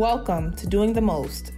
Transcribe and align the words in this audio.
Welcome 0.00 0.54
to 0.54 0.66
Doing 0.66 0.94
the 0.94 1.02
Most, 1.02 1.52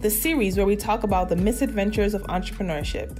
the 0.00 0.10
series 0.10 0.56
where 0.56 0.66
we 0.66 0.74
talk 0.74 1.04
about 1.04 1.28
the 1.28 1.36
misadventures 1.36 2.14
of 2.14 2.22
entrepreneurship. 2.24 3.16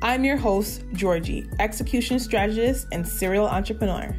I'm 0.00 0.24
your 0.24 0.38
host, 0.38 0.84
Georgie, 0.94 1.46
execution 1.58 2.18
strategist 2.18 2.86
and 2.92 3.06
serial 3.06 3.46
entrepreneur. 3.46 4.16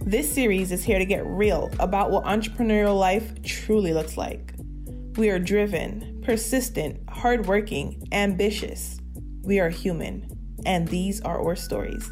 This 0.00 0.28
series 0.28 0.72
is 0.72 0.82
here 0.82 0.98
to 0.98 1.04
get 1.04 1.24
real 1.24 1.70
about 1.78 2.10
what 2.10 2.24
entrepreneurial 2.24 2.98
life 2.98 3.40
truly 3.44 3.94
looks 3.94 4.16
like. 4.16 4.54
We 5.14 5.30
are 5.30 5.38
driven, 5.38 6.20
persistent, 6.24 6.98
hardworking, 7.08 8.08
ambitious. 8.10 8.98
We 9.44 9.60
are 9.60 9.70
human, 9.70 10.36
and 10.66 10.88
these 10.88 11.20
are 11.20 11.40
our 11.40 11.54
stories. 11.54 12.10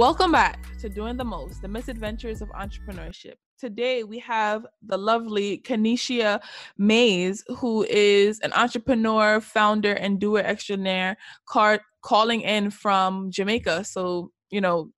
Welcome 0.00 0.32
back 0.32 0.64
to 0.78 0.88
Doing 0.88 1.18
the 1.18 1.24
Most, 1.24 1.60
the 1.60 1.68
misadventures 1.68 2.40
of 2.40 2.48
entrepreneurship. 2.52 3.34
Today 3.58 4.02
we 4.02 4.18
have 4.20 4.66
the 4.82 4.96
lovely 4.96 5.58
Kanisha 5.58 6.40
Mays, 6.78 7.44
who 7.58 7.84
is 7.84 8.40
an 8.40 8.50
entrepreneur, 8.54 9.42
founder, 9.42 9.92
and 9.92 10.18
doer 10.18 10.38
extraordinaire, 10.38 11.18
car- 11.44 11.82
calling 12.00 12.40
in 12.40 12.70
from 12.70 13.30
Jamaica. 13.30 13.84
So, 13.84 14.32
you 14.48 14.62
know, 14.62 14.90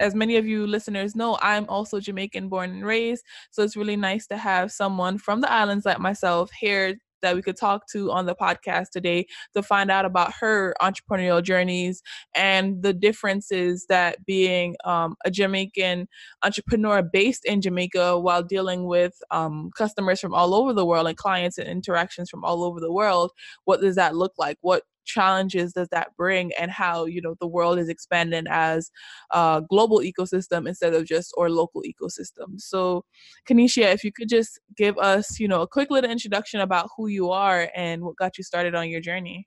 as 0.00 0.14
many 0.14 0.36
of 0.36 0.46
you 0.46 0.66
listeners 0.66 1.14
know, 1.14 1.36
I'm 1.42 1.68
also 1.68 2.00
Jamaican 2.00 2.48
born 2.48 2.70
and 2.70 2.86
raised. 2.86 3.24
So 3.50 3.62
it's 3.62 3.76
really 3.76 3.96
nice 3.96 4.26
to 4.28 4.38
have 4.38 4.72
someone 4.72 5.18
from 5.18 5.42
the 5.42 5.52
islands 5.52 5.84
like 5.84 6.00
myself 6.00 6.50
here 6.58 6.96
that 7.26 7.34
we 7.34 7.42
could 7.42 7.56
talk 7.56 7.88
to 7.88 8.12
on 8.12 8.26
the 8.26 8.36
podcast 8.36 8.90
today 8.92 9.26
to 9.52 9.62
find 9.62 9.90
out 9.90 10.04
about 10.04 10.32
her 10.40 10.74
entrepreneurial 10.80 11.42
journeys 11.42 12.02
and 12.36 12.82
the 12.84 12.92
differences 12.92 13.86
that 13.88 14.24
being 14.24 14.76
um, 14.84 15.16
a 15.24 15.30
Jamaican 15.30 16.06
entrepreneur 16.44 17.02
based 17.02 17.44
in 17.44 17.60
Jamaica 17.60 18.20
while 18.20 18.44
dealing 18.44 18.86
with 18.86 19.14
um, 19.32 19.70
customers 19.76 20.20
from 20.20 20.34
all 20.34 20.54
over 20.54 20.72
the 20.72 20.86
world 20.86 21.08
and 21.08 21.16
clients 21.16 21.58
and 21.58 21.68
interactions 21.68 22.30
from 22.30 22.44
all 22.44 22.62
over 22.62 22.78
the 22.78 22.92
world, 22.92 23.32
what 23.64 23.80
does 23.80 23.96
that 23.96 24.14
look 24.14 24.34
like? 24.38 24.56
What 24.60 24.84
challenges 25.06 25.72
does 25.72 25.88
that 25.88 26.08
bring 26.16 26.52
and 26.58 26.70
how 26.70 27.06
you 27.06 27.20
know 27.20 27.34
the 27.40 27.46
world 27.46 27.78
is 27.78 27.88
expanding 27.88 28.44
as 28.48 28.90
a 29.32 29.62
global 29.68 30.00
ecosystem 30.00 30.68
instead 30.68 30.94
of 30.94 31.06
just 31.06 31.32
or 31.36 31.48
local 31.48 31.82
ecosystem 31.82 32.58
so 32.58 33.04
kanisha 33.48 33.92
if 33.94 34.04
you 34.04 34.12
could 34.12 34.28
just 34.28 34.60
give 34.76 34.98
us 34.98 35.40
you 35.40 35.48
know 35.48 35.62
a 35.62 35.68
quick 35.68 35.90
little 35.90 36.10
introduction 36.10 36.60
about 36.60 36.88
who 36.96 37.06
you 37.06 37.30
are 37.30 37.70
and 37.74 38.02
what 38.02 38.16
got 38.16 38.36
you 38.36 38.44
started 38.44 38.74
on 38.74 38.88
your 38.88 39.00
journey 39.00 39.46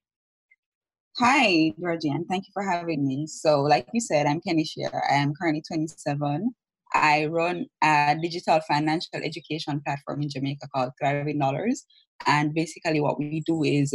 Hi, 1.18 1.74
Georgian. 1.78 2.24
Thank 2.30 2.46
you 2.48 2.52
for 2.54 2.64
having 2.64 3.06
me. 3.06 3.28
So, 3.28 3.62
like 3.62 3.88
you 3.94 4.00
said, 4.00 4.26
I'm 4.26 4.40
Kenisha. 4.40 4.90
I 5.12 5.16
am 5.16 5.34
currently 5.34 5.62
27. 5.68 6.54
I 6.94 7.26
run 7.26 7.66
a 7.84 8.16
digital 8.22 8.60
financial 8.68 9.20
education 9.22 9.82
platform 9.86 10.22
in 10.22 10.30
Jamaica 10.30 10.68
called 10.74 10.92
Thriving 11.00 11.40
Dollars. 11.40 11.86
And 12.26 12.54
basically, 12.54 13.02
what 13.02 13.20
we 13.20 13.44
do 13.46 13.64
is 13.64 13.94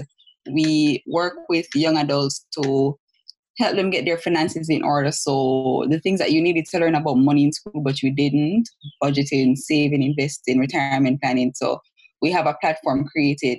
we 0.50 1.02
work 1.06 1.34
with 1.48 1.66
young 1.74 1.96
adults 1.96 2.46
to 2.60 2.98
help 3.58 3.76
them 3.76 3.90
get 3.90 4.04
their 4.04 4.18
finances 4.18 4.68
in 4.68 4.82
order. 4.82 5.12
So 5.12 5.86
the 5.88 6.00
things 6.00 6.18
that 6.18 6.32
you 6.32 6.42
needed 6.42 6.66
to 6.66 6.78
learn 6.78 6.94
about 6.94 7.14
money 7.14 7.44
in 7.44 7.52
school, 7.52 7.82
but 7.82 8.02
you 8.02 8.12
didn't, 8.12 8.68
budgeting, 9.02 9.56
saving, 9.56 10.02
investing, 10.02 10.58
retirement 10.58 11.20
planning. 11.22 11.52
So 11.54 11.80
we 12.20 12.32
have 12.32 12.46
a 12.46 12.56
platform 12.60 13.06
created 13.06 13.58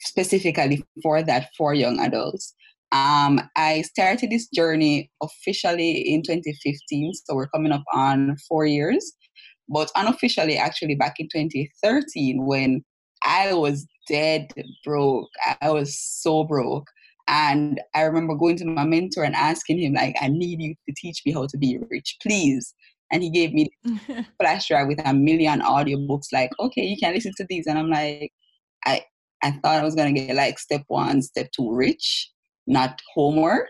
specifically 0.00 0.84
for 1.02 1.22
that 1.22 1.50
for 1.56 1.74
young 1.74 2.00
adults. 2.00 2.54
Um, 2.90 3.40
I 3.54 3.82
started 3.82 4.30
this 4.30 4.48
journey 4.48 5.10
officially 5.22 6.00
in 6.00 6.22
2015, 6.22 7.12
so 7.14 7.34
we're 7.34 7.48
coming 7.48 7.72
up 7.72 7.84
on 7.92 8.36
four 8.48 8.64
years, 8.64 9.12
but 9.68 9.90
unofficially 9.94 10.56
actually 10.56 10.94
back 10.94 11.16
in 11.18 11.26
2013 11.26 12.46
when 12.46 12.82
I 13.24 13.52
was 13.52 13.86
dead 14.08 14.50
broke. 14.84 15.28
I 15.60 15.70
was 15.70 15.98
so 15.98 16.44
broke. 16.44 16.86
And 17.28 17.80
I 17.94 18.02
remember 18.02 18.34
going 18.34 18.56
to 18.56 18.64
my 18.64 18.84
mentor 18.84 19.22
and 19.22 19.34
asking 19.34 19.78
him, 19.80 19.92
like, 19.92 20.16
I 20.20 20.28
need 20.28 20.62
you 20.62 20.74
to 20.88 20.94
teach 20.96 21.22
me 21.26 21.32
how 21.32 21.46
to 21.46 21.58
be 21.58 21.78
rich, 21.90 22.16
please. 22.22 22.74
And 23.12 23.22
he 23.22 23.30
gave 23.30 23.52
me 23.52 23.70
flash 24.40 24.68
drive 24.68 24.88
with 24.88 25.00
a 25.04 25.12
million 25.12 25.60
audiobooks, 25.60 26.32
like, 26.32 26.50
okay, 26.58 26.82
you 26.82 26.96
can 26.96 27.12
listen 27.12 27.32
to 27.36 27.46
these. 27.48 27.66
And 27.66 27.78
I'm 27.78 27.90
like, 27.90 28.32
I 28.86 29.02
I 29.42 29.52
thought 29.52 29.80
I 29.80 29.84
was 29.84 29.94
gonna 29.94 30.12
get 30.12 30.34
like 30.34 30.58
step 30.58 30.82
one, 30.88 31.22
step 31.22 31.50
two 31.52 31.72
rich, 31.72 32.30
not 32.66 32.98
homework. 33.14 33.68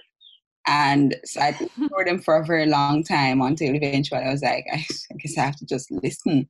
And 0.66 1.16
so 1.24 1.40
I 1.40 1.48
ignored 1.48 2.06
them 2.06 2.20
for 2.20 2.36
a 2.36 2.44
very 2.44 2.66
long 2.66 3.02
time 3.02 3.40
until 3.40 3.74
eventually 3.74 4.22
I 4.22 4.30
was 4.30 4.42
like, 4.42 4.66
I 4.72 4.84
guess 5.18 5.38
I 5.38 5.42
have 5.42 5.56
to 5.56 5.66
just 5.66 5.90
listen. 5.90 6.48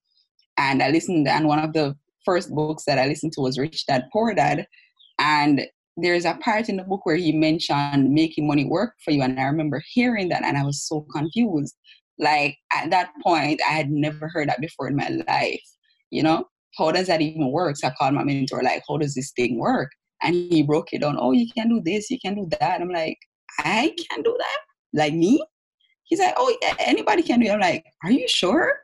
And 0.56 0.82
I 0.82 0.90
listened, 0.90 1.28
and 1.28 1.46
one 1.46 1.60
of 1.60 1.72
the 1.72 1.96
first 2.28 2.54
books 2.54 2.84
that 2.84 2.98
I 2.98 3.06
listened 3.06 3.32
to 3.32 3.40
was 3.40 3.58
Rich 3.58 3.86
Dad 3.86 4.04
Poor 4.12 4.34
Dad. 4.34 4.66
And 5.18 5.62
there's 5.96 6.26
a 6.26 6.34
part 6.34 6.68
in 6.68 6.76
the 6.76 6.84
book 6.84 7.06
where 7.06 7.16
he 7.16 7.32
mentioned 7.32 8.10
making 8.10 8.46
money 8.46 8.66
work 8.66 8.92
for 9.02 9.12
you. 9.12 9.22
And 9.22 9.40
I 9.40 9.44
remember 9.44 9.82
hearing 9.94 10.28
that 10.28 10.44
and 10.44 10.58
I 10.58 10.62
was 10.62 10.86
so 10.86 11.06
confused. 11.10 11.74
Like 12.18 12.58
at 12.74 12.90
that 12.90 13.12
point, 13.22 13.62
I 13.66 13.72
had 13.72 13.90
never 13.90 14.28
heard 14.28 14.50
that 14.50 14.60
before 14.60 14.88
in 14.88 14.96
my 14.96 15.08
life. 15.26 15.62
You 16.10 16.22
know, 16.22 16.44
how 16.76 16.92
does 16.92 17.06
that 17.06 17.22
even 17.22 17.50
work? 17.50 17.78
So 17.78 17.88
I 17.88 17.94
called 17.98 18.12
my 18.12 18.24
mentor, 18.24 18.62
like, 18.62 18.82
how 18.86 18.98
does 18.98 19.14
this 19.14 19.32
thing 19.32 19.58
work? 19.58 19.90
And 20.22 20.34
he 20.34 20.62
broke 20.62 20.92
it 20.92 21.00
down. 21.00 21.16
Oh, 21.18 21.32
you 21.32 21.46
can 21.56 21.70
do 21.70 21.80
this, 21.82 22.10
you 22.10 22.18
can 22.20 22.34
do 22.34 22.46
that. 22.60 22.82
I'm 22.82 22.90
like, 22.90 23.16
I 23.60 23.94
can 24.10 24.22
do 24.22 24.36
that? 24.38 24.58
Like 24.92 25.14
me? 25.14 25.42
He's 26.04 26.20
like, 26.20 26.34
oh, 26.36 26.54
yeah, 26.60 26.74
anybody 26.78 27.22
can 27.22 27.40
do 27.40 27.46
it. 27.46 27.52
I'm 27.52 27.60
like, 27.60 27.84
are 28.04 28.10
you 28.10 28.28
sure? 28.28 28.74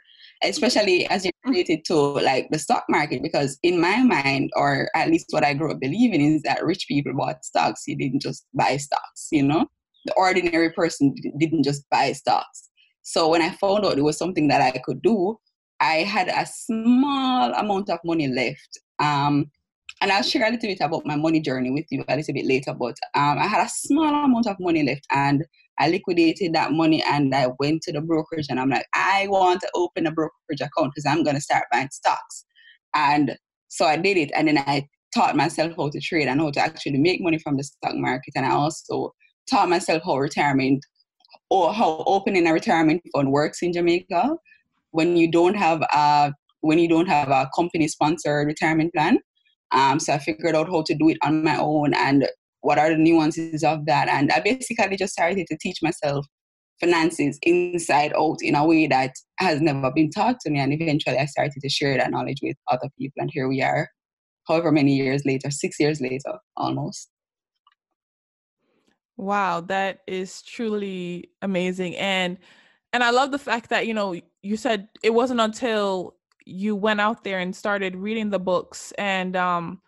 Especially 0.42 1.06
as 1.06 1.24
you're 1.24 1.32
related 1.44 1.84
to 1.84 1.94
like 1.94 2.48
the 2.50 2.58
stock 2.58 2.84
market 2.88 3.22
because 3.22 3.58
in 3.62 3.80
my 3.80 4.02
mind 4.02 4.50
or 4.56 4.88
at 4.94 5.08
least 5.08 5.26
what 5.30 5.44
i 5.44 5.54
grew 5.54 5.70
up 5.70 5.80
believing 5.80 6.20
is 6.20 6.42
that 6.42 6.64
rich 6.64 6.86
people 6.88 7.12
bought 7.14 7.44
stocks. 7.44 7.84
You 7.86 7.96
didn't 7.96 8.22
just 8.22 8.46
buy 8.54 8.76
stocks 8.76 9.28
you 9.30 9.42
know? 9.42 9.66
The 10.06 10.14
ordinary 10.14 10.70
person 10.70 11.14
didn't 11.38 11.62
just 11.62 11.88
buy 11.90 12.12
stocks. 12.12 12.68
So 13.02 13.28
when 13.28 13.42
i 13.42 13.50
found 13.50 13.84
out 13.84 13.98
it 13.98 14.02
was 14.04 14.18
something 14.18 14.48
that 14.48 14.60
i 14.60 14.78
could 14.78 15.02
do 15.02 15.38
i 15.80 15.96
had 15.96 16.28
a 16.28 16.46
small 16.46 17.52
amount 17.52 17.90
of 17.90 17.98
money 18.04 18.28
left. 18.28 18.78
Um, 18.98 19.50
and 20.00 20.12
I'll 20.12 20.22
share 20.22 20.46
a 20.46 20.50
little 20.50 20.68
bit 20.68 20.80
about 20.80 21.06
my 21.06 21.16
money 21.16 21.40
journey 21.40 21.70
with 21.70 21.86
you 21.90 22.04
a 22.08 22.16
little 22.16 22.34
bit 22.34 22.46
later. 22.46 22.74
But 22.74 22.96
um, 23.14 23.38
I 23.38 23.46
had 23.46 23.64
a 23.64 23.68
small 23.68 24.24
amount 24.24 24.46
of 24.46 24.56
money 24.60 24.82
left, 24.82 25.06
and 25.10 25.44
I 25.78 25.88
liquidated 25.88 26.52
that 26.54 26.72
money 26.72 27.02
and 27.06 27.34
I 27.34 27.48
went 27.58 27.82
to 27.82 27.92
the 27.92 28.00
brokerage 28.00 28.46
and 28.48 28.60
I'm 28.60 28.70
like, 28.70 28.86
I 28.94 29.26
want 29.28 29.60
to 29.62 29.70
open 29.74 30.06
a 30.06 30.12
brokerage 30.12 30.60
account 30.60 30.92
because 30.94 31.06
I'm 31.06 31.24
going 31.24 31.36
to 31.36 31.42
start 31.42 31.64
buying 31.72 31.88
stocks. 31.90 32.44
And 32.94 33.36
so 33.68 33.86
I 33.86 33.96
did 33.96 34.16
it. 34.16 34.30
And 34.34 34.48
then 34.48 34.58
I 34.58 34.86
taught 35.14 35.36
myself 35.36 35.72
how 35.76 35.90
to 35.90 36.00
trade 36.00 36.28
and 36.28 36.40
how 36.40 36.50
to 36.50 36.60
actually 36.60 36.98
make 36.98 37.20
money 37.20 37.38
from 37.38 37.56
the 37.56 37.64
stock 37.64 37.94
market. 37.94 38.32
And 38.36 38.46
I 38.46 38.50
also 38.50 39.12
taught 39.50 39.68
myself 39.68 40.02
how 40.04 40.16
retirement 40.18 40.84
or 41.50 41.72
how 41.72 42.04
opening 42.06 42.46
a 42.46 42.52
retirement 42.52 43.02
fund 43.12 43.32
works 43.32 43.62
in 43.62 43.72
Jamaica 43.72 44.36
when 44.92 45.16
you 45.16 45.30
don't 45.30 45.54
have 45.54 45.82
a 45.82 46.32
when 46.60 46.78
you 46.78 46.88
don't 46.88 47.08
have 47.08 47.28
a 47.28 47.50
company 47.54 47.86
sponsored 47.88 48.46
retirement 48.46 48.92
plan. 48.94 49.18
Um, 49.72 50.00
so 50.00 50.14
I 50.14 50.18
figured 50.18 50.54
out 50.54 50.68
how 50.68 50.82
to 50.82 50.94
do 50.94 51.08
it 51.10 51.18
on 51.22 51.44
my 51.44 51.58
own 51.58 51.92
and 51.94 52.26
what 52.64 52.78
are 52.78 52.88
the 52.88 52.96
nuances 52.96 53.62
of 53.62 53.84
that? 53.84 54.08
And 54.08 54.32
i 54.32 54.40
basically 54.40 54.96
just 54.96 55.12
started 55.12 55.46
to 55.48 55.58
teach 55.60 55.82
myself 55.82 56.26
finances 56.80 57.38
inside 57.42 58.12
out 58.16 58.38
in 58.40 58.54
a 58.54 58.66
way 58.66 58.86
that 58.86 59.12
has 59.38 59.60
never 59.60 59.92
been 59.92 60.10
taught 60.10 60.40
to 60.40 60.50
me. 60.50 60.58
And 60.58 60.72
eventually 60.72 61.18
i 61.18 61.26
started 61.26 61.60
to 61.60 61.68
share 61.68 61.96
that 61.98 62.10
knowledge 62.10 62.40
with 62.42 62.56
other 62.70 62.88
people. 62.98 63.20
And 63.20 63.30
here 63.32 63.48
we 63.48 63.62
are 63.62 63.88
however 64.48 64.72
many 64.72 64.94
years 64.96 65.22
later 65.26 65.50
six 65.50 65.78
years 65.78 66.00
later 66.00 66.38
almost. 66.56 67.10
Wow 69.18 69.60
that 69.60 70.00
is 70.06 70.40
truly 70.42 71.28
amazing. 71.42 71.96
And 71.96 72.38
and 72.94 73.04
i 73.04 73.10
love 73.10 73.30
the 73.30 73.38
fact 73.38 73.68
that 73.70 73.86
you 73.86 73.92
know 73.92 74.18
you 74.42 74.56
said 74.56 74.88
it 75.02 75.12
wasn't 75.12 75.40
until 75.40 76.16
you 76.46 76.74
went 76.76 77.00
out 77.00 77.24
there 77.24 77.40
and 77.40 77.54
started 77.54 77.94
reading 77.96 78.30
the 78.30 78.38
books 78.38 78.92
and 78.96 79.36
um 79.36 79.80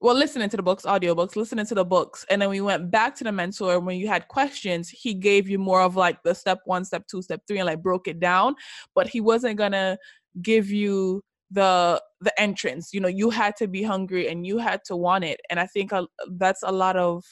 well 0.00 0.14
listening 0.14 0.48
to 0.48 0.56
the 0.56 0.62
books 0.62 0.84
audiobooks 0.84 1.36
listening 1.36 1.66
to 1.66 1.74
the 1.74 1.84
books. 1.84 2.24
And 2.30 2.40
then 2.40 2.48
we 2.50 2.60
went 2.60 2.90
back 2.90 3.14
to 3.16 3.24
the 3.24 3.32
mentor 3.32 3.80
when 3.80 3.96
you 3.98 4.08
had 4.08 4.28
questions 4.28 4.88
he 4.88 5.14
gave 5.14 5.48
you 5.48 5.58
more 5.58 5.82
of 5.82 5.96
like 5.96 6.22
the 6.22 6.34
step 6.34 6.58
one 6.64 6.84
step 6.84 7.06
two 7.06 7.22
step 7.22 7.42
three 7.46 7.58
and 7.58 7.66
like 7.66 7.82
broke 7.82 8.08
it 8.08 8.20
down. 8.20 8.54
But 8.94 9.08
he 9.08 9.20
wasn't 9.20 9.56
gonna 9.56 9.98
give 10.42 10.70
you 10.70 11.22
the 11.50 12.02
the 12.20 12.38
entrance. 12.40 12.92
You 12.94 13.00
know 13.00 13.08
you 13.08 13.30
had 13.30 13.56
to 13.56 13.68
be 13.68 13.82
hungry 13.82 14.28
and 14.28 14.46
you 14.46 14.58
had 14.58 14.84
to 14.86 14.96
want 14.96 15.24
it. 15.24 15.40
And 15.50 15.60
i 15.60 15.66
think 15.66 15.90
that's 16.38 16.62
a 16.62 16.72
lot 16.72 16.96
of 16.96 17.24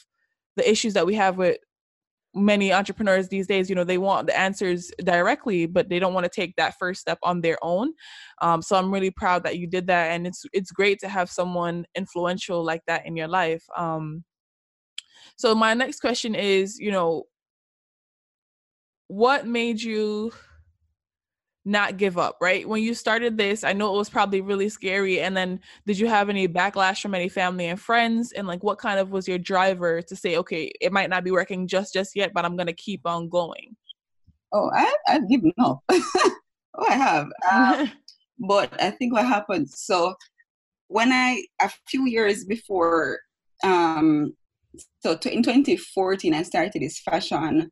the 0.57 0.69
issues 0.69 0.93
that 0.93 1.05
we 1.05 1.15
have 1.15 1.37
with 1.37 1.57
many 2.35 2.71
entrepreneurs 2.71 3.27
these 3.27 3.47
days 3.47 3.69
you 3.69 3.75
know 3.75 3.83
they 3.83 3.97
want 3.97 4.27
the 4.27 4.39
answers 4.39 4.91
directly 5.03 5.65
but 5.65 5.89
they 5.89 5.97
don't 5.97 6.13
want 6.13 6.23
to 6.23 6.29
take 6.29 6.55
that 6.55 6.77
first 6.77 7.01
step 7.01 7.17
on 7.23 7.41
their 7.41 7.57
own. 7.63 7.93
Um, 8.41 8.61
so 8.61 8.75
i'm 8.75 8.93
really 8.93 9.11
proud 9.11 9.43
that 9.43 9.57
you 9.57 9.67
did 9.67 9.87
that 9.87 10.11
and 10.11 10.27
it's 10.27 10.45
it's 10.53 10.71
great 10.71 10.99
to 10.99 11.09
have 11.09 11.29
someone 11.29 11.85
influential 11.95 12.63
like 12.63 12.81
that 12.87 13.05
in 13.05 13.15
your 13.15 13.27
life. 13.27 13.63
Um, 13.75 14.23
so 15.37 15.55
my 15.55 15.73
next 15.73 15.99
question 16.01 16.35
is 16.35 16.77
you 16.79 16.91
know 16.91 17.23
what 19.07 19.47
made 19.47 19.81
you 19.81 20.31
not 21.69 21.97
give 21.97 22.17
up, 22.17 22.37
right? 22.41 22.67
When 22.67 22.81
you 22.81 22.95
started 22.95 23.37
this, 23.37 23.63
I 23.63 23.73
know 23.73 23.93
it 23.93 23.97
was 23.97 24.09
probably 24.09 24.41
really 24.41 24.69
scary. 24.69 25.21
And 25.21 25.37
then 25.37 25.59
did 25.85 25.99
you 25.99 26.07
have 26.07 26.27
any 26.27 26.47
backlash 26.47 26.99
from 26.99 27.13
any 27.13 27.29
family 27.29 27.67
and 27.67 27.79
friends? 27.79 28.31
And 28.31 28.47
like 28.47 28.63
what 28.63 28.79
kind 28.79 28.99
of 28.99 29.11
was 29.11 29.27
your 29.27 29.37
driver 29.37 30.01
to 30.01 30.15
say, 30.15 30.37
okay, 30.37 30.71
it 30.81 30.91
might 30.91 31.11
not 31.11 31.23
be 31.23 31.31
working 31.31 31.67
just 31.67 31.93
just 31.93 32.15
yet, 32.15 32.33
but 32.33 32.43
I'm 32.43 32.57
gonna 32.57 32.73
keep 32.73 33.01
on 33.05 33.29
going? 33.29 33.75
Oh, 34.51 34.71
I 34.73 34.91
I've 35.07 35.29
given 35.29 35.53
up. 35.59 35.79
oh, 35.91 36.35
I 36.89 36.93
have. 36.93 37.27
Um, 37.51 37.91
but 38.39 38.81
I 38.81 38.89
think 38.89 39.13
what 39.13 39.27
happened, 39.27 39.69
so 39.69 40.15
when 40.87 41.11
I 41.11 41.43
a 41.61 41.69
few 41.87 42.07
years 42.07 42.45
before 42.45 43.19
um 43.63 44.33
so 45.01 45.11
in 45.11 45.43
2014 45.43 46.33
I 46.33 46.43
started 46.43 46.81
this 46.81 46.99
fashion 46.99 47.69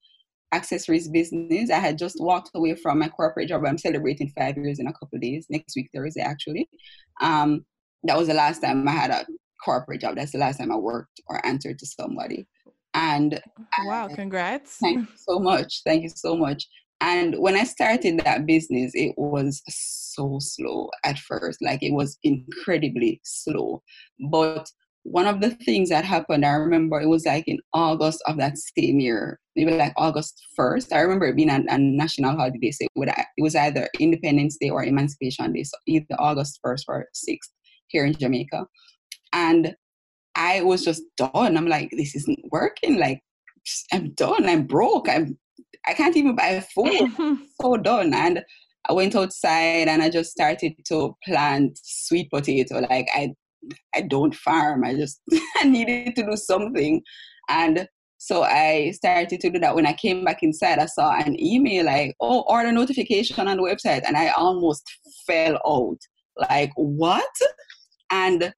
accessories 0.54 1.10
business. 1.10 1.70
I 1.70 1.80
had 1.80 1.98
just 1.98 2.18
walked 2.20 2.52
away 2.56 2.76
from 2.76 3.00
my 3.00 3.10
corporate 3.10 3.50
job. 3.50 3.66
I'm 3.66 3.78
celebrating 3.78 4.32
five 4.38 4.58
years 4.58 4.80
in 4.80 4.88
a 4.88 4.94
couple 4.94 5.20
days, 5.20 5.48
next 5.50 5.76
week, 5.76 5.90
Thursday, 5.94 6.22
actually. 6.22 6.70
Um, 7.22 7.66
that 8.04 8.18
was 8.18 8.28
the 8.28 8.34
last 8.34 8.62
time 8.62 8.88
I 8.88 8.92
had 8.92 9.12
a 9.12 9.26
corporate 9.64 10.02
job. 10.02 10.16
That's 10.16 10.32
the 10.32 10.38
last 10.38 10.58
time 10.58 10.72
I 10.72 10.78
worked 10.78 11.22
or 11.28 11.46
answered 11.46 11.80
to 11.80 11.86
somebody. 11.86 12.48
And 12.94 13.40
wow, 13.86 14.08
I, 14.10 14.14
congrats. 14.16 14.78
Thank 14.78 15.10
you 15.10 15.16
so 15.16 15.40
much. 15.40 15.82
Thank 15.86 16.04
you 16.04 16.10
so 16.10 16.36
much. 16.36 16.68
And 17.00 17.38
when 17.38 17.56
I 17.56 17.64
started 17.64 18.20
that 18.22 18.46
business, 18.46 18.92
it 18.96 19.14
was 19.18 19.62
so 19.68 20.40
slow 20.40 20.90
at 21.04 21.20
first. 21.20 21.60
Like 21.62 21.84
it 21.84 21.94
was 21.94 22.18
incredibly 22.24 23.22
slow. 23.24 23.84
But 24.32 24.68
one 25.10 25.26
of 25.26 25.40
the 25.40 25.52
things 25.52 25.90
that 25.90 26.04
happened, 26.04 26.46
I 26.46 26.52
remember 26.52 27.00
it 27.00 27.08
was 27.08 27.26
like 27.26 27.48
in 27.48 27.60
August 27.74 28.22
of 28.28 28.38
that 28.38 28.58
same 28.58 29.00
year, 29.00 29.40
maybe 29.56 29.72
like 29.72 29.94
August 29.96 30.42
1st. 30.60 30.94
I 30.94 31.00
remember 31.00 31.28
it 31.28 31.38
being 31.38 31.50
a, 31.50 31.64
a 31.70 31.78
national 31.78 32.36
holiday. 32.36 32.72
So 32.72 32.86
it 32.98 33.42
was 33.42 33.56
either 33.56 33.88
Independence 34.00 34.58
Day 34.60 34.70
or 34.70 34.84
Emancipation 34.84 35.54
Day, 35.54 35.64
so 35.64 35.78
either 35.88 36.06
August 36.20 36.60
1st 36.66 36.84
or 36.90 37.06
6th 37.16 37.38
here 37.88 38.06
in 38.06 38.14
Jamaica. 38.14 38.66
And 39.32 39.76
I 40.36 40.62
was 40.62 40.84
just 40.84 41.04
done. 41.16 41.56
I'm 41.56 41.68
like, 41.68 41.90
this 41.92 42.14
isn't 42.14 42.40
working. 42.52 43.00
Like, 43.00 43.22
I'm 43.94 44.14
done. 44.14 44.48
I'm 44.48 44.68
broke. 44.68 45.08
I'm, 45.08 45.38
I 45.86 45.94
can't 45.94 46.18
even 46.18 46.36
buy 46.36 46.60
food. 46.76 47.12
so 47.62 47.78
done. 47.78 48.14
And 48.14 48.44
I 48.90 48.94
went 48.94 49.16
outside 49.16 49.88
and 49.88 50.02
I 50.02 50.10
just 50.10 50.32
started 50.32 50.74
to 50.88 51.16
plant 51.24 51.80
sweet 51.82 52.30
potato. 52.30 52.80
Like 52.90 53.08
I 53.14 53.34
I 53.96 54.02
don't 54.02 54.36
farm. 54.36 54.84
I 54.84 54.96
just 54.96 55.22
I 55.58 55.66
needed 55.66 56.16
to 56.16 56.26
do 56.26 56.36
something. 56.36 57.02
And 57.50 57.88
so 58.18 58.44
I 58.44 58.92
started 58.92 59.40
to 59.42 59.50
do 59.50 59.60
that. 59.60 59.76
When 59.76 59.86
I 59.86 59.94
came 59.94 60.26
back 60.26 60.42
inside, 60.42 60.80
I 60.80 60.88
saw 60.88 61.16
an 61.16 61.40
email 61.40 61.86
like, 61.86 62.16
oh, 62.20 62.44
order 62.48 62.72
notification 62.72 63.48
on 63.48 63.58
the 63.58 63.64
website. 63.64 64.04
And 64.08 64.18
I 64.18 64.30
almost 64.30 64.84
fell 65.26 65.60
out. 65.66 66.00
Like, 66.50 66.72
what? 66.76 67.30
And 68.12 68.54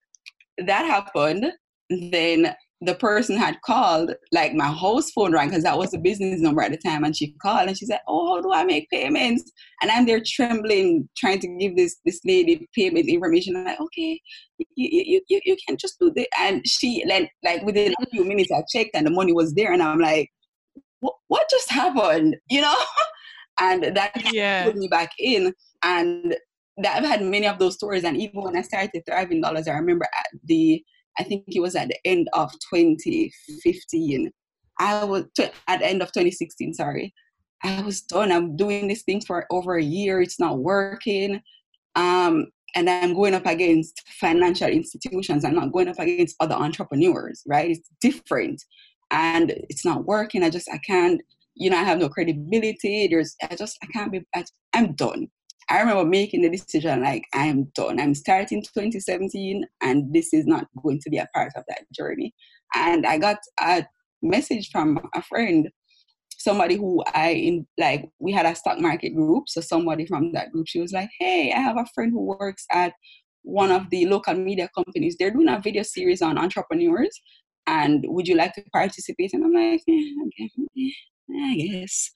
that 0.58 0.86
happened. 0.86 1.52
Then 1.90 2.56
the 2.82 2.96
person 2.96 3.38
had 3.38 3.62
called, 3.62 4.14
like 4.32 4.54
my 4.54 4.68
house 4.68 5.12
phone 5.12 5.34
rang 5.34 5.50
because 5.50 5.64
that 5.64 5.78
was 5.78 5.92
the 5.92 5.98
business 5.98 6.40
number 6.40 6.62
at 6.62 6.72
the 6.72 6.78
time, 6.78 7.04
and 7.04 7.16
she 7.16 7.34
called 7.42 7.68
and 7.68 7.78
she 7.78 7.86
said, 7.86 8.00
"Oh, 8.08 8.36
how 8.36 8.42
do 8.42 8.54
I 8.54 8.64
make 8.64 8.90
payments?" 8.90 9.52
And 9.82 9.92
I'm 9.92 10.06
there 10.06 10.22
trembling, 10.26 11.10
trying 11.18 11.40
to 11.40 11.48
give 11.60 11.76
this 11.76 11.98
this 12.06 12.22
lady 12.24 12.68
payment 12.74 13.10
information. 13.10 13.56
I'm 13.56 13.66
like, 13.66 13.82
okay, 13.82 14.22
you 14.58 14.66
you 14.78 15.22
you, 15.28 15.42
you 15.44 15.58
can 15.68 15.78
just 15.78 16.00
do 16.00 16.12
this. 16.16 16.28
And 16.40 16.66
she 16.66 17.04
like 17.08 17.30
like 17.44 17.64
within 17.64 17.94
a 18.02 18.06
few 18.12 18.24
minutes, 18.24 18.52
I 18.52 18.64
checked 18.72 18.92
and 18.94 19.06
the 19.06 19.12
money 19.12 19.34
was 19.34 19.54
there, 19.56 19.74
and 19.74 19.84
I'm 19.84 20.00
like, 20.00 20.30
what 21.02 21.16
what 21.28 21.50
just 21.50 21.72
happened? 21.72 22.38
You 22.50 22.62
know? 22.62 22.76
and 23.60 23.96
that 23.96 24.14
yeah. 24.34 24.64
put 24.64 24.78
me 24.78 24.88
back 24.88 25.12
in 25.20 25.54
and 25.84 26.36
that 26.78 26.98
I've 26.98 27.10
had 27.10 27.22
many 27.22 27.46
of 27.46 27.60
those 27.60 27.76
stories. 27.76 28.04
And 28.06 28.18
even 28.18 28.42
when 28.42 28.56
I 28.56 28.62
started 28.62 29.04
thriving 29.06 29.42
dollars, 29.42 29.68
I 29.68 29.74
remember 29.74 30.06
at 30.06 30.28
the 30.46 30.82
I 31.20 31.24
think 31.24 31.44
it 31.48 31.60
was 31.60 31.76
at 31.76 31.90
the 31.90 31.98
end 32.06 32.30
of 32.34 32.52
2015. 32.74 34.32
I 34.80 35.04
was 35.04 35.26
at 35.38 35.80
the 35.80 35.86
end 35.86 36.02
of 36.02 36.08
2016. 36.10 36.74
Sorry, 36.74 37.14
I 37.64 37.82
was 37.82 38.02
done. 38.02 38.32
I'm 38.32 38.56
doing 38.56 38.88
this 38.88 39.04
thing 39.04 39.22
for 39.22 39.46
over 39.52 39.76
a 39.76 39.84
year. 39.84 40.22
It's 40.22 40.40
not 40.40 40.60
working. 40.60 41.42
Um, 41.96 42.48
and 42.76 42.90
I'm 42.90 43.14
going 43.14 43.34
up 43.34 43.46
against 43.46 44.02
financial 44.20 44.70
institutions. 44.70 45.44
I'm 45.44 45.56
not 45.56 45.72
going 45.72 45.88
up 45.88 46.00
against 46.00 46.36
other 46.40 46.56
entrepreneurs, 46.56 47.44
right? 47.48 47.72
It's 47.72 47.90
different, 48.00 48.64
and 49.12 49.52
it's 49.70 49.84
not 49.84 50.06
working. 50.06 50.44
I 50.44 50.50
just 50.50 50.70
I 50.72 50.78
can't. 50.80 51.22
You 51.56 51.70
know, 51.70 51.78
I 51.78 51.84
have 51.84 52.00
no 52.00 52.08
credibility. 52.08 53.08
There's 53.08 53.36
I 53.42 53.56
just 53.56 53.78
I 53.84 53.88
can't 53.88 54.12
be. 54.12 54.22
I, 54.36 54.46
I'm 54.74 54.94
done. 54.94 55.28
I 55.70 55.80
remember 55.80 56.06
making 56.06 56.42
the 56.42 56.50
decision 56.50 57.04
like 57.04 57.26
I'm 57.34 57.66
done. 57.76 58.00
I'm 58.00 58.16
starting 58.16 58.64
2017 58.64 59.66
and 59.82 60.14
this 60.14 60.34
is 60.34 60.48
not 60.48 60.66
going 60.82 61.00
to 61.02 61.10
be 61.10 61.18
a 61.18 61.28
part 61.34 61.52
of 61.56 61.64
that 61.68 61.84
journey. 61.94 62.34
And 62.76 63.06
I 63.06 63.18
got 63.18 63.38
a 63.62 63.86
message 64.22 64.70
from 64.72 65.00
a 65.14 65.22
friend, 65.22 65.70
somebody 66.38 66.76
who 66.76 67.04
I 67.14 67.30
in 67.32 67.68
like 67.78 68.10
we 68.20 68.32
had 68.32 68.46
a 68.46 68.56
stock 68.56 68.80
market 68.80 69.16
group. 69.16 69.48
So 69.48 69.62
somebody 69.62 70.06
from 70.06 70.34
that 70.34 70.52
group, 70.52 70.68
she 70.68 70.82
was 70.82 70.92
like, 70.92 71.10
Hey, 71.20 71.54
I 71.54 71.60
have 71.60 71.78
a 71.78 71.86
friend 71.94 72.12
who 72.12 72.22
works 72.26 72.66
at 72.72 72.94
one 73.44 73.72
of 73.72 73.90
the 73.90 74.06
local 74.06 74.34
media 74.34 74.70
companies. 74.76 75.16
They're 75.18 75.32
doing 75.32 75.50
a 75.50 75.60
video 75.60 75.84
series 75.84 76.22
on 76.22 76.38
entrepreneurs. 76.38 77.20
And 77.68 78.04
would 78.08 78.28
you 78.28 78.36
like 78.36 78.54
to 78.56 78.64
participate? 78.74 79.34
And 79.34 79.44
I'm 79.44 79.54
like, 79.54 79.82
yeah, 79.86 80.12
okay, 80.26 80.94
I 81.32 81.56
guess. 81.56 82.12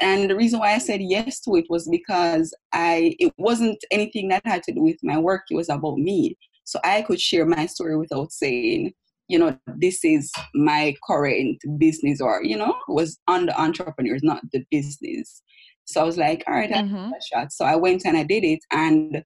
And 0.00 0.28
the 0.28 0.36
reason 0.36 0.60
why 0.60 0.74
I 0.74 0.78
said 0.78 1.00
yes 1.00 1.40
to 1.40 1.56
it 1.56 1.66
was 1.70 1.88
because 1.88 2.54
I 2.72 3.14
it 3.18 3.32
wasn't 3.38 3.78
anything 3.90 4.28
that 4.28 4.42
had 4.44 4.62
to 4.64 4.72
do 4.72 4.82
with 4.82 4.98
my 5.02 5.18
work, 5.18 5.42
it 5.50 5.56
was 5.56 5.68
about 5.68 5.96
me. 5.96 6.36
So 6.64 6.78
I 6.84 7.02
could 7.02 7.20
share 7.20 7.46
my 7.46 7.66
story 7.66 7.96
without 7.96 8.32
saying, 8.32 8.92
you 9.28 9.38
know, 9.38 9.56
this 9.66 10.04
is 10.04 10.32
my 10.54 10.94
current 11.06 11.58
business 11.78 12.20
or, 12.20 12.42
you 12.42 12.56
know, 12.56 12.74
was 12.88 13.18
on 13.28 13.46
the 13.46 13.60
entrepreneurs, 13.60 14.22
not 14.22 14.42
the 14.52 14.64
business. 14.70 15.42
So 15.84 16.00
I 16.00 16.04
was 16.04 16.18
like, 16.18 16.42
all 16.46 16.54
right, 16.54 16.70
mm-hmm. 16.70 17.12
a 17.12 17.20
shot. 17.32 17.52
So 17.52 17.64
I 17.64 17.76
went 17.76 18.04
and 18.04 18.16
I 18.16 18.24
did 18.24 18.44
it. 18.44 18.60
And 18.72 19.24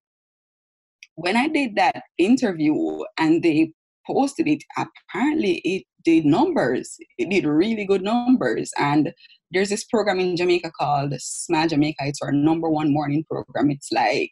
when 1.15 1.37
I 1.37 1.49
did 1.49 1.77
that 1.77 2.03
interview 2.19 2.75
and 3.19 3.43
they 3.43 3.73
posted 4.07 4.47
it, 4.47 4.63
apparently 4.77 5.61
it 5.65 5.85
did 6.05 6.25
numbers. 6.25 6.97
It 7.19 7.31
did 7.31 7.45
really 7.45 7.87
good 7.87 8.03
numbers. 8.03 8.71
And 8.79 9.13
there's 9.51 9.69
this 9.69 9.85
program 9.85 10.21
in 10.21 10.37
Jamaica 10.37 10.71
called 10.79 11.15
Smile 11.19 11.69
Jamaica. 11.69 12.05
It's 12.07 12.23
our 12.23 12.33
number 12.33 12.69
one 12.69 12.93
morning 12.93 13.25
program. 13.29 13.71
It's 13.71 13.91
like 13.93 14.31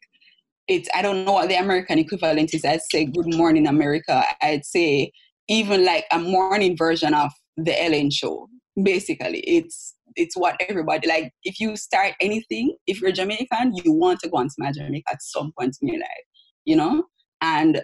it's 0.69 0.89
I 0.95 1.03
don't 1.03 1.25
know 1.25 1.33
what 1.33 1.49
the 1.49 1.57
American 1.57 1.99
equivalent 1.99 2.55
is. 2.55 2.65
I'd 2.65 2.83
say 2.91 3.07
Good 3.07 3.35
Morning 3.35 3.67
America. 3.67 4.25
I'd 4.43 4.65
say 4.65 5.13
even 5.49 5.85
like 5.85 6.05
a 6.13 6.19
morning 6.19 6.77
version 6.77 7.15
of 7.15 7.33
the 7.57 7.83
Ellen 7.83 8.11
show. 8.11 8.49
Basically, 8.81 9.41
it's 9.41 9.95
it's 10.15 10.37
what 10.37 10.57
everybody 10.69 11.09
like. 11.09 11.33
If 11.43 11.59
you 11.59 11.77
start 11.77 12.15
anything, 12.21 12.77
if 12.87 13.01
you're 13.01 13.13
Jamaican, 13.13 13.75
you 13.83 13.93
want 13.93 14.21
to 14.21 14.29
go 14.29 14.39
on 14.39 14.51
Smile 14.51 14.73
Jamaica 14.73 15.13
at 15.13 15.23
some 15.23 15.53
point 15.59 15.77
in 15.81 15.89
your 15.89 16.01
life, 16.01 16.27
you 16.65 16.77
know. 16.77 17.05
And 17.41 17.83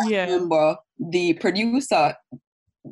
I 0.00 0.08
yeah. 0.08 0.24
remember 0.24 0.76
the 0.98 1.34
producer 1.34 2.14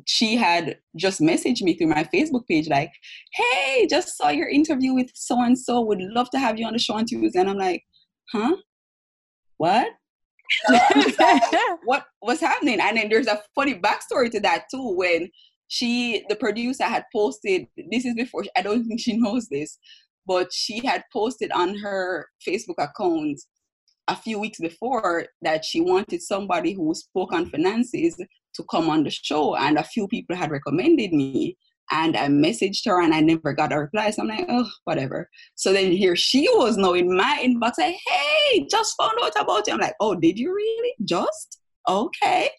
she 0.05 0.35
had 0.35 0.77
just 0.95 1.21
messaged 1.21 1.61
me 1.61 1.75
through 1.75 1.87
my 1.87 2.07
Facebook 2.13 2.47
page, 2.47 2.67
like, 2.67 2.91
hey, 3.33 3.87
just 3.89 4.17
saw 4.17 4.29
your 4.29 4.49
interview 4.49 4.93
with 4.93 5.09
so 5.13 5.41
and 5.41 5.57
so, 5.57 5.81
would 5.81 6.01
love 6.01 6.29
to 6.31 6.39
have 6.39 6.59
you 6.59 6.65
on 6.65 6.73
the 6.73 6.79
show 6.79 6.95
on 6.95 7.05
Tuesday. 7.05 7.39
And 7.39 7.49
I'm 7.49 7.57
like, 7.57 7.83
huh? 8.31 8.55
What? 9.57 9.87
what 11.83 12.05
was 12.21 12.39
happening? 12.39 12.79
And 12.79 12.97
then 12.97 13.09
there's 13.09 13.27
a 13.27 13.41
funny 13.55 13.75
backstory 13.75 14.31
to 14.31 14.39
that 14.41 14.65
too. 14.71 14.95
When 14.95 15.29
she, 15.67 16.23
the 16.29 16.35
producer, 16.35 16.85
had 16.85 17.05
posted, 17.13 17.67
this 17.91 18.05
is 18.05 18.15
before, 18.15 18.43
I 18.55 18.61
don't 18.61 18.85
think 18.85 18.99
she 18.99 19.17
knows 19.17 19.47
this, 19.49 19.77
but 20.25 20.51
she 20.51 20.85
had 20.85 21.03
posted 21.11 21.51
on 21.51 21.77
her 21.77 22.27
Facebook 22.47 22.77
account 22.77 23.39
a 24.07 24.15
few 24.15 24.39
weeks 24.39 24.59
before 24.59 25.27
that 25.41 25.65
she 25.65 25.81
wanted 25.81 26.21
somebody 26.21 26.73
who 26.73 26.93
spoke 26.93 27.33
on 27.33 27.49
finances 27.49 28.15
to 28.57 28.63
come 28.69 28.89
on 28.89 29.03
the 29.03 29.09
show. 29.09 29.55
And 29.55 29.77
a 29.77 29.83
few 29.83 30.07
people 30.07 30.35
had 30.35 30.51
recommended 30.51 31.11
me. 31.13 31.57
And 31.89 32.17
I 32.17 32.27
messaged 32.27 32.81
her 32.85 33.01
and 33.01 33.13
I 33.13 33.21
never 33.21 33.53
got 33.53 33.71
a 33.71 33.79
reply. 33.79 34.09
So 34.09 34.21
I'm 34.21 34.27
like, 34.27 34.45
oh, 34.49 34.69
whatever. 34.83 35.29
So 35.55 35.71
then 35.71 35.93
here 35.93 36.17
she 36.17 36.49
was 36.55 36.75
now 36.75 36.93
in 36.93 37.15
my 37.15 37.39
inbox, 37.41 37.73
like, 37.77 37.95
hey, 38.05 38.67
just 38.69 38.93
found 38.99 39.13
out 39.23 39.31
about 39.39 39.67
you. 39.67 39.73
I'm 39.73 39.79
like, 39.79 39.95
oh, 40.01 40.13
did 40.13 40.37
you 40.37 40.53
really? 40.53 40.93
Just? 41.05 41.59
Okay. 41.87 42.49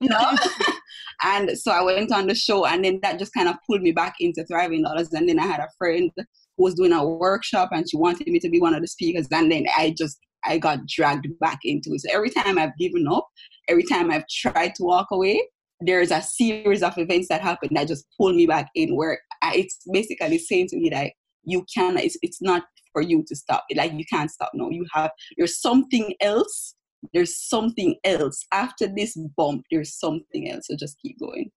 You 0.00 0.08
know? 0.08 0.32
and 1.22 1.50
so 1.58 1.70
I 1.70 1.82
went 1.82 2.12
on 2.12 2.28
the 2.28 2.34
show 2.34 2.64
and 2.64 2.82
then 2.82 3.00
that 3.02 3.18
just 3.18 3.34
kind 3.34 3.48
of 3.48 3.56
pulled 3.66 3.82
me 3.82 3.92
back 3.92 4.14
into 4.20 4.44
Thriving 4.44 4.84
Dollars. 4.84 5.12
And 5.12 5.28
then 5.28 5.38
I 5.38 5.46
had 5.46 5.60
a 5.60 5.68
friend 5.76 6.10
who 6.16 6.64
was 6.64 6.74
doing 6.74 6.92
a 6.92 7.06
workshop 7.06 7.68
and 7.72 7.88
she 7.88 7.98
wanted 7.98 8.28
me 8.28 8.38
to 8.38 8.48
be 8.48 8.60
one 8.60 8.74
of 8.74 8.80
the 8.80 8.88
speakers. 8.88 9.26
And 9.30 9.52
then 9.52 9.66
I 9.76 9.94
just 9.96 10.18
I 10.44 10.58
got 10.58 10.86
dragged 10.86 11.26
back 11.40 11.58
into 11.64 11.90
it. 11.92 12.00
So 12.00 12.08
every 12.12 12.30
time 12.30 12.58
I've 12.58 12.76
given 12.78 13.06
up, 13.08 13.26
every 13.68 13.84
time 13.84 14.10
I've 14.10 14.26
tried 14.28 14.74
to 14.76 14.84
walk 14.84 15.08
away, 15.10 15.42
there's 15.80 16.10
a 16.10 16.20
series 16.22 16.82
of 16.82 16.96
events 16.98 17.28
that 17.28 17.40
happen 17.40 17.68
that 17.72 17.88
just 17.88 18.06
pull 18.16 18.32
me 18.32 18.46
back 18.46 18.68
in 18.74 18.96
where 18.96 19.20
I, 19.42 19.54
it's 19.56 19.78
basically 19.92 20.38
saying 20.38 20.68
to 20.68 20.76
me 20.76 20.90
that 20.90 21.12
you 21.44 21.64
can 21.72 21.96
it's, 21.96 22.16
it's 22.22 22.42
not 22.42 22.64
for 22.92 23.02
you 23.02 23.24
to 23.28 23.36
stop. 23.36 23.64
Like 23.74 23.92
you 23.92 24.04
can't 24.10 24.30
stop. 24.30 24.50
No 24.54 24.70
you 24.70 24.86
have 24.92 25.10
there's 25.36 25.60
something 25.60 26.14
else. 26.20 26.74
There's 27.14 27.36
something 27.36 27.94
else. 28.02 28.44
After 28.52 28.88
this 28.88 29.16
bump 29.36 29.64
there's 29.70 29.94
something 29.98 30.50
else. 30.50 30.66
So 30.66 30.76
just 30.76 30.96
keep 31.00 31.18
going. 31.20 31.50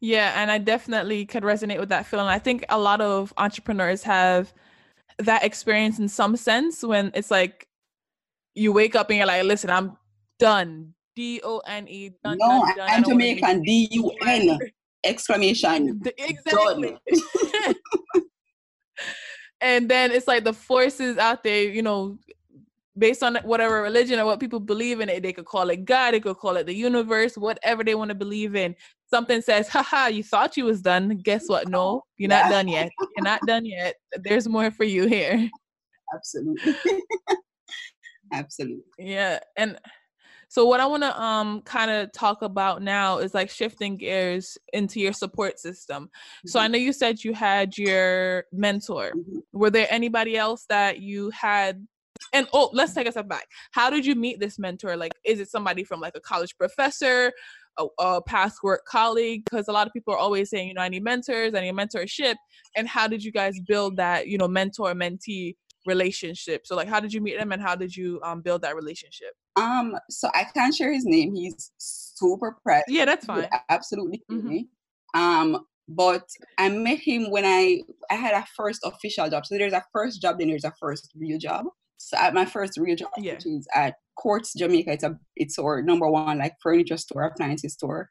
Yeah 0.00 0.32
and 0.36 0.48
i 0.48 0.58
definitely 0.58 1.26
could 1.26 1.42
resonate 1.42 1.80
with 1.80 1.88
that 1.88 2.06
feeling. 2.06 2.28
I 2.28 2.38
think 2.38 2.64
a 2.68 2.78
lot 2.78 3.00
of 3.00 3.32
entrepreneurs 3.36 4.04
have 4.04 4.54
that 5.18 5.44
experience 5.44 5.98
in 5.98 6.08
some 6.08 6.36
sense 6.36 6.84
when 6.84 7.10
it's 7.14 7.32
like 7.32 7.67
you 8.54 8.72
wake 8.72 8.94
up 8.94 9.10
and 9.10 9.18
you're 9.18 9.26
like 9.26 9.44
listen 9.44 9.70
i'm 9.70 9.96
done. 10.38 10.94
D-o-n-e 11.16 12.10
done, 12.22 12.38
no 12.38 12.46
done, 12.46 12.76
done, 12.76 12.88
i'm 12.90 13.04
jamaican. 13.04 13.62
d-u-n 13.62 14.58
exclamation. 15.04 16.00
Exactly. 16.18 16.96
And 19.60 19.88
then 19.88 20.12
it's 20.12 20.28
like 20.28 20.44
the 20.44 20.52
forces 20.52 21.18
out 21.18 21.42
there 21.42 21.64
you 21.64 21.82
know 21.82 22.16
based 22.96 23.24
on 23.24 23.36
whatever 23.42 23.82
religion 23.82 24.20
or 24.20 24.24
what 24.24 24.38
people 24.38 24.60
believe 24.60 25.00
in 25.00 25.08
it 25.08 25.20
they 25.24 25.32
could 25.32 25.46
call 25.46 25.70
it 25.70 25.84
god 25.84 26.12
they 26.12 26.20
could 26.20 26.36
call 26.36 26.56
it 26.56 26.66
the 26.66 26.74
universe 26.74 27.36
whatever 27.36 27.82
they 27.82 27.96
want 27.96 28.10
to 28.10 28.14
believe 28.14 28.54
in. 28.54 28.76
Something 29.10 29.42
says 29.42 29.68
haha 29.68 30.06
you 30.06 30.22
thought 30.22 30.56
you 30.56 30.64
was 30.64 30.80
done. 30.80 31.18
Guess 31.24 31.48
what? 31.48 31.68
No 31.68 32.04
you're 32.16 32.28
not 32.28 32.48
done 32.50 32.68
yet. 32.68 32.88
You're 33.16 33.24
not 33.24 33.40
done 33.44 33.66
yet. 33.66 33.96
There's 34.22 34.48
more 34.48 34.70
for 34.70 34.84
you 34.84 35.08
here. 35.08 35.50
Absolutely 36.14 36.76
absolutely 38.32 38.84
yeah 38.98 39.38
and 39.56 39.78
so 40.48 40.64
what 40.64 40.80
I 40.80 40.86
want 40.86 41.02
to 41.02 41.22
um 41.22 41.62
kind 41.62 41.90
of 41.90 42.10
talk 42.12 42.42
about 42.42 42.82
now 42.82 43.18
is 43.18 43.34
like 43.34 43.50
shifting 43.50 43.96
gears 43.96 44.56
into 44.72 44.98
your 44.98 45.12
support 45.12 45.58
system. 45.58 46.04
Mm-hmm. 46.04 46.48
So 46.48 46.58
I 46.58 46.64
mm-hmm. 46.64 46.72
know 46.72 46.78
you 46.78 46.92
said 46.92 47.22
you 47.22 47.34
had 47.34 47.76
your 47.76 48.44
mentor. 48.52 49.12
Mm-hmm. 49.14 49.38
Were 49.52 49.70
there 49.70 49.86
anybody 49.90 50.36
else 50.36 50.64
that 50.68 51.00
you 51.00 51.30
had 51.30 51.86
and 52.32 52.48
oh, 52.52 52.70
let's 52.72 52.94
take 52.94 53.06
a 53.06 53.12
step 53.12 53.28
back. 53.28 53.46
How 53.70 53.90
did 53.90 54.04
you 54.04 54.14
meet 54.14 54.40
this 54.40 54.58
mentor? 54.58 54.96
Like 54.96 55.12
is 55.24 55.38
it 55.38 55.50
somebody 55.50 55.84
from 55.84 56.00
like 56.00 56.16
a 56.16 56.20
college 56.20 56.56
professor, 56.56 57.32
a, 57.78 57.86
a 57.98 58.22
past 58.22 58.62
work 58.62 58.84
colleague 58.86 59.42
because 59.44 59.68
a 59.68 59.72
lot 59.72 59.86
of 59.86 59.92
people 59.92 60.14
are 60.14 60.18
always 60.18 60.50
saying, 60.50 60.68
you 60.68 60.74
know, 60.74 60.80
I 60.80 60.88
need 60.88 61.04
mentors, 61.04 61.54
I 61.54 61.60
need 61.60 61.74
mentorship. 61.74 62.34
And 62.74 62.88
how 62.88 63.06
did 63.06 63.22
you 63.22 63.32
guys 63.32 63.60
build 63.66 63.96
that, 63.98 64.28
you 64.28 64.38
know, 64.38 64.48
mentor 64.48 64.94
mentee 64.94 65.54
relationship? 65.88 66.66
So 66.66 66.76
like 66.76 66.88
how 66.88 67.00
did 67.00 67.12
you 67.12 67.20
meet 67.20 67.38
him 67.38 67.50
and 67.52 67.60
how 67.60 67.74
did 67.74 67.96
you 67.96 68.20
um 68.22 68.40
build 68.42 68.62
that 68.62 68.76
relationship? 68.76 69.32
Um, 69.56 69.96
so 70.08 70.30
I 70.34 70.44
can't 70.44 70.74
share 70.74 70.92
his 70.92 71.04
name. 71.04 71.34
He's 71.34 71.72
super 71.78 72.56
press. 72.62 72.84
Yeah, 72.86 73.04
that's 73.04 73.26
fine. 73.26 73.48
Absolutely. 73.68 74.22
Mm-hmm. 74.30 75.20
Um, 75.20 75.64
but 75.88 76.28
I 76.58 76.68
met 76.68 76.98
him 76.98 77.30
when 77.30 77.44
I 77.44 77.80
I 78.10 78.14
had 78.14 78.34
a 78.34 78.46
first 78.56 78.80
official 78.84 79.28
job. 79.28 79.46
So 79.46 79.56
there's 79.56 79.72
a 79.72 79.84
first 79.92 80.20
job, 80.22 80.38
then 80.38 80.48
there's 80.48 80.64
a 80.64 80.74
first 80.78 81.10
real 81.16 81.38
job. 81.38 81.66
So 81.96 82.16
at 82.16 82.34
my 82.34 82.44
first 82.44 82.78
real 82.78 82.94
job, 82.94 83.10
yeah. 83.16 83.34
which 83.34 83.46
is 83.46 83.66
at 83.74 83.94
Courts 84.16 84.52
Jamaica, 84.56 84.92
it's 84.92 85.04
a 85.04 85.18
it's 85.34 85.58
our 85.58 85.82
number 85.82 86.08
one 86.08 86.38
like 86.38 86.54
furniture 86.62 86.98
store, 86.98 87.24
appliances 87.24 87.72
store. 87.72 88.08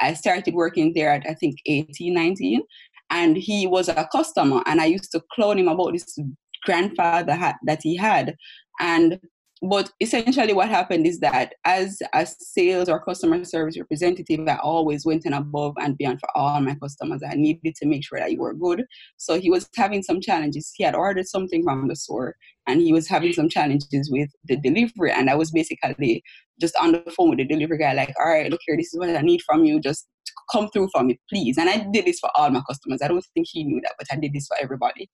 I 0.00 0.14
started 0.14 0.54
working 0.54 0.92
there 0.94 1.10
at 1.12 1.24
I 1.28 1.34
think 1.34 1.56
18, 1.66 2.12
19, 2.12 2.62
and 3.10 3.36
he 3.36 3.66
was 3.66 3.88
a 3.88 4.08
customer, 4.10 4.62
and 4.66 4.80
I 4.80 4.86
used 4.86 5.12
to 5.12 5.22
clone 5.32 5.58
him 5.58 5.68
about 5.68 5.92
this 5.92 6.18
grandfather 6.64 7.34
hat 7.34 7.56
that 7.66 7.80
he 7.82 7.96
had, 7.96 8.36
and 8.80 9.18
but 9.62 9.92
essentially 10.00 10.54
what 10.54 10.70
happened 10.70 11.06
is 11.06 11.20
that 11.20 11.54
as 11.66 12.00
a 12.14 12.26
sales 12.26 12.88
or 12.88 12.98
customer 12.98 13.44
service 13.44 13.78
representative 13.78 14.40
i 14.48 14.56
always 14.56 15.04
went 15.04 15.26
in 15.26 15.34
above 15.34 15.74
and 15.78 15.98
beyond 15.98 16.18
for 16.18 16.28
all 16.34 16.60
my 16.60 16.74
customers. 16.76 17.20
I 17.28 17.34
needed 17.34 17.74
to 17.76 17.86
make 17.86 18.04
sure 18.04 18.18
that 18.18 18.32
you 18.32 18.40
were 18.40 18.54
good. 18.54 18.84
So 19.18 19.38
he 19.38 19.50
was 19.50 19.68
having 19.76 20.02
some 20.02 20.20
challenges. 20.20 20.72
He 20.74 20.84
had 20.84 20.94
ordered 20.94 21.26
something 21.26 21.62
from 21.62 21.88
the 21.88 21.96
store 21.96 22.36
and 22.66 22.80
he 22.80 22.92
was 22.92 23.06
having 23.08 23.32
some 23.32 23.48
challenges 23.48 24.10
with 24.10 24.30
the 24.44 24.56
delivery. 24.56 25.12
And 25.12 25.28
i 25.28 25.34
was 25.34 25.50
basically 25.50 26.22
just 26.60 26.74
on 26.80 26.92
the 26.92 27.12
phone 27.16 27.30
with 27.30 27.38
the 27.38 27.46
delivery 27.46 27.78
guy 27.78 27.92
like 27.92 28.14
all 28.18 28.30
right 28.30 28.50
look 28.50 28.60
here 28.64 28.76
this 28.76 28.92
is 28.92 28.98
what 28.98 29.14
i 29.14 29.20
need 29.20 29.42
from 29.42 29.64
you. 29.64 29.80
Just 29.80 30.08
come 30.52 30.68
through 30.70 30.88
for 30.92 31.02
me 31.02 31.20
please. 31.28 31.58
And 31.58 31.68
i 31.68 31.86
did 31.92 32.06
this 32.06 32.18
for 32.18 32.30
all 32.34 32.50
my 32.50 32.62
customers. 32.66 33.00
I 33.02 33.08
don't 33.08 33.24
think 33.34 33.46
he 33.50 33.64
knew 33.64 33.80
that 33.82 33.94
but 33.98 34.08
i 34.10 34.16
did 34.16 34.32
this 34.32 34.46
for 34.46 34.56
everybody. 34.62 35.10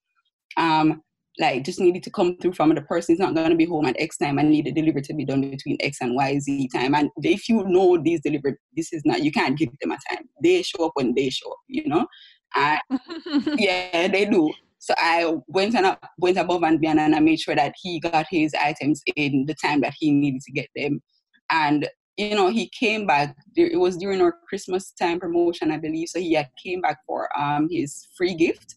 Um, 0.56 1.02
like 1.38 1.64
just 1.64 1.80
needed 1.80 2.02
to 2.02 2.10
come 2.10 2.36
through 2.38 2.54
from 2.54 2.74
the 2.74 2.82
person 2.82 3.14
is 3.14 3.18
not 3.18 3.34
going 3.34 3.50
to 3.50 3.56
be 3.56 3.66
home 3.66 3.86
at 3.86 3.96
X 3.98 4.16
time. 4.16 4.38
I 4.38 4.42
need 4.42 4.66
the 4.66 4.72
delivery 4.72 5.02
to 5.02 5.14
be 5.14 5.24
done 5.24 5.42
between 5.42 5.76
X 5.80 5.98
and 6.00 6.14
Y 6.14 6.38
Z 6.38 6.68
time. 6.74 6.94
And 6.94 7.10
if 7.18 7.48
you 7.48 7.64
know 7.64 8.00
these 8.02 8.20
delivery, 8.22 8.56
this 8.76 8.92
is 8.92 9.02
not 9.04 9.22
you 9.22 9.32
can't 9.32 9.58
give 9.58 9.70
them 9.80 9.92
a 9.92 9.98
time. 10.10 10.28
They 10.42 10.62
show 10.62 10.86
up 10.86 10.92
when 10.94 11.14
they 11.14 11.30
show 11.30 11.50
up, 11.50 11.58
you 11.68 11.86
know. 11.88 12.06
And 12.54 12.80
yeah, 13.58 14.08
they 14.08 14.24
do. 14.24 14.52
So 14.78 14.94
I 14.96 15.34
went 15.48 15.74
and 15.74 15.96
went 16.18 16.38
above 16.38 16.62
and 16.62 16.80
beyond, 16.80 17.00
and 17.00 17.14
I 17.14 17.20
made 17.20 17.40
sure 17.40 17.56
that 17.56 17.74
he 17.80 17.98
got 18.00 18.26
his 18.30 18.54
items 18.54 19.02
in 19.16 19.44
the 19.46 19.54
time 19.54 19.80
that 19.80 19.94
he 19.98 20.12
needed 20.12 20.42
to 20.42 20.52
get 20.52 20.68
them. 20.76 21.02
And 21.50 21.88
you 22.16 22.34
know, 22.34 22.48
he 22.48 22.70
came 22.70 23.06
back. 23.06 23.36
It 23.56 23.78
was 23.78 23.98
during 23.98 24.22
our 24.22 24.34
Christmas 24.48 24.92
time 24.92 25.20
promotion, 25.20 25.70
I 25.70 25.76
believe. 25.76 26.08
So 26.08 26.18
he 26.18 26.32
had 26.32 26.48
came 26.62 26.80
back 26.80 26.98
for 27.06 27.28
um 27.38 27.68
his 27.70 28.08
free 28.16 28.34
gift, 28.34 28.76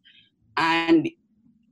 and 0.58 1.10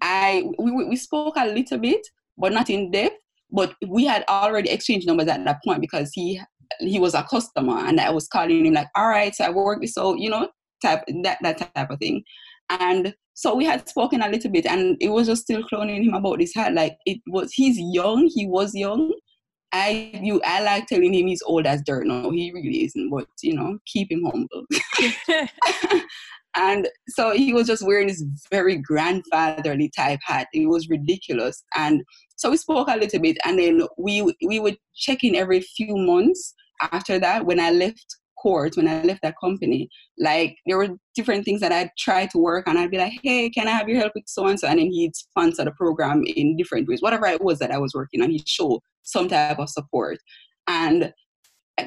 I 0.01 0.43
we, 0.57 0.71
we 0.71 0.95
spoke 0.95 1.35
a 1.37 1.45
little 1.45 1.77
bit, 1.77 2.05
but 2.37 2.53
not 2.53 2.69
in 2.69 2.91
depth. 2.91 3.15
But 3.51 3.75
we 3.87 4.05
had 4.05 4.25
already 4.27 4.69
exchanged 4.69 5.07
numbers 5.07 5.27
at 5.27 5.43
that 5.45 5.63
point 5.63 5.81
because 5.81 6.11
he 6.13 6.41
he 6.79 6.99
was 6.99 7.13
a 7.13 7.23
customer 7.23 7.77
and 7.77 7.99
I 7.99 8.09
was 8.09 8.27
calling 8.27 8.65
him 8.65 8.73
like, 8.73 8.87
all 8.95 9.07
right, 9.07 9.33
so 9.33 9.45
I 9.45 9.49
work 9.49 9.79
with 9.79 9.91
so 9.91 10.15
you 10.15 10.29
know 10.29 10.49
type 10.81 11.03
that 11.23 11.39
that 11.41 11.57
type 11.75 11.89
of 11.89 11.99
thing. 11.99 12.23
And 12.69 13.15
so 13.33 13.55
we 13.55 13.65
had 13.65 13.87
spoken 13.87 14.21
a 14.21 14.29
little 14.29 14.51
bit 14.51 14.65
and 14.65 14.97
it 14.99 15.09
was 15.09 15.27
just 15.27 15.43
still 15.43 15.63
cloning 15.63 16.03
him 16.03 16.13
about 16.13 16.39
this 16.39 16.53
hat. 16.53 16.73
Like 16.73 16.97
it 17.05 17.19
was 17.27 17.53
he's 17.53 17.77
young, 17.79 18.29
he 18.33 18.47
was 18.47 18.75
young. 18.75 19.13
I 19.71 20.11
you 20.21 20.41
I 20.43 20.61
like 20.61 20.87
telling 20.87 21.13
him 21.13 21.27
he's 21.27 21.43
old 21.43 21.65
as 21.65 21.81
dirt. 21.85 22.07
No, 22.07 22.31
he 22.31 22.51
really 22.51 22.85
isn't, 22.85 23.09
but 23.09 23.27
you 23.41 23.55
know, 23.55 23.79
keep 23.85 24.11
him 24.11 24.23
humble. 24.25 24.65
And 26.57 26.89
so 27.07 27.31
he 27.31 27.53
was 27.53 27.67
just 27.67 27.85
wearing 27.85 28.07
this 28.07 28.23
very 28.49 28.77
grandfatherly 28.77 29.91
type 29.95 30.19
hat. 30.25 30.47
It 30.53 30.67
was 30.67 30.89
ridiculous. 30.89 31.63
And 31.75 32.03
so 32.35 32.49
we 32.49 32.57
spoke 32.57 32.87
a 32.89 32.97
little 32.97 33.19
bit, 33.19 33.37
and 33.45 33.59
then 33.59 33.83
we 33.97 34.33
we 34.45 34.59
would 34.59 34.77
check 34.95 35.23
in 35.23 35.35
every 35.35 35.61
few 35.61 35.95
months 35.95 36.55
after 36.91 37.19
that. 37.19 37.45
When 37.45 37.59
I 37.59 37.69
left 37.69 38.05
court, 38.41 38.75
when 38.75 38.87
I 38.87 39.03
left 39.03 39.21
that 39.21 39.35
company, 39.39 39.87
like 40.19 40.55
there 40.65 40.77
were 40.77 40.89
different 41.15 41.45
things 41.45 41.61
that 41.61 41.71
I'd 41.71 41.91
try 41.97 42.25
to 42.27 42.37
work 42.39 42.67
on. 42.67 42.77
I'd 42.77 42.91
be 42.91 42.97
like, 42.97 43.19
"Hey, 43.23 43.49
can 43.51 43.67
I 43.67 43.71
have 43.71 43.87
your 43.87 43.99
help 43.99 44.13
with 44.15 44.25
so 44.27 44.47
and 44.47 44.59
so?" 44.59 44.67
And 44.67 44.79
then 44.79 44.91
he'd 44.91 45.15
sponsor 45.15 45.63
the 45.63 45.71
program 45.71 46.23
in 46.25 46.57
different 46.57 46.87
ways, 46.87 47.01
whatever 47.03 47.27
it 47.27 47.41
was 47.41 47.59
that 47.59 47.71
I 47.71 47.77
was 47.77 47.93
working 47.93 48.21
on. 48.23 48.31
He'd 48.31 48.49
show 48.49 48.81
some 49.03 49.27
type 49.27 49.59
of 49.59 49.69
support, 49.69 50.17
and 50.67 51.13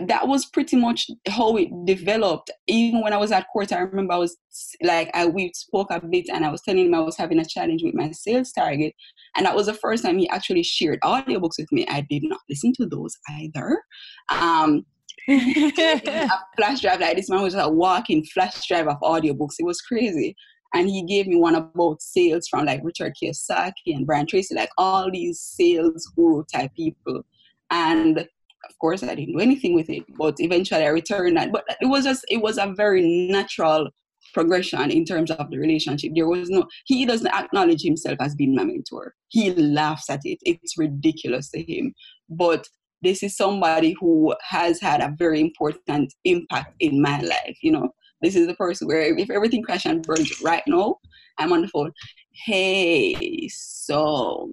that 0.06 0.28
was 0.28 0.46
pretty 0.46 0.76
much 0.76 1.08
how 1.28 1.56
it 1.56 1.68
developed. 1.84 2.50
Even 2.68 3.02
when 3.02 3.12
I 3.12 3.16
was 3.16 3.32
at 3.32 3.46
court, 3.52 3.72
I 3.72 3.80
remember 3.80 4.12
I 4.12 4.18
was 4.18 4.36
like, 4.82 5.10
I 5.14 5.26
we 5.26 5.52
spoke 5.54 5.88
a 5.90 6.00
bit, 6.00 6.28
and 6.28 6.44
I 6.44 6.50
was 6.50 6.62
telling 6.62 6.86
him 6.86 6.94
I 6.94 7.00
was 7.00 7.16
having 7.16 7.38
a 7.38 7.44
challenge 7.44 7.82
with 7.82 7.94
my 7.94 8.10
sales 8.12 8.52
target, 8.52 8.94
and 9.36 9.46
that 9.46 9.56
was 9.56 9.66
the 9.66 9.74
first 9.74 10.04
time 10.04 10.18
he 10.18 10.28
actually 10.28 10.62
shared 10.62 11.00
audiobooks 11.02 11.58
with 11.58 11.72
me. 11.72 11.86
I 11.88 12.06
did 12.08 12.22
not 12.24 12.40
listen 12.48 12.72
to 12.74 12.86
those 12.86 13.16
either. 13.30 13.82
Um, 14.30 14.86
a 15.28 16.28
flash 16.56 16.80
drive 16.80 17.00
like 17.00 17.16
this 17.16 17.28
man 17.28 17.42
was 17.42 17.54
a 17.54 17.68
walking 17.68 18.24
flash 18.24 18.66
drive 18.66 18.88
of 18.88 19.00
audiobooks. 19.00 19.56
It 19.58 19.66
was 19.66 19.80
crazy. 19.80 20.34
And 20.72 20.88
he 20.88 21.04
gave 21.04 21.26
me 21.26 21.36
one 21.36 21.56
about 21.56 22.00
sales 22.00 22.46
from 22.48 22.64
like 22.64 22.80
Richard 22.84 23.14
Kiyosaki 23.20 23.72
and 23.86 24.06
Brian 24.06 24.26
Tracy, 24.26 24.54
like 24.54 24.70
all 24.78 25.10
these 25.10 25.40
sales 25.40 26.10
guru 26.14 26.44
type 26.52 26.70
people. 26.76 27.22
And 27.70 28.28
of 28.68 28.78
course 28.78 29.02
i 29.02 29.14
didn't 29.14 29.32
do 29.32 29.40
anything 29.40 29.74
with 29.74 29.88
it 29.88 30.04
but 30.18 30.34
eventually 30.38 30.84
i 30.84 30.88
returned 30.88 31.36
that 31.36 31.52
but 31.52 31.64
it 31.80 31.86
was 31.86 32.04
just 32.04 32.24
it 32.28 32.42
was 32.42 32.58
a 32.58 32.72
very 32.76 33.28
natural 33.30 33.88
progression 34.32 34.90
in 34.90 35.04
terms 35.04 35.30
of 35.30 35.50
the 35.50 35.58
relationship. 35.58 36.12
There 36.14 36.28
was 36.28 36.50
no 36.50 36.66
he 36.84 37.04
doesn't 37.04 37.34
acknowledge 37.34 37.82
himself 37.82 38.18
as 38.20 38.34
being 38.34 38.54
my 38.54 38.64
mentor. 38.64 39.14
He 39.28 39.52
laughs 39.54 40.10
at 40.10 40.20
it. 40.24 40.38
It's 40.42 40.78
ridiculous 40.78 41.50
to 41.50 41.62
him. 41.62 41.94
But 42.28 42.66
this 43.02 43.22
is 43.22 43.36
somebody 43.36 43.94
who 43.98 44.34
has 44.42 44.80
had 44.80 45.00
a 45.00 45.14
very 45.18 45.40
important 45.40 46.12
impact 46.24 46.74
in 46.80 47.00
my 47.00 47.20
life 47.20 47.58
you 47.62 47.72
know? 47.72 47.90
This 48.22 48.36
is 48.36 48.46
the 48.46 48.54
person 48.54 48.86
where 48.86 49.16
if 49.16 49.30
everything 49.30 49.62
crashes 49.62 49.90
and 49.90 50.02
burns 50.02 50.42
right 50.42 50.62
now 50.66 50.96
i'm 51.38 51.52
on 51.52 51.62
the 51.62 51.68
phone. 51.68 51.92
Hey 52.32 53.48
so 53.48 54.52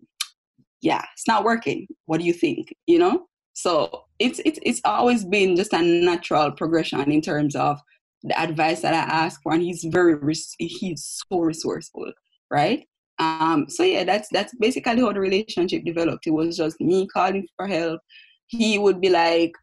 yeah 0.81 1.03
it's 1.13 1.27
not 1.27 1.43
working. 1.43 1.87
What 2.05 2.19
do 2.19 2.25
you 2.25 2.33
think? 2.33 2.73
You 2.85 2.99
know 2.99 3.25
so 3.57 4.03
it's 4.19 4.39
it's 4.45 4.59
it's 4.61 4.81
always 4.85 5.25
been 5.25 5.55
just 5.55 5.73
a 5.73 5.81
natural 5.81 6.51
progression 6.51 7.11
in 7.11 7.21
terms 7.21 7.55
of 7.55 7.79
the 8.21 8.39
advice 8.39 8.81
that 8.81 8.93
I 8.93 8.99
ask 8.99 9.41
for, 9.41 9.51
and 9.51 9.63
he's 9.63 9.83
very 9.83 10.15
he's 10.59 11.23
so 11.27 11.39
resourceful, 11.39 12.13
right? 12.51 12.87
Um, 13.17 13.65
so 13.67 13.81
yeah, 13.81 14.03
that's 14.03 14.29
that's 14.31 14.53
basically 14.59 15.01
how 15.01 15.11
the 15.11 15.19
relationship 15.19 15.85
developed. 15.85 16.27
It 16.27 16.35
was 16.35 16.55
just 16.55 16.79
me 16.79 17.07
calling 17.07 17.47
for 17.57 17.65
help. 17.65 17.99
He 18.45 18.77
would 18.77 19.01
be 19.01 19.09
like, 19.09 19.53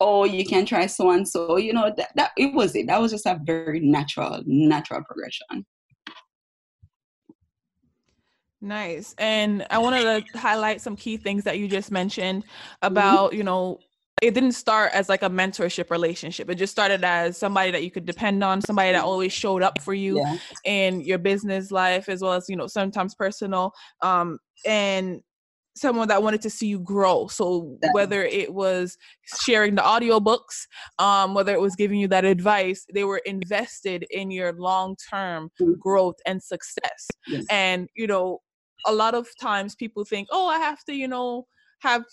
"Oh, 0.00 0.24
you 0.24 0.44
can 0.46 0.64
try 0.64 0.86
so 0.86 1.10
and 1.10 1.26
so," 1.26 1.56
you 1.56 1.72
know. 1.72 1.92
That, 1.96 2.10
that 2.14 2.30
it 2.36 2.54
was 2.54 2.76
it. 2.76 2.86
That 2.86 3.00
was 3.00 3.10
just 3.10 3.26
a 3.26 3.40
very 3.44 3.80
natural, 3.80 4.40
natural 4.46 5.02
progression. 5.02 5.66
Nice. 8.60 9.14
And 9.18 9.66
I 9.70 9.78
wanted 9.78 10.26
to 10.32 10.38
highlight 10.38 10.80
some 10.80 10.96
key 10.96 11.16
things 11.16 11.44
that 11.44 11.58
you 11.58 11.68
just 11.68 11.90
mentioned 11.90 12.44
mm-hmm. 12.44 12.86
about, 12.86 13.30
mm-hmm. 13.30 13.38
you 13.38 13.44
know, 13.44 13.78
it 14.22 14.32
didn't 14.32 14.52
start 14.52 14.92
as 14.94 15.10
like 15.10 15.22
a 15.22 15.28
mentorship 15.28 15.90
relationship. 15.90 16.48
It 16.48 16.54
just 16.54 16.72
started 16.72 17.04
as 17.04 17.36
somebody 17.36 17.70
that 17.72 17.84
you 17.84 17.90
could 17.90 18.06
depend 18.06 18.42
on, 18.42 18.62
somebody 18.62 18.92
that 18.92 19.04
always 19.04 19.32
showed 19.32 19.62
up 19.62 19.82
for 19.82 19.92
you 19.92 20.18
yeah. 20.18 20.38
in 20.64 21.00
your 21.02 21.18
business 21.18 21.70
life 21.70 22.08
as 22.08 22.22
well 22.22 22.32
as, 22.32 22.46
you 22.48 22.56
know, 22.56 22.66
sometimes 22.66 23.14
personal. 23.14 23.72
Um, 24.00 24.38
and 24.64 25.20
someone 25.76 26.08
that 26.08 26.22
wanted 26.22 26.40
to 26.40 26.48
see 26.48 26.66
you 26.66 26.78
grow 26.78 27.26
so 27.26 27.76
whether 27.92 28.24
it 28.24 28.52
was 28.52 28.96
sharing 29.44 29.74
the 29.74 29.82
audiobooks 29.82 30.66
um 30.98 31.34
whether 31.34 31.52
it 31.52 31.60
was 31.60 31.76
giving 31.76 32.00
you 32.00 32.08
that 32.08 32.24
advice 32.24 32.86
they 32.94 33.04
were 33.04 33.20
invested 33.26 34.06
in 34.10 34.30
your 34.30 34.54
long-term 34.54 35.50
mm-hmm. 35.60 35.72
growth 35.78 36.16
and 36.24 36.42
success 36.42 37.06
yes. 37.26 37.44
and 37.50 37.88
you 37.94 38.06
know 38.06 38.40
a 38.84 38.92
lot 38.92 39.14
of 39.14 39.28
times 39.40 39.74
people 39.74 40.04
think 40.04 40.28
oh 40.30 40.46
i 40.46 40.58
have 40.58 40.82
to 40.84 40.94
you 40.94 41.08
know 41.08 41.46
have 41.80 42.04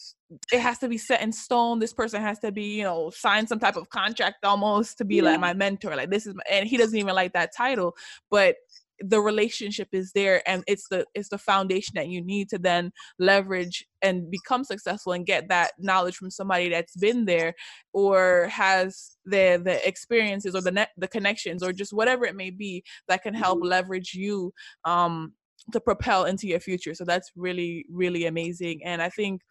it 0.52 0.60
has 0.60 0.78
to 0.80 0.88
be 0.88 0.98
set 0.98 1.22
in 1.22 1.32
stone 1.32 1.80
this 1.80 1.94
person 1.94 2.22
has 2.22 2.40
to 2.40 2.52
be 2.52 2.78
you 2.78 2.84
know 2.84 3.10
sign 3.12 3.48
some 3.48 3.60
type 3.60 3.76
of 3.76 3.90
contract 3.90 4.44
almost 4.44 4.98
to 4.98 5.06
be 5.06 5.18
yeah. 5.18 5.24
like 5.24 5.40
my 5.40 5.54
mentor 5.54 5.96
like 5.96 6.10
this 6.10 6.26
is 6.26 6.36
my, 6.36 6.44
and 6.50 6.68
he 6.68 6.78
doesn't 6.78 6.98
even 6.98 7.16
like 7.16 7.34
that 7.34 7.52
title 7.56 7.96
but 8.30 8.56
the 9.00 9.20
relationship 9.20 9.90
is 9.92 10.12
there 10.14 10.48
and 10.48 10.64
it's 10.68 10.88
the 10.90 11.06
it's 11.14 11.30
the 11.30 11.38
foundation 11.38 11.94
that 11.96 12.08
you 12.08 12.22
need 12.22 12.48
to 12.48 12.58
then 12.58 12.92
leverage 13.20 13.86
and 14.02 14.30
become 14.30 14.64
successful 14.64 15.14
and 15.14 15.26
get 15.26 15.50
that 15.50 15.72
knowledge 15.80 16.16
from 16.16 16.30
somebody 16.30 16.70
that's 16.70 16.96
been 16.96 17.26
there 17.26 17.54
or 17.94 18.48
has 18.50 19.18
the 19.26 19.62
the 19.64 19.86
experiences 19.88 20.56
or 20.56 20.62
the 20.62 20.72
net 20.72 20.90
the 20.98 21.08
connections 21.08 21.64
or 21.64 21.74
just 21.74 21.94
whatever 21.94 22.26
it 22.26 22.36
may 22.36 22.50
be 22.50 22.84
that 23.08 23.24
can 23.24 23.34
help 23.34 23.60
mm-hmm. 23.60 23.70
leverage 23.70 24.14
you 24.14 24.54
um 24.86 25.34
to 25.72 25.80
propel 25.80 26.26
into 26.26 26.48
your 26.48 26.60
future 26.60 26.94
so 26.94 27.06
that's 27.06 27.32
really 27.36 27.86
really 27.90 28.26
amazing 28.26 28.84
and 28.84 29.02
i 29.02 29.10
think 29.10 29.42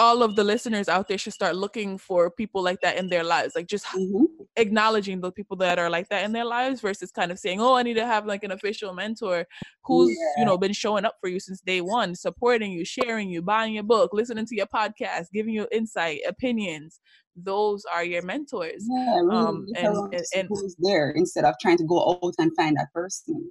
all 0.00 0.22
of 0.22 0.34
the 0.34 0.42
listeners 0.42 0.88
out 0.88 1.08
there 1.08 1.18
should 1.18 1.34
start 1.34 1.54
looking 1.54 1.98
for 1.98 2.30
people 2.30 2.62
like 2.62 2.80
that 2.80 2.96
in 2.96 3.08
their 3.08 3.22
lives 3.22 3.54
like 3.54 3.66
just 3.66 3.84
mm-hmm. 3.86 4.24
acknowledging 4.56 5.20
the 5.20 5.30
people 5.30 5.58
that 5.58 5.78
are 5.78 5.90
like 5.90 6.08
that 6.08 6.24
in 6.24 6.32
their 6.32 6.44
lives 6.44 6.80
versus 6.80 7.10
kind 7.10 7.30
of 7.30 7.38
saying 7.38 7.60
oh 7.60 7.74
i 7.74 7.82
need 7.82 7.94
to 7.94 8.06
have 8.06 8.24
like 8.24 8.42
an 8.42 8.50
official 8.50 8.94
mentor 8.94 9.46
who's 9.84 10.08
yeah. 10.08 10.40
you 10.40 10.46
know 10.46 10.56
been 10.56 10.72
showing 10.72 11.04
up 11.04 11.16
for 11.20 11.28
you 11.28 11.38
since 11.38 11.60
day 11.60 11.82
one 11.82 12.14
supporting 12.14 12.72
you 12.72 12.82
sharing 12.82 13.28
you 13.28 13.42
buying 13.42 13.74
your 13.74 13.82
book 13.82 14.10
listening 14.14 14.46
to 14.46 14.56
your 14.56 14.66
podcast 14.66 15.26
giving 15.34 15.52
you 15.52 15.66
insight 15.70 16.20
opinions 16.26 16.98
those 17.36 17.84
are 17.92 18.04
your 18.04 18.22
mentors 18.22 18.82
yeah, 18.88 19.16
really 19.16 19.36
um 19.36 19.66
and, 19.76 20.14
and, 20.14 20.24
and 20.34 20.48
who's 20.48 20.74
there 20.78 21.10
instead 21.10 21.44
of 21.44 21.54
trying 21.60 21.76
to 21.76 21.84
go 21.84 22.18
out 22.24 22.34
and 22.38 22.50
find 22.56 22.74
that 22.76 22.90
person 22.94 23.50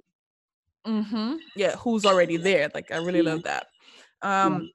mm-hmm 0.86 1.34
yeah 1.56 1.76
who's 1.76 2.06
already 2.06 2.36
there 2.36 2.70
like 2.74 2.90
i 2.90 2.96
really 2.96 3.22
love 3.22 3.42
that 3.42 3.66
um 4.22 4.70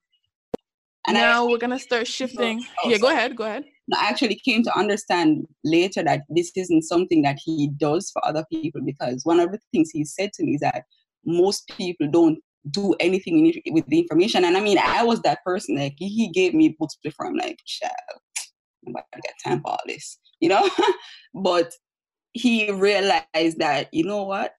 and 1.07 1.15
now 1.15 1.45
I, 1.45 1.51
we're 1.51 1.57
gonna 1.57 1.79
start 1.79 2.07
shifting. 2.07 2.65
Oh, 2.83 2.89
yeah, 2.89 2.97
go 2.97 3.09
ahead. 3.09 3.35
Go 3.35 3.43
ahead. 3.43 3.63
I 3.93 4.09
actually 4.09 4.39
came 4.43 4.63
to 4.63 4.77
understand 4.77 5.45
later 5.63 6.03
that 6.03 6.21
this 6.29 6.51
isn't 6.55 6.83
something 6.83 7.21
that 7.21 7.37
he 7.43 7.69
does 7.77 8.09
for 8.11 8.25
other 8.25 8.43
people 8.51 8.81
because 8.83 9.21
one 9.23 9.39
of 9.39 9.51
the 9.51 9.59
things 9.71 9.91
he 9.91 10.03
said 10.03 10.33
to 10.33 10.43
me 10.43 10.55
is 10.55 10.61
that 10.61 10.83
most 11.23 11.67
people 11.77 12.07
don't 12.09 12.39
do 12.71 12.95
anything 12.99 13.53
with 13.71 13.85
the 13.87 13.99
information. 13.99 14.43
And 14.43 14.57
I 14.57 14.59
mean, 14.59 14.79
I 14.79 15.03
was 15.03 15.21
that 15.21 15.43
person. 15.45 15.77
Like 15.77 15.95
he 15.97 16.29
gave 16.29 16.55
me 16.55 16.75
books 16.79 16.97
before. 17.03 17.27
I'm 17.27 17.35
like, 17.35 17.59
child, 17.65 17.91
I 18.87 18.91
got 18.91 19.33
time 19.43 19.61
for 19.61 19.71
all 19.71 19.79
this, 19.85 20.17
you 20.39 20.49
know. 20.49 20.67
but 21.35 21.71
he 22.35 22.69
realized 22.69 23.59
that 23.59 23.87
you 23.93 24.03
know 24.03 24.23
what, 24.23 24.55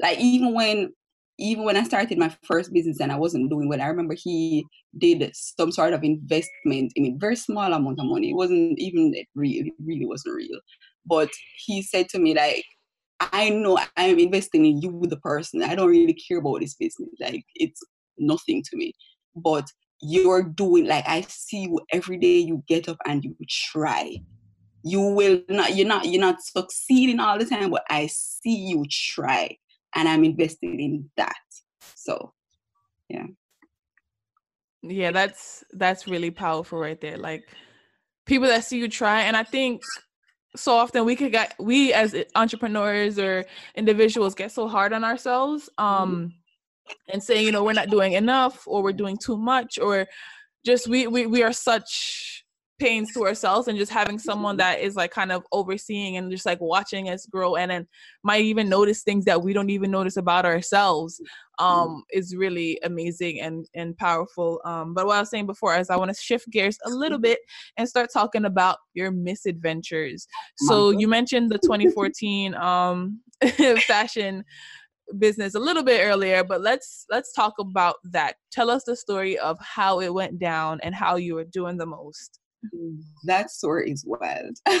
like 0.00 0.18
even 0.18 0.54
when 0.54 0.92
even 1.38 1.64
when 1.64 1.76
I 1.76 1.82
started 1.82 2.18
my 2.18 2.34
first 2.44 2.72
business 2.72 3.00
and 3.00 3.10
I 3.10 3.16
wasn't 3.16 3.50
doing 3.50 3.68
well, 3.68 3.82
I 3.82 3.88
remember 3.88 4.14
he 4.16 4.64
did 4.96 5.28
some 5.34 5.70
sort 5.72 5.92
of 5.92 6.02
investment 6.04 6.92
in 6.94 7.04
a 7.04 7.14
very 7.18 7.36
small 7.36 7.72
amount 7.72 7.98
of 7.98 8.06
money. 8.06 8.30
It 8.30 8.36
wasn't 8.36 8.78
even 8.78 9.12
real, 9.34 9.66
it 9.66 9.72
really 9.84 10.06
wasn't 10.06 10.36
real. 10.36 10.58
But 11.04 11.28
he 11.58 11.82
said 11.82 12.08
to 12.10 12.18
me, 12.20 12.34
like, 12.34 12.64
I 13.20 13.50
know 13.50 13.78
I'm 13.96 14.18
investing 14.18 14.64
in 14.64 14.80
you, 14.80 15.02
the 15.08 15.18
person. 15.18 15.62
I 15.62 15.74
don't 15.74 15.90
really 15.90 16.14
care 16.14 16.38
about 16.38 16.60
this 16.60 16.74
business. 16.74 17.10
Like, 17.20 17.44
it's 17.56 17.80
nothing 18.18 18.62
to 18.70 18.76
me. 18.76 18.94
But 19.34 19.66
you're 20.00 20.42
doing, 20.42 20.86
like, 20.86 21.04
I 21.06 21.22
see 21.28 21.64
you 21.64 21.80
every 21.92 22.18
day 22.18 22.38
you 22.38 22.62
get 22.66 22.88
up 22.88 22.98
and 23.04 23.22
you 23.22 23.34
try. 23.48 24.16
You 24.82 25.00
will 25.00 25.42
not, 25.48 25.74
you're 25.74 25.86
not, 25.86 26.06
you're 26.06 26.20
not 26.20 26.42
succeeding 26.42 27.20
all 27.20 27.38
the 27.38 27.44
time, 27.44 27.70
but 27.70 27.84
I 27.90 28.06
see 28.06 28.56
you 28.56 28.84
try 28.90 29.56
and 29.94 30.08
I'm 30.08 30.24
invested 30.24 30.78
in 30.78 31.10
that. 31.16 31.34
So, 31.94 32.32
yeah. 33.08 33.26
Yeah, 34.82 35.10
that's 35.10 35.64
that's 35.72 36.06
really 36.06 36.30
powerful 36.30 36.78
right 36.78 37.00
there. 37.00 37.16
Like 37.16 37.42
people 38.24 38.46
that 38.46 38.64
see 38.64 38.78
you 38.78 38.88
try, 38.88 39.22
and 39.22 39.36
I 39.36 39.42
think 39.42 39.82
so 40.56 40.72
often 40.74 41.04
we 41.04 41.16
could 41.16 41.32
get 41.32 41.54
we 41.58 41.92
as 41.92 42.14
entrepreneurs 42.34 43.18
or 43.18 43.44
individuals 43.74 44.34
get 44.34 44.50
so 44.50 44.66
hard 44.66 44.92
on 44.92 45.04
ourselves 45.04 45.68
um 45.78 46.16
mm-hmm. 46.16 46.94
and 47.12 47.22
saying 47.22 47.44
you 47.44 47.52
know 47.52 47.62
we're 47.62 47.72
not 47.72 47.90
doing 47.90 48.14
enough 48.14 48.66
or 48.66 48.82
we're 48.82 48.92
doing 48.92 49.18
too 49.18 49.36
much 49.36 49.78
or 49.78 50.06
just 50.64 50.88
we 50.88 51.06
we, 51.06 51.26
we 51.26 51.42
are 51.42 51.52
such 51.52 52.35
pains 52.78 53.12
to 53.12 53.24
ourselves 53.24 53.68
and 53.68 53.78
just 53.78 53.92
having 53.92 54.18
someone 54.18 54.54
mm-hmm. 54.54 54.68
that 54.68 54.80
is 54.80 54.96
like 54.96 55.10
kind 55.10 55.32
of 55.32 55.44
overseeing 55.52 56.16
and 56.16 56.30
just 56.30 56.46
like 56.46 56.60
watching 56.60 57.08
us 57.08 57.26
grow 57.26 57.56
and 57.56 57.70
then 57.70 57.86
might 58.22 58.42
even 58.42 58.68
notice 58.68 59.02
things 59.02 59.24
that 59.24 59.42
we 59.42 59.52
don't 59.52 59.70
even 59.70 59.90
notice 59.90 60.16
about 60.16 60.44
ourselves 60.44 61.20
mm-hmm. 61.58 61.64
um 61.64 62.02
is 62.12 62.36
really 62.36 62.78
amazing 62.84 63.40
and 63.40 63.66
and 63.74 63.96
powerful 63.96 64.60
um 64.64 64.94
but 64.94 65.06
what 65.06 65.16
i 65.16 65.20
was 65.20 65.30
saying 65.30 65.46
before 65.46 65.76
is 65.76 65.90
i 65.90 65.96
want 65.96 66.10
to 66.10 66.20
shift 66.20 66.50
gears 66.50 66.78
a 66.84 66.90
little 66.90 67.18
bit 67.18 67.38
and 67.76 67.88
start 67.88 68.10
talking 68.12 68.44
about 68.44 68.78
your 68.94 69.10
misadventures. 69.10 70.26
So 70.56 70.90
you 70.90 71.08
mentioned 71.08 71.50
the 71.50 71.58
2014 71.62 72.54
um 72.54 73.20
fashion 73.86 74.44
business 75.18 75.54
a 75.54 75.60
little 75.60 75.84
bit 75.84 76.04
earlier 76.04 76.42
but 76.42 76.60
let's 76.62 77.06
let's 77.10 77.32
talk 77.32 77.54
about 77.58 77.96
that. 78.04 78.36
Tell 78.50 78.70
us 78.70 78.84
the 78.84 78.96
story 78.96 79.38
of 79.38 79.58
how 79.60 80.00
it 80.00 80.12
went 80.12 80.38
down 80.38 80.80
and 80.82 80.94
how 80.94 81.16
you 81.16 81.34
were 81.34 81.44
doing 81.44 81.76
the 81.76 81.86
most 81.86 82.40
that 83.24 83.50
story 83.50 83.90
is 83.90 84.04
wild. 84.06 84.56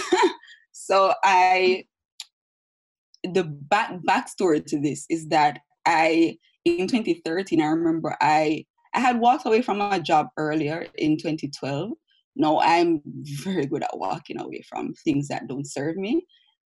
so 0.72 1.14
I, 1.24 1.84
the 3.24 3.44
back 3.44 3.92
backstory 4.08 4.64
to 4.66 4.80
this 4.80 5.06
is 5.10 5.28
that 5.28 5.60
I, 5.86 6.36
in 6.64 6.86
2013, 6.86 7.60
I 7.60 7.66
remember 7.66 8.16
I, 8.20 8.64
I 8.94 9.00
had 9.00 9.20
walked 9.20 9.46
away 9.46 9.62
from 9.62 9.78
my 9.78 9.98
job 9.98 10.28
earlier 10.36 10.86
in 10.96 11.16
2012. 11.16 11.92
Now 12.36 12.60
I'm 12.60 13.02
very 13.44 13.66
good 13.66 13.82
at 13.82 13.96
walking 13.96 14.40
away 14.40 14.62
from 14.68 14.94
things 15.04 15.28
that 15.28 15.48
don't 15.48 15.66
serve 15.66 15.96
me. 15.96 16.26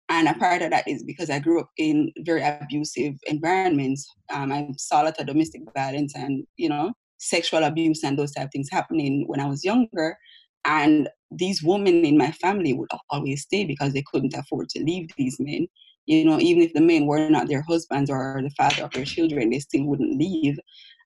And 0.09 0.29
a 0.29 0.35
part 0.35 0.63
of 0.63 0.71
that 0.71 0.87
is 0.87 1.03
because 1.05 1.31
I 1.31 1.39
grew 1.39 1.61
up 1.61 1.71
in 1.79 2.13
very 2.19 2.43
abusive 2.43 3.15
environments. 3.27 4.07
Um, 4.33 4.53
I 4.53 4.69
saw 4.77 5.03
a 5.03 5.05
lot 5.05 5.19
of 5.19 5.27
domestic 5.27 5.63
violence 5.75 6.15
and, 6.15 6.45
you 6.57 6.69
know, 6.69 6.93
sexual 7.19 7.65
abuse 7.65 8.03
and 8.03 8.19
those 8.19 8.33
type 8.33 8.47
of 8.47 8.53
things 8.53 8.69
happening 8.71 9.25
when 9.27 9.41
I 9.41 9.47
was 9.47 9.65
younger. 9.65 10.19
And 10.65 11.09
these 11.31 11.63
women 11.63 12.05
in 12.05 12.17
my 12.17 12.31
family 12.33 12.73
would 12.73 12.91
always 13.11 13.43
stay 13.43 13.65
because 13.65 13.93
they 13.93 14.05
couldn't 14.13 14.35
afford 14.35 14.69
to 14.71 14.83
leave 14.83 15.09
these 15.17 15.37
men. 15.41 15.67
You 16.07 16.25
know, 16.25 16.39
even 16.41 16.63
if 16.63 16.73
the 16.73 16.81
men 16.81 17.07
were 17.07 17.31
not 17.31 17.49
their 17.49 17.63
husbands 17.63 18.11
or 18.11 18.41
the 18.43 18.51
father 18.51 18.85
of 18.85 18.91
their 18.93 19.05
children, 19.05 19.51
they 19.51 19.61
still 19.61 19.85
wouldn't 19.85 20.19
leave. 20.19 20.59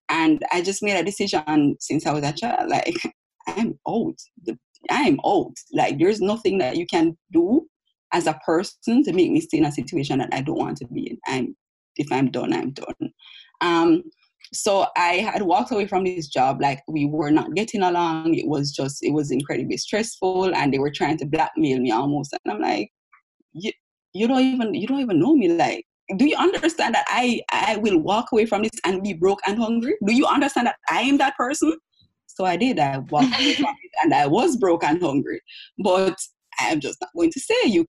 And 0.09 0.42
I 0.53 0.62
just 0.62 0.83
made 0.83 0.99
a 0.99 1.05
decision 1.05 1.77
since 1.81 2.07
I 2.07 2.12
was 2.12 2.25
a 2.25 2.33
child, 2.33 2.71
like, 2.71 2.97
I'm 3.47 3.79
old. 3.87 4.19
I'm 4.90 5.21
old. 5.23 5.57
Like, 5.73 5.99
there's 5.99 6.21
nothing 6.21 6.59
that 6.59 6.77
you 6.77 6.87
can 6.87 7.16
do 7.33 7.66
as 8.12 8.27
a 8.27 8.38
person 8.45 9.03
to 9.05 9.12
make 9.12 9.31
me 9.31 9.40
stay 9.40 9.59
in 9.59 9.64
a 9.64 9.73
situation 9.73 10.19
that 10.19 10.33
I 10.33 10.40
don't 10.40 10.59
want 10.59 10.79
to 10.79 10.87
be 10.87 11.11
in. 11.11 11.19
I'm, 11.27 11.57
if 11.97 12.11
I'm 12.11 12.31
done, 12.31 12.53
I'm 12.53 12.71
done. 12.71 13.12
Um, 13.61 14.03
so 14.52 14.87
I 14.96 15.14
had 15.14 15.42
walked 15.42 15.72
away 15.72 15.87
from 15.87 16.04
this 16.04 16.28
job 16.28 16.61
like 16.61 16.82
we 16.88 17.06
were 17.06 17.30
not 17.30 17.54
getting 17.54 17.82
along. 17.82 18.35
It 18.35 18.46
was 18.46 18.72
just 18.72 19.02
it 19.02 19.12
was 19.12 19.30
incredibly 19.30 19.76
stressful, 19.76 20.54
and 20.54 20.72
they 20.72 20.78
were 20.78 20.90
trying 20.90 21.18
to 21.18 21.26
blackmail 21.26 21.78
me 21.78 21.90
almost. 21.90 22.32
And 22.32 22.54
I'm 22.54 22.61
like, 22.61 22.90
you, 23.52 23.72
you 24.12 24.28
don't 24.28 24.40
even 24.40 24.74
you 24.74 24.87
don't 24.87 25.00
even 25.00 25.20
know 25.20 25.35
me. 25.35 25.48
Like, 25.48 25.85
do 26.16 26.26
you 26.26 26.37
understand 26.37 26.94
that 26.94 27.06
I 27.09 27.40
I 27.50 27.76
will 27.76 27.98
walk 27.98 28.32
away 28.32 28.46
from 28.46 28.62
this 28.62 28.80
and 28.85 29.02
be 29.02 29.12
broke 29.12 29.40
and 29.46 29.59
hungry? 29.59 29.96
Do 30.06 30.14
you 30.14 30.26
understand 30.26 30.68
that 30.68 30.76
I 30.90 31.02
am 31.02 31.18
that 31.18 31.37
person? 31.37 31.76
So 32.26 32.44
I 32.44 32.56
did. 32.56 32.78
I 32.78 32.98
walked 32.98 33.40
away 33.40 33.54
from 33.56 33.74
it, 33.82 33.92
and 34.02 34.14
I 34.14 34.26
was 34.26 34.56
broke 34.56 34.85
and 34.85 35.02
hungry. 35.02 35.40
But 35.78 36.16
I'm 36.61 36.80
just 36.80 37.00
not 37.00 37.11
going 37.16 37.32
to 37.32 37.40
say 37.40 37.54
you 37.64 37.87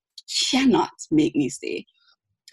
cannot 0.49 0.91
make 1.11 1.35
me 1.35 1.49
stay. 1.49 1.85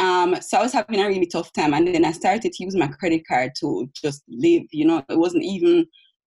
Um, 0.00 0.36
so 0.40 0.58
I 0.58 0.62
was 0.62 0.72
having 0.72 1.00
a 1.00 1.06
really 1.06 1.26
tough 1.26 1.52
time, 1.52 1.72
and 1.74 1.86
then 1.86 2.04
I 2.04 2.12
started 2.12 2.52
to 2.52 2.64
use 2.64 2.74
my 2.74 2.88
credit 2.88 3.22
card 3.26 3.52
to 3.60 3.88
just 3.94 4.22
live. 4.28 4.62
You 4.72 4.86
know, 4.86 5.04
it 5.08 5.18
wasn't 5.18 5.44
even 5.44 5.86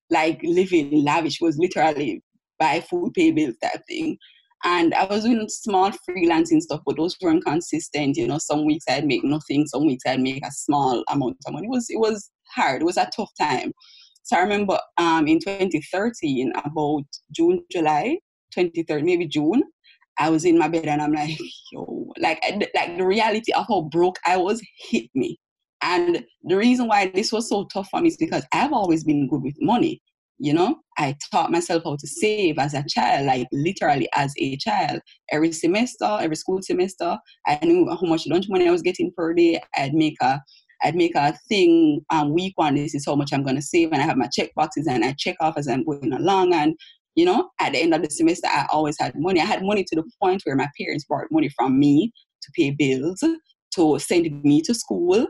like 0.09 0.39
living 0.43 1.03
lavish; 1.03 1.41
it 1.41 1.45
was 1.45 1.57
literally 1.57 2.23
buy 2.59 2.81
food, 2.81 3.13
pay 3.13 3.31
bills 3.31 3.55
type 3.61 3.81
thing. 3.87 4.17
And 4.63 4.93
I 4.95 5.05
was 5.05 5.23
doing 5.23 5.47
small 5.49 5.91
freelancing 5.91 6.61
stuff, 6.61 6.81
but 6.85 6.97
those 6.97 7.15
weren't 7.21 7.45
consistent. 7.45 8.17
You 8.17 8.27
know, 8.27 8.39
some 8.39 8.65
weeks 8.65 8.85
I'd 8.89 9.05
make 9.05 9.23
nothing, 9.23 9.67
some 9.67 9.85
weeks 9.85 10.03
I'd 10.07 10.21
make 10.21 10.45
a 10.45 10.51
small 10.51 11.03
amount 11.09 11.37
of 11.45 11.53
money. 11.53 11.67
It 11.67 11.71
was 11.71 11.87
it 11.89 11.99
was 11.99 12.31
hard. 12.55 12.81
It 12.81 12.85
was 12.85 12.97
a 12.97 13.09
tough 13.15 13.31
time. 13.39 13.71
So 14.23 14.35
I 14.35 14.41
remember 14.41 14.77
um, 14.97 15.27
in 15.27 15.39
2013, 15.39 16.51
about 16.65 17.03
June, 17.31 17.63
July, 17.71 18.17
2013, 18.51 19.05
maybe 19.05 19.25
June, 19.25 19.63
I 20.19 20.29
was 20.29 20.45
in 20.45 20.57
my 20.57 20.67
bed 20.67 20.85
and 20.85 21.01
I'm 21.01 21.13
like, 21.13 21.37
yo, 21.71 22.11
like, 22.19 22.41
like 22.75 22.97
the 22.97 23.05
reality 23.05 23.51
of 23.53 23.65
how 23.67 23.81
broke 23.91 24.17
I 24.25 24.37
was 24.37 24.61
hit 24.89 25.09
me. 25.15 25.39
And 25.81 26.25
the 26.43 26.57
reason 26.57 26.87
why 26.87 27.11
this 27.13 27.31
was 27.31 27.49
so 27.49 27.65
tough 27.71 27.89
for 27.89 28.01
me 28.01 28.07
is 28.07 28.17
because 28.17 28.45
I've 28.51 28.73
always 28.73 29.03
been 29.03 29.29
good 29.29 29.43
with 29.43 29.55
money. 29.59 30.01
You 30.39 30.53
know, 30.53 30.75
I 30.99 31.15
taught 31.31 31.51
myself 31.51 31.83
how 31.83 31.95
to 31.95 32.07
save 32.07 32.59
as 32.59 32.75
a 32.75 32.83
child, 32.87 33.25
like 33.25 33.47
literally 33.51 34.07
as 34.15 34.33
a 34.37 34.55
child. 34.57 34.99
Every 35.31 35.51
semester, 35.51 36.05
every 36.19 36.35
school 36.35 36.61
semester, 36.61 37.17
I 37.47 37.57
knew 37.63 37.89
how 37.89 38.07
much 38.07 38.27
lunch 38.27 38.45
money 38.47 38.67
I 38.67 38.71
was 38.71 38.83
getting 38.83 39.11
per 39.17 39.33
day. 39.33 39.59
I'd 39.75 39.95
make 39.95 40.15
a 40.21 40.39
I'd 40.83 40.95
make 40.95 41.15
a 41.15 41.33
thing 41.49 42.01
um, 42.11 42.33
week 42.33 42.53
one. 42.55 42.75
This 42.75 42.93
is 42.93 43.05
how 43.05 43.15
much 43.15 43.33
I'm 43.33 43.43
going 43.43 43.55
to 43.55 43.61
save, 43.63 43.91
and 43.91 44.01
I 44.01 44.05
have 44.05 44.17
my 44.17 44.27
check 44.27 44.51
boxes 44.55 44.87
and 44.87 45.03
I 45.03 45.15
check 45.17 45.35
off 45.39 45.57
as 45.57 45.67
I'm 45.67 45.83
going 45.83 46.13
along. 46.13 46.53
And 46.53 46.75
you 47.17 47.25
know, 47.25 47.49
at 47.59 47.73
the 47.73 47.79
end 47.79 47.95
of 47.95 48.03
the 48.03 48.09
semester, 48.11 48.47
I 48.47 48.67
always 48.71 48.95
had 48.99 49.13
money. 49.15 49.41
I 49.41 49.45
had 49.45 49.63
money 49.63 49.83
to 49.83 49.95
the 49.95 50.03
point 50.21 50.43
where 50.45 50.55
my 50.55 50.69
parents 50.79 51.03
borrowed 51.09 51.31
money 51.31 51.49
from 51.57 51.79
me 51.79 52.13
to 52.43 52.51
pay 52.55 52.69
bills, 52.69 53.23
to 53.75 53.99
send 53.99 54.43
me 54.43 54.61
to 54.61 54.75
school, 54.75 55.25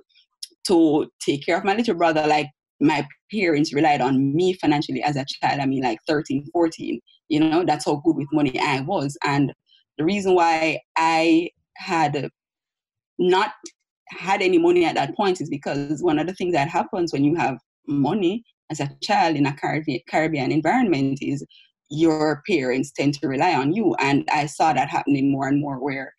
to 0.68 1.08
take 1.26 1.46
care 1.46 1.58
of 1.58 1.64
my 1.64 1.74
little 1.74 1.96
brother. 1.96 2.28
Like 2.28 2.48
my 2.82 3.08
parents 3.34 3.74
relied 3.74 4.02
on 4.02 4.36
me 4.36 4.52
financially 4.54 5.02
as 5.02 5.16
a 5.16 5.26
child. 5.42 5.62
I 5.62 5.66
mean, 5.66 5.82
like 5.82 6.00
13, 6.08 6.48
14. 6.52 7.00
You 7.30 7.40
know, 7.40 7.64
that's 7.66 7.86
how 7.86 8.02
good 8.04 8.18
with 8.18 8.28
money 8.34 8.60
I 8.60 8.82
was. 8.82 9.18
And 9.24 9.54
the 9.98 10.04
reason 10.04 10.36
why 10.36 10.82
I 10.98 11.50
had 11.78 12.30
not 13.18 13.54
had 14.10 14.42
any 14.42 14.58
money 14.58 14.84
at 14.84 14.96
that 14.96 15.16
point 15.16 15.40
is 15.40 15.50
because 15.50 16.04
one 16.04 16.20
of 16.20 16.28
the 16.28 16.34
things 16.34 16.54
that 16.54 16.68
happens 16.68 17.14
when 17.14 17.24
you 17.24 17.36
have 17.36 17.58
money 17.88 18.44
as 18.70 18.82
a 18.82 18.90
child 19.02 19.38
in 19.38 19.46
a 19.46 19.56
Caribbean, 19.56 20.52
environment 20.52 21.20
is 21.22 21.46
your 21.90 22.44
parents 22.48 22.92
tend 22.92 23.14
to 23.16 23.28
rely 23.28 23.54
on 23.54 23.74
you. 23.74 23.96
And 24.00 24.28
I 24.32 24.46
saw 24.46 24.74
that 24.74 24.90
happening 24.90 25.32
more 25.32 25.48
and 25.48 25.62
more 25.62 25.80
where 25.80 26.14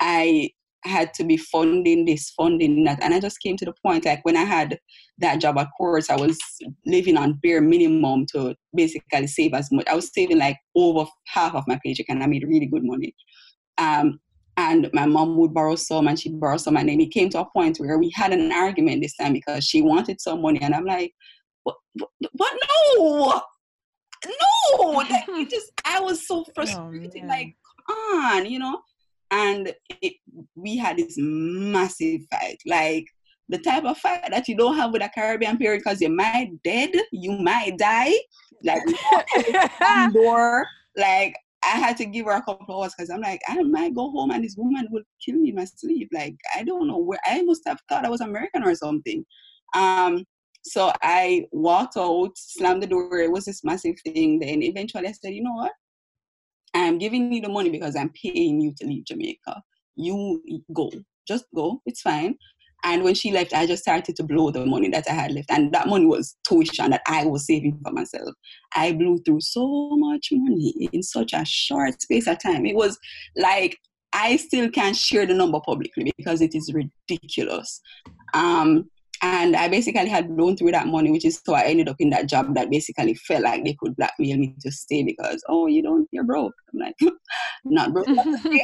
I 0.00 0.50
had 0.84 1.14
to 1.14 1.24
be 1.24 1.36
funding 1.36 2.04
this, 2.04 2.30
funding 2.30 2.84
that. 2.84 3.02
And 3.02 3.14
I 3.14 3.20
just 3.20 3.40
came 3.40 3.56
to 3.56 3.64
the 3.64 3.74
point 3.84 4.04
like 4.04 4.24
when 4.24 4.36
I 4.36 4.44
had 4.44 4.78
that 5.18 5.40
job 5.40 5.58
at 5.58 5.68
Courts, 5.76 6.10
I 6.10 6.16
was 6.16 6.38
living 6.84 7.16
on 7.16 7.38
bare 7.42 7.60
minimum 7.60 8.26
to 8.32 8.54
basically 8.74 9.26
save 9.26 9.54
as 9.54 9.70
much. 9.72 9.86
I 9.88 9.94
was 9.94 10.12
saving 10.12 10.38
like 10.38 10.58
over 10.74 11.06
half 11.26 11.54
of 11.54 11.64
my 11.66 11.78
paycheck 11.82 12.06
and 12.08 12.22
I 12.22 12.26
made 12.26 12.46
really 12.46 12.66
good 12.66 12.84
money. 12.84 13.14
Um, 13.78 14.20
and 14.56 14.88
my 14.92 15.06
mom 15.06 15.36
would 15.38 15.54
borrow 15.54 15.74
some 15.74 16.06
and 16.06 16.18
she'd 16.18 16.38
borrow 16.38 16.58
some. 16.58 16.76
And 16.76 16.88
then 16.88 17.00
it 17.00 17.10
came 17.12 17.28
to 17.30 17.40
a 17.40 17.50
point 17.50 17.78
where 17.78 17.98
we 17.98 18.10
had 18.10 18.32
an 18.32 18.52
argument 18.52 19.02
this 19.02 19.16
time 19.16 19.32
because 19.32 19.64
she 19.64 19.82
wanted 19.82 20.20
some 20.20 20.42
money. 20.42 20.60
And 20.60 20.74
I'm 20.74 20.84
like, 20.84 21.12
what? 21.64 21.76
what? 22.32 22.58
No! 22.98 23.42
No! 24.26 24.92
Like, 24.94 25.24
it 25.28 25.50
just, 25.50 25.72
I 25.84 26.00
was 26.00 26.26
so 26.26 26.40
oh, 26.40 26.52
frustrated. 26.54 27.22
Oh, 27.24 27.26
like, 27.26 27.56
come 27.86 27.96
on, 27.96 28.46
you 28.46 28.58
know? 28.58 28.80
and 29.34 29.72
it, 30.00 30.14
we 30.54 30.76
had 30.76 30.96
this 30.96 31.14
massive 31.18 32.20
fight 32.30 32.58
like 32.66 33.06
the 33.48 33.58
type 33.58 33.84
of 33.84 33.98
fight 33.98 34.24
that 34.30 34.48
you 34.48 34.56
don't 34.56 34.76
have 34.76 34.92
with 34.92 35.02
a 35.02 35.10
caribbean 35.14 35.58
parent 35.58 35.82
because 35.82 36.00
you 36.00 36.08
might 36.08 36.50
dead 36.62 36.90
you 37.12 37.32
might 37.32 37.76
die 37.78 38.14
like 38.62 38.82
door 40.12 40.66
like 40.96 41.34
I 41.64 41.78
had 41.78 41.96
to 41.98 42.04
give 42.04 42.26
her 42.26 42.32
a 42.32 42.42
couple 42.42 42.66
of 42.68 42.82
hours 42.82 42.92
because 42.94 43.08
I'm 43.08 43.22
like, 43.22 43.40
I 43.48 43.62
might 43.62 43.94
go 43.94 44.10
home 44.10 44.30
and 44.32 44.44
this 44.44 44.54
woman 44.54 44.86
will 44.90 45.02
kill 45.24 45.36
me 45.36 45.48
in 45.48 45.54
my 45.54 45.64
sleep. 45.64 46.10
Like, 46.12 46.36
I 46.54 46.62
don't 46.62 46.86
know 46.86 46.98
where 46.98 47.18
I 47.24 47.40
must 47.40 47.62
have 47.66 47.80
thought 47.88 48.04
I 48.04 48.10
was 48.10 48.20
American 48.20 48.62
or 48.64 48.74
something. 48.74 49.24
Um, 49.74 50.26
so 50.64 50.92
I 51.02 51.46
walked 51.52 51.96
out, 51.96 52.32
slammed 52.36 52.82
the 52.82 52.86
door. 52.86 53.18
It 53.18 53.30
was 53.30 53.44
this 53.44 53.64
massive 53.64 53.96
thing. 54.04 54.38
Then 54.38 54.62
eventually 54.62 55.06
I 55.06 55.12
said, 55.12 55.34
you 55.34 55.42
know 55.42 55.52
what? 55.52 55.72
I'm 56.72 56.98
giving 56.98 57.32
you 57.32 57.42
the 57.42 57.48
money 57.48 57.70
because 57.70 57.94
I'm 57.94 58.10
paying 58.10 58.60
you 58.60 58.72
to 58.78 58.86
leave 58.86 59.04
Jamaica. 59.04 59.62
You 59.96 60.42
go, 60.72 60.90
just 61.28 61.44
go, 61.54 61.80
it's 61.86 62.00
fine. 62.00 62.36
And 62.82 63.02
when 63.02 63.14
she 63.14 63.30
left, 63.30 63.54
I 63.54 63.66
just 63.66 63.82
started 63.82 64.16
to 64.16 64.22
blow 64.22 64.50
the 64.50 64.66
money 64.66 64.90
that 64.90 65.08
I 65.08 65.14
had 65.14 65.32
left. 65.32 65.50
And 65.50 65.72
that 65.72 65.88
money 65.88 66.04
was 66.04 66.36
tuition 66.46 66.90
that 66.90 67.02
I 67.06 67.24
was 67.24 67.46
saving 67.46 67.80
for 67.82 67.92
myself. 67.92 68.28
I 68.74 68.92
blew 68.92 69.18
through 69.18 69.40
so 69.40 69.90
much 69.96 70.28
money 70.32 70.88
in 70.92 71.02
such 71.02 71.32
a 71.32 71.44
short 71.46 72.00
space 72.02 72.26
of 72.26 72.42
time. 72.42 72.66
It 72.66 72.76
was 72.76 72.98
like 73.36 73.78
I 74.12 74.36
still 74.36 74.70
can't 74.70 74.96
share 74.96 75.26
the 75.26 75.34
number 75.34 75.60
publicly 75.60 76.12
because 76.16 76.40
it 76.40 76.54
is 76.54 76.72
ridiculous. 76.72 77.80
Um, 78.32 78.90
and 79.22 79.56
I 79.56 79.68
basically 79.68 80.08
had 80.08 80.36
blown 80.36 80.56
through 80.56 80.72
that 80.72 80.86
money, 80.86 81.10
which 81.10 81.24
is 81.24 81.40
so 81.44 81.54
I 81.54 81.64
ended 81.64 81.88
up 81.88 81.96
in 81.98 82.10
that 82.10 82.28
job 82.28 82.54
that 82.54 82.70
basically 82.70 83.14
felt 83.14 83.44
like 83.44 83.64
they 83.64 83.76
could 83.78 83.96
blackmail 83.96 84.36
me 84.36 84.54
to 84.60 84.72
stay 84.72 85.02
because, 85.02 85.42
oh, 85.48 85.66
you 85.66 85.82
don't, 85.82 86.08
you're 86.12 86.24
broke. 86.24 86.54
I'm 86.72 86.80
like, 86.80 86.96
not 87.64 87.92
broke, 87.92 88.08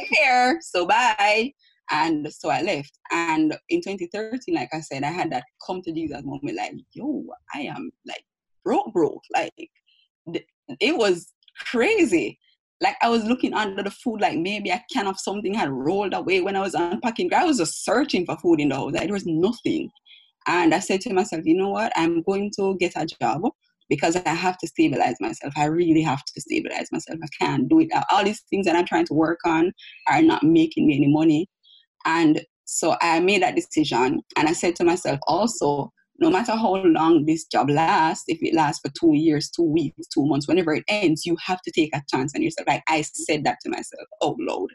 here, 0.09 0.59
so 0.61 0.85
bye. 0.85 1.53
And 1.89 2.31
so 2.31 2.49
I 2.49 2.61
left. 2.61 2.97
And 3.11 3.57
in 3.69 3.81
2013, 3.81 4.55
like 4.55 4.69
I 4.73 4.79
said, 4.79 5.03
I 5.03 5.11
had 5.11 5.31
that 5.31 5.43
come 5.65 5.81
to 5.81 5.91
Jesus 5.91 6.23
moment, 6.23 6.55
like, 6.55 6.73
yo, 6.93 7.23
I 7.53 7.61
am 7.61 7.91
like 8.05 8.23
broke, 8.63 8.93
broke. 8.93 9.23
Like, 9.33 9.69
it 10.79 10.95
was 10.97 11.33
crazy. 11.57 12.39
Like 12.79 12.95
I 13.01 13.09
was 13.09 13.23
looking 13.23 13.53
under 13.53 13.83
the 13.83 13.91
food, 13.91 14.21
like 14.21 14.37
maybe 14.39 14.71
a 14.71 14.83
can 14.91 15.05
of 15.05 15.19
something 15.19 15.53
had 15.53 15.69
rolled 15.69 16.13
away 16.13 16.41
when 16.41 16.55
I 16.55 16.61
was 16.61 16.73
unpacking. 16.73 17.31
I 17.33 17.45
was 17.45 17.57
just 17.57 17.85
searching 17.85 18.25
for 18.25 18.37
food 18.37 18.59
in 18.59 18.69
the 18.69 18.75
house. 18.75 18.93
Like, 18.93 19.03
there 19.03 19.13
was 19.13 19.25
nothing. 19.25 19.91
And 20.47 20.73
I 20.73 20.79
said 20.79 21.01
to 21.01 21.13
myself, 21.13 21.43
you 21.45 21.55
know 21.55 21.69
what? 21.69 21.93
I'm 21.95 22.21
going 22.23 22.51
to 22.57 22.75
get 22.79 22.93
a 22.95 23.05
job 23.05 23.43
because 23.89 24.15
I 24.15 24.29
have 24.29 24.57
to 24.59 24.67
stabilize 24.67 25.15
myself. 25.19 25.53
I 25.57 25.65
really 25.65 26.01
have 26.01 26.23
to 26.23 26.41
stabilize 26.41 26.87
myself. 26.91 27.19
I 27.21 27.27
can't 27.37 27.67
do 27.67 27.81
it. 27.81 27.89
All 28.09 28.23
these 28.23 28.41
things 28.49 28.65
that 28.65 28.75
I'm 28.75 28.85
trying 28.85 29.05
to 29.07 29.13
work 29.13 29.39
on 29.45 29.73
are 30.07 30.21
not 30.21 30.43
making 30.43 30.87
me 30.87 30.95
any 30.95 31.07
money. 31.07 31.47
And 32.05 32.41
so 32.65 32.95
I 33.01 33.19
made 33.19 33.43
that 33.43 33.55
decision. 33.55 34.21
And 34.37 34.47
I 34.47 34.53
said 34.53 34.75
to 34.77 34.85
myself 34.85 35.19
also, 35.27 35.91
no 36.19 36.29
matter 36.29 36.53
how 36.53 36.75
long 36.75 37.25
this 37.25 37.45
job 37.45 37.69
lasts, 37.69 38.25
if 38.27 38.37
it 38.41 38.53
lasts 38.53 38.81
for 38.81 38.93
two 38.97 39.15
years, 39.15 39.49
two 39.49 39.63
weeks, 39.63 40.07
two 40.07 40.25
months, 40.25 40.47
whenever 40.47 40.73
it 40.73 40.83
ends, 40.87 41.25
you 41.25 41.35
have 41.45 41.61
to 41.63 41.71
take 41.71 41.93
a 41.95 42.01
chance 42.09 42.33
on 42.35 42.41
yourself. 42.41 42.67
Like 42.67 42.83
I 42.87 43.01
said 43.01 43.43
that 43.43 43.57
to 43.63 43.69
myself 43.69 44.07
out 44.23 44.35
loud. 44.39 44.69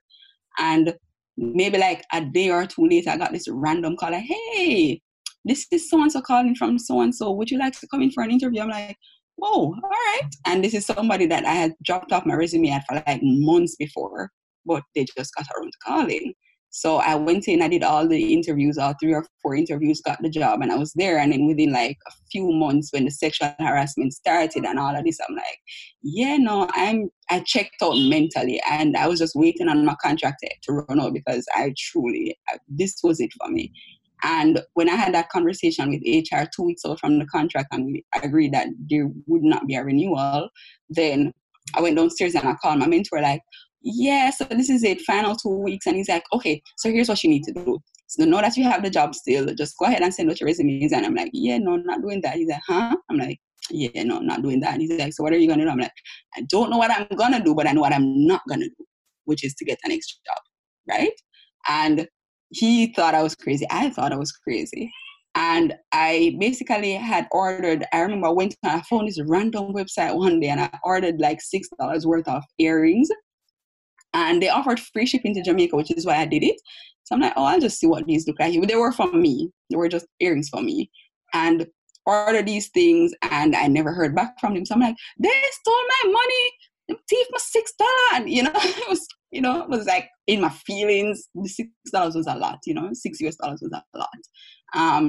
And 0.58 0.94
maybe 1.36 1.78
like 1.78 2.04
a 2.12 2.20
day 2.20 2.50
or 2.50 2.66
two 2.66 2.86
later, 2.86 3.10
I 3.10 3.16
got 3.16 3.32
this 3.32 3.48
random 3.48 3.96
call 3.96 4.10
like, 4.10 4.24
hey, 4.24 5.00
this 5.46 5.66
is 5.70 5.88
so 5.88 6.02
and 6.02 6.10
so 6.10 6.20
calling 6.20 6.54
from 6.54 6.78
so 6.78 7.00
and 7.00 7.14
so. 7.14 7.30
Would 7.30 7.50
you 7.50 7.58
like 7.58 7.78
to 7.80 7.86
come 7.88 8.02
in 8.02 8.10
for 8.10 8.22
an 8.22 8.30
interview? 8.30 8.60
I'm 8.60 8.68
like, 8.68 8.96
whoa, 9.36 9.50
all 9.50 9.80
right. 9.82 10.30
And 10.46 10.62
this 10.64 10.74
is 10.74 10.86
somebody 10.86 11.26
that 11.26 11.44
I 11.44 11.52
had 11.52 11.74
dropped 11.84 12.12
off 12.12 12.26
my 12.26 12.34
resume 12.34 12.70
at 12.70 12.84
for 12.88 13.02
like 13.06 13.20
months 13.22 13.76
before, 13.76 14.30
but 14.64 14.82
they 14.94 15.06
just 15.16 15.34
got 15.36 15.46
around 15.56 15.70
to 15.70 15.78
calling. 15.86 16.34
So 16.70 16.96
I 16.96 17.14
went 17.14 17.48
in, 17.48 17.62
I 17.62 17.68
did 17.68 17.82
all 17.82 18.06
the 18.06 18.34
interviews, 18.34 18.76
all 18.76 18.92
three 19.00 19.14
or 19.14 19.24
four 19.40 19.54
interviews, 19.54 20.02
got 20.02 20.20
the 20.20 20.28
job, 20.28 20.60
and 20.60 20.70
I 20.70 20.76
was 20.76 20.92
there. 20.94 21.16
And 21.16 21.32
then 21.32 21.46
within 21.46 21.72
like 21.72 21.96
a 22.06 22.10
few 22.30 22.52
months, 22.52 22.92
when 22.92 23.06
the 23.06 23.10
sexual 23.10 23.54
harassment 23.58 24.12
started 24.12 24.64
and 24.64 24.78
all 24.78 24.94
of 24.94 25.02
this, 25.02 25.18
I'm 25.26 25.36
like, 25.36 25.58
yeah, 26.02 26.36
no, 26.36 26.68
I'm. 26.72 27.08
I 27.30 27.40
checked 27.40 27.76
out 27.82 27.96
mentally, 27.96 28.60
and 28.70 28.94
I 28.94 29.08
was 29.08 29.20
just 29.20 29.34
waiting 29.34 29.68
on 29.68 29.86
my 29.86 29.96
contract 30.02 30.44
to 30.64 30.72
run 30.72 31.00
out 31.00 31.14
because 31.14 31.46
I 31.54 31.72
truly, 31.78 32.38
this 32.68 32.98
was 33.02 33.20
it 33.20 33.30
for 33.40 33.48
me. 33.50 33.72
And 34.22 34.62
when 34.74 34.88
I 34.88 34.94
had 34.94 35.14
that 35.14 35.28
conversation 35.28 35.90
with 35.90 36.02
HR 36.02 36.48
two 36.54 36.64
weeks 36.64 36.84
out 36.86 37.00
from 37.00 37.18
the 37.18 37.26
contract 37.26 37.68
and 37.72 37.86
we 37.86 38.04
agreed 38.22 38.54
that 38.54 38.68
there 38.88 39.08
would 39.26 39.42
not 39.42 39.66
be 39.66 39.74
a 39.74 39.84
renewal, 39.84 40.48
then 40.88 41.32
I 41.74 41.80
went 41.80 41.96
downstairs 41.96 42.34
and 42.34 42.48
I 42.48 42.54
called 42.54 42.78
my 42.78 42.86
mentor 42.86 43.20
like, 43.20 43.42
yeah, 43.82 44.30
so 44.30 44.44
this 44.44 44.70
is 44.70 44.82
it, 44.82 45.00
final 45.02 45.36
two 45.36 45.50
weeks. 45.50 45.86
And 45.86 45.96
he's 45.96 46.08
like, 46.08 46.24
okay, 46.32 46.60
so 46.76 46.90
here's 46.90 47.08
what 47.08 47.22
you 47.22 47.30
need 47.30 47.44
to 47.44 47.52
do. 47.52 47.78
So 48.08 48.24
know 48.24 48.40
that 48.40 48.56
you 48.56 48.64
have 48.64 48.82
the 48.82 48.90
job 48.90 49.14
still, 49.14 49.46
just 49.54 49.76
go 49.78 49.86
ahead 49.86 50.02
and 50.02 50.14
send 50.14 50.30
out 50.30 50.40
your 50.40 50.46
resumes. 50.46 50.92
And 50.92 51.04
I'm 51.04 51.14
like, 51.14 51.30
yeah, 51.32 51.58
no, 51.58 51.76
not 51.76 52.02
doing 52.02 52.20
that. 52.22 52.36
He's 52.36 52.48
like, 52.48 52.62
huh? 52.66 52.96
I'm 53.10 53.18
like, 53.18 53.38
yeah, 53.70 54.02
no, 54.04 54.20
not 54.20 54.42
doing 54.42 54.60
that. 54.60 54.74
And 54.74 54.82
he's 54.82 54.92
like, 54.92 55.12
so 55.12 55.22
what 55.22 55.32
are 55.32 55.38
you 55.38 55.48
gonna 55.48 55.64
do? 55.64 55.70
I'm 55.70 55.78
like, 55.78 55.92
I 56.36 56.42
don't 56.42 56.70
know 56.70 56.78
what 56.78 56.90
I'm 56.90 57.06
gonna 57.16 57.42
do, 57.42 57.54
but 57.54 57.66
I 57.66 57.72
know 57.72 57.80
what 57.80 57.92
I'm 57.92 58.26
not 58.26 58.42
gonna 58.48 58.66
do, 58.66 58.84
which 59.24 59.44
is 59.44 59.54
to 59.54 59.64
get 59.64 59.78
an 59.84 59.92
extra 59.92 60.18
job, 60.26 60.42
right? 60.88 61.12
And 61.68 62.08
he 62.58 62.92
thought 62.92 63.14
I 63.14 63.22
was 63.22 63.34
crazy. 63.34 63.66
I 63.70 63.90
thought 63.90 64.12
I 64.12 64.16
was 64.16 64.32
crazy. 64.32 64.90
And 65.34 65.74
I 65.92 66.34
basically 66.40 66.94
had 66.94 67.28
ordered, 67.30 67.84
I 67.92 68.00
remember 68.00 68.28
I 68.28 68.30
went 68.30 68.52
to, 68.52 68.58
I 68.64 68.82
found 68.82 69.06
this 69.06 69.20
random 69.26 69.74
website 69.74 70.16
one 70.16 70.40
day 70.40 70.48
and 70.48 70.62
I 70.62 70.70
ordered 70.82 71.20
like 71.20 71.40
$6 71.40 72.06
worth 72.06 72.26
of 72.26 72.42
earrings. 72.58 73.08
And 74.14 74.42
they 74.42 74.48
offered 74.48 74.80
free 74.80 75.04
shipping 75.04 75.34
to 75.34 75.42
Jamaica, 75.42 75.76
which 75.76 75.90
is 75.90 76.06
why 76.06 76.16
I 76.16 76.24
did 76.24 76.42
it. 76.42 76.56
So 77.04 77.14
I'm 77.14 77.20
like, 77.20 77.34
oh, 77.36 77.44
I'll 77.44 77.60
just 77.60 77.78
see 77.78 77.86
what 77.86 78.06
these 78.06 78.26
look 78.26 78.40
like. 78.40 78.58
They 78.66 78.76
were 78.76 78.92
for 78.92 79.12
me. 79.12 79.50
They 79.70 79.76
were 79.76 79.88
just 79.88 80.06
earrings 80.20 80.48
for 80.48 80.62
me. 80.62 80.90
And 81.34 81.66
ordered 82.06 82.46
these 82.46 82.68
things 82.68 83.12
and 83.30 83.54
I 83.54 83.66
never 83.66 83.92
heard 83.92 84.14
back 84.14 84.40
from 84.40 84.54
them. 84.54 84.64
So 84.64 84.74
I'm 84.74 84.80
like, 84.80 84.96
they 85.18 85.30
stole 85.50 85.74
my 86.04 86.12
money 86.12 86.50
They 86.88 86.94
thief 87.10 87.26
my 87.30 87.38
six 87.38 87.72
dollar 87.72 88.26
you 88.26 88.44
know 88.44 88.52
it 88.54 88.88
was 88.88 89.06
you 89.36 89.42
know 89.42 89.62
it 89.62 89.68
was 89.68 89.86
like 89.86 90.08
in 90.26 90.40
my 90.40 90.48
feelings 90.68 91.28
the 91.34 91.48
six 91.48 91.68
dollars 91.92 92.16
was 92.16 92.26
a 92.26 92.34
lot 92.34 92.58
you 92.66 92.74
know 92.74 92.88
six 92.92 93.20
us 93.20 93.36
dollars 93.36 93.60
was 93.62 93.72
a 93.72 93.98
lot 93.98 94.22
um 94.74 95.04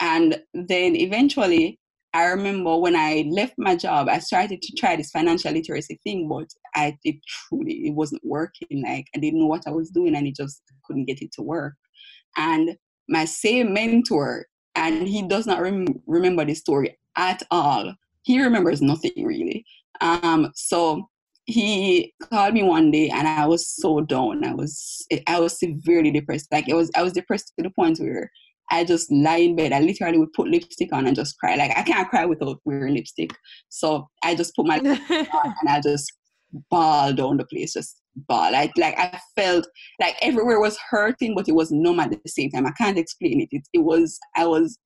And 0.00 0.42
then 0.52 0.96
eventually, 0.96 1.78
I 2.12 2.24
remember 2.26 2.76
when 2.78 2.96
I 2.96 3.24
left 3.30 3.54
my 3.58 3.76
job, 3.76 4.08
I 4.08 4.20
started 4.20 4.60
to 4.62 4.76
try 4.76 4.96
this 4.96 5.10
financial 5.10 5.52
literacy 5.52 5.98
thing, 6.04 6.28
but 6.28 6.48
I 6.74 6.96
it 7.04 7.16
truly 7.26 7.74
it 7.88 7.94
wasn't 7.94 8.22
working. 8.24 8.82
Like 8.84 9.06
I 9.14 9.18
didn't 9.20 9.40
know 9.40 9.46
what 9.46 9.66
I 9.66 9.70
was 9.70 9.90
doing, 9.90 10.14
and 10.16 10.26
it 10.26 10.36
just 10.36 10.62
couldn't 10.84 11.06
get 11.06 11.22
it 11.22 11.32
to 11.34 11.42
work. 11.42 11.74
And 12.36 12.76
my 13.08 13.24
same 13.26 13.72
mentor, 13.72 14.46
and 14.74 15.08
he 15.08 15.22
does 15.22 15.46
not 15.46 15.60
rem- 15.62 16.02
remember 16.06 16.44
the 16.44 16.54
story 16.54 16.98
at 17.16 17.42
all. 17.50 17.94
He 18.22 18.42
remembers 18.42 18.82
nothing 18.82 19.24
really. 19.24 19.64
Um, 20.00 20.52
so 20.54 21.08
he 21.46 22.12
called 22.28 22.54
me 22.54 22.62
one 22.62 22.90
day 22.90 23.08
and 23.08 23.26
I 23.26 23.46
was 23.46 23.68
so 23.68 24.00
down. 24.00 24.44
I 24.44 24.52
was 24.52 25.06
I 25.26 25.38
was 25.38 25.58
severely 25.58 26.10
depressed. 26.10 26.48
Like 26.50 26.68
it 26.68 26.74
was 26.74 26.90
I 26.96 27.02
was 27.02 27.12
depressed 27.12 27.52
to 27.56 27.62
the 27.62 27.70
point 27.70 27.98
where 27.98 28.30
I 28.70 28.84
just 28.84 29.10
lie 29.12 29.36
in 29.36 29.56
bed. 29.56 29.72
I 29.72 29.80
literally 29.80 30.18
would 30.18 30.32
put 30.32 30.48
lipstick 30.48 30.92
on 30.92 31.06
and 31.06 31.14
just 31.14 31.38
cry. 31.38 31.54
Like 31.54 31.76
I 31.76 31.82
can't 31.82 32.08
cry 32.08 32.24
without 32.24 32.60
wearing 32.64 32.94
lipstick. 32.94 33.30
So 33.68 34.08
I 34.24 34.34
just 34.34 34.56
put 34.56 34.66
my 34.66 34.78
on 34.80 35.54
and 35.60 35.68
I 35.68 35.80
just 35.80 36.12
bawl 36.68 37.12
down 37.12 37.36
the 37.36 37.46
place, 37.46 37.74
just 37.74 38.00
bawl. 38.16 38.50
Like 38.50 38.72
like 38.76 38.98
I 38.98 39.20
felt 39.36 39.68
like 40.00 40.16
everywhere 40.20 40.58
was 40.58 40.78
hurting, 40.90 41.36
but 41.36 41.48
it 41.48 41.54
was 41.54 41.70
numb 41.70 42.00
at 42.00 42.10
the 42.10 42.20
same 42.28 42.50
time. 42.50 42.66
I 42.66 42.72
can't 42.72 42.98
explain 42.98 43.40
it. 43.40 43.48
It, 43.52 43.62
it 43.72 43.84
was 43.84 44.18
I 44.36 44.46
was 44.46 44.78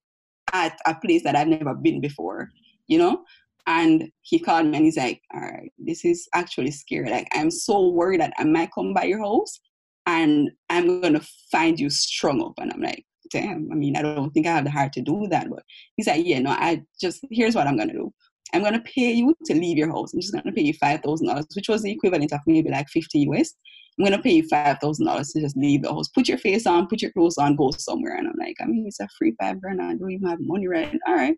at 0.53 0.79
a 0.87 0.95
place 0.95 1.23
that 1.23 1.37
I've 1.37 1.49
never 1.49 1.75
been 1.75 2.01
before, 2.01 2.51
you 2.87 2.99
know? 2.99 3.23
And 3.67 4.11
he 4.23 4.39
called 4.39 4.67
me 4.67 4.77
and 4.77 4.85
he's 4.85 4.97
like, 4.97 5.21
All 5.35 5.41
right, 5.41 5.71
this 5.79 6.05
is 6.05 6.29
actually 6.35 6.71
scary. 6.71 7.11
Like, 7.11 7.29
I'm 7.33 7.51
so 7.51 7.89
worried 7.89 8.21
that 8.21 8.33
I 8.39 8.45
might 8.45 8.71
come 8.75 8.95
by 8.95 9.05
your 9.05 9.21
house 9.21 9.61
and 10.07 10.51
I'm 10.69 11.01
going 11.01 11.15
to 11.15 11.27
find 11.51 11.79
you 11.79 11.91
strung 11.91 12.43
up. 12.43 12.55
And 12.59 12.73
I'm 12.73 12.83
like, 12.83 13.05
Damn, 13.31 13.69
I 13.71 13.77
mean, 13.77 13.97
I 13.97 14.03
don't 14.03 14.31
think 14.31 14.47
I 14.47 14.53
have 14.53 14.65
the 14.65 14.71
heart 14.71 14.93
to 14.95 15.03
do 15.03 15.27
that. 15.31 15.49
But 15.51 15.63
he's 15.97 16.07
like, 16.07 16.27
Yeah, 16.27 16.41
no, 16.41 16.51
I 16.51 16.83
just, 17.01 17.21
here's 17.31 17.55
what 17.55 17.67
I'm 17.67 17.77
going 17.77 17.89
to 17.89 17.95
do. 17.95 18.13
I'm 18.53 18.63
going 18.63 18.75
to 18.75 18.81
pay 18.81 19.13
you 19.13 19.35
to 19.47 19.55
leave 19.55 19.79
your 19.79 19.91
house. 19.93 20.13
I'm 20.13 20.21
just 20.21 20.33
going 20.33 20.45
to 20.45 20.53
pay 20.53 20.63
you 20.63 20.75
$5,000, 20.75 21.45
which 21.55 21.69
was 21.69 21.83
the 21.83 21.93
equivalent 21.93 22.33
of 22.33 22.41
maybe 22.47 22.71
like 22.71 22.89
50 22.89 23.29
US. 23.31 23.55
I'm 23.99 24.05
going 24.05 24.17
to 24.17 24.23
pay 24.23 24.33
you 24.33 24.49
$5,000 24.49 25.33
to 25.33 25.41
just 25.41 25.57
leave 25.57 25.83
the 25.83 25.93
house. 25.93 26.09
Put 26.09 26.27
your 26.27 26.39
face 26.39 26.67
on, 26.67 26.89
put 26.89 27.03
your 27.03 27.13
clothes 27.13 27.39
on, 27.39 27.55
go 27.55 27.71
somewhere. 27.71 28.17
And 28.17 28.27
I'm 28.27 28.35
like, 28.39 28.57
I 28.61 28.67
mean, 28.67 28.87
it's 28.87 28.99
a 28.99 29.07
free 29.17 29.35
five 29.41 29.61
grand. 29.61 29.81
I 29.81 29.95
don't 29.95 30.11
even 30.11 30.29
have 30.29 30.39
money 30.41 30.67
right. 30.67 30.93
All 31.07 31.15
right 31.15 31.37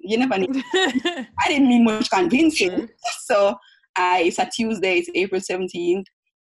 you 0.00 0.18
never 0.18 0.38
need. 0.38 0.62
I 0.74 1.48
didn't 1.48 1.68
need 1.68 1.84
much 1.84 2.10
convincing. 2.10 2.70
Sure. 2.70 2.88
So 3.24 3.56
I, 3.96 4.22
it's 4.22 4.38
a 4.38 4.48
Tuesday, 4.54 4.98
it's 4.98 5.10
April 5.14 5.40
17th. 5.40 6.04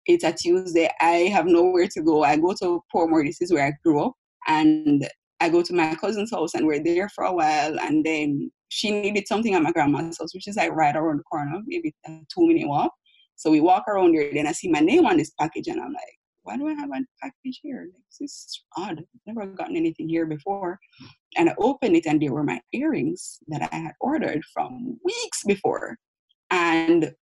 It's 0.05 0.23
a 0.23 0.33
Tuesday. 0.33 0.89
I 0.99 1.29
have 1.33 1.45
nowhere 1.45 1.87
to 1.87 2.01
go. 2.01 2.23
I 2.23 2.37
go 2.37 2.53
to 2.61 2.83
Portmore, 2.93 3.25
this 3.25 3.41
is 3.41 3.53
where 3.53 3.65
I 3.65 3.73
grew 3.83 4.03
up. 4.03 4.13
And 4.47 5.07
I 5.39 5.49
go 5.49 5.61
to 5.61 5.73
my 5.73 5.95
cousin's 5.95 6.31
house 6.31 6.53
and 6.53 6.65
we're 6.65 6.83
there 6.83 7.09
for 7.09 7.23
a 7.23 7.33
while. 7.33 7.79
And 7.79 8.03
then 8.03 8.51
she 8.69 8.91
needed 8.91 9.27
something 9.27 9.53
at 9.53 9.61
my 9.61 9.71
grandma's 9.71 10.17
house, 10.19 10.33
which 10.33 10.47
is 10.47 10.57
like 10.57 10.71
right 10.71 10.95
around 10.95 11.19
the 11.19 11.23
corner, 11.23 11.59
maybe 11.65 11.93
a 12.05 12.19
two 12.33 12.47
minute 12.47 12.67
walk. 12.67 12.91
So 13.35 13.49
we 13.51 13.61
walk 13.61 13.87
around 13.87 14.15
there. 14.15 14.31
Then 14.33 14.47
I 14.47 14.51
see 14.51 14.69
my 14.69 14.79
name 14.79 15.05
on 15.05 15.17
this 15.17 15.31
package 15.39 15.67
and 15.67 15.79
I'm 15.79 15.93
like, 15.93 16.17
why 16.43 16.57
do 16.57 16.67
I 16.67 16.73
have 16.73 16.89
a 16.89 17.01
package 17.21 17.59
here? 17.61 17.87
Like, 17.93 18.03
this 18.19 18.31
is 18.31 18.63
odd. 18.77 18.99
I've 18.99 19.35
never 19.35 19.45
gotten 19.47 19.77
anything 19.77 20.09
here 20.09 20.25
before. 20.25 20.79
And 21.37 21.49
I 21.49 21.55
opened 21.57 21.95
it, 21.95 22.05
and 22.05 22.21
there 22.21 22.33
were 22.33 22.43
my 22.43 22.61
earrings 22.73 23.39
that 23.47 23.69
I 23.71 23.75
had 23.75 23.93
ordered 23.99 24.43
from 24.53 24.97
weeks 25.03 25.43
before. 25.45 25.97
And 26.51 27.13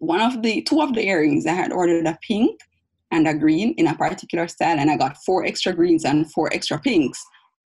one 0.00 0.20
of 0.20 0.42
the 0.42 0.62
two 0.62 0.82
of 0.82 0.94
the 0.94 1.06
earrings, 1.06 1.46
I 1.46 1.54
had 1.54 1.72
ordered 1.72 2.06
a 2.06 2.18
pink 2.26 2.60
and 3.10 3.28
a 3.28 3.34
green 3.34 3.74
in 3.74 3.86
a 3.86 3.94
particular 3.94 4.48
style, 4.48 4.78
and 4.78 4.90
I 4.90 4.96
got 4.96 5.16
four 5.24 5.44
extra 5.44 5.72
greens 5.72 6.04
and 6.04 6.30
four 6.32 6.52
extra 6.52 6.78
pinks. 6.78 7.22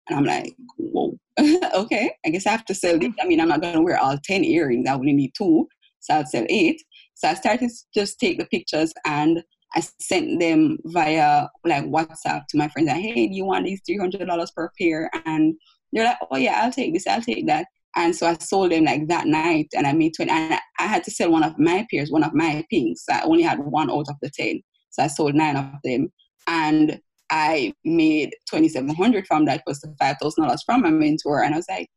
And 0.07 0.17
I'm 0.17 0.25
like, 0.25 0.53
whoa, 0.77 1.17
okay, 1.73 2.11
I 2.25 2.29
guess 2.29 2.45
I 2.45 2.51
have 2.51 2.65
to 2.65 2.75
sell 2.75 2.97
these. 2.97 3.09
Hmm. 3.09 3.21
I 3.21 3.27
mean, 3.27 3.41
I'm 3.41 3.49
not 3.49 3.61
gonna 3.61 3.81
wear 3.81 3.99
all 3.99 4.17
10 4.23 4.43
earrings, 4.43 4.87
I 4.87 4.93
only 4.93 5.13
need 5.13 5.33
two, 5.35 5.67
so 5.99 6.15
I'll 6.15 6.25
sell 6.25 6.45
eight. 6.49 6.81
So 7.15 7.27
I 7.27 7.33
started 7.33 7.69
to 7.69 7.75
just 7.93 8.19
take 8.19 8.37
the 8.37 8.45
pictures 8.45 8.93
and 9.05 9.43
I 9.75 9.81
sent 9.99 10.39
them 10.39 10.77
via 10.85 11.47
like 11.63 11.85
WhatsApp 11.85 12.47
to 12.47 12.57
my 12.57 12.67
friends. 12.69 12.87
Like, 12.87 13.01
hey, 13.01 13.27
do 13.27 13.35
you 13.35 13.45
want 13.45 13.65
these 13.65 13.81
three 13.85 13.97
hundred 13.97 14.25
dollars 14.25 14.51
per 14.51 14.71
pair? 14.79 15.09
And 15.25 15.55
they're 15.93 16.05
like, 16.05 16.17
oh 16.31 16.37
yeah, 16.37 16.61
I'll 16.63 16.71
take 16.71 16.93
this, 16.93 17.07
I'll 17.07 17.21
take 17.21 17.47
that. 17.47 17.67
And 17.95 18.15
so 18.15 18.27
I 18.27 18.35
sold 18.35 18.71
them 18.71 18.85
like 18.85 19.07
that 19.07 19.25
night, 19.25 19.67
and 19.75 19.87
I 19.87 19.93
made 19.93 20.13
twenty. 20.15 20.31
And 20.31 20.59
I 20.79 20.85
had 20.85 21.03
to 21.05 21.11
sell 21.11 21.31
one 21.31 21.43
of 21.43 21.57
my 21.57 21.87
pairs, 21.91 22.11
one 22.11 22.23
of 22.23 22.33
my 22.33 22.63
pinks. 22.69 23.05
I 23.09 23.21
only 23.23 23.43
had 23.43 23.59
one 23.59 23.89
out 23.89 24.05
of 24.09 24.15
the 24.21 24.29
ten, 24.29 24.61
so 24.91 25.03
I 25.03 25.07
sold 25.07 25.35
nine 25.35 25.57
of 25.57 25.65
them, 25.83 26.11
and 26.47 26.99
I 27.31 27.73
made 27.83 28.35
twenty 28.47 28.69
seven 28.69 28.93
hundred 28.93 29.27
from 29.27 29.45
that. 29.45 29.63
Plus 29.65 29.81
the 29.81 29.95
five 29.99 30.17
thousand 30.21 30.43
dollars 30.43 30.63
from 30.63 30.81
my 30.81 30.91
mentor, 30.91 31.43
and 31.43 31.53
I 31.53 31.57
was 31.57 31.69
like, 31.69 31.89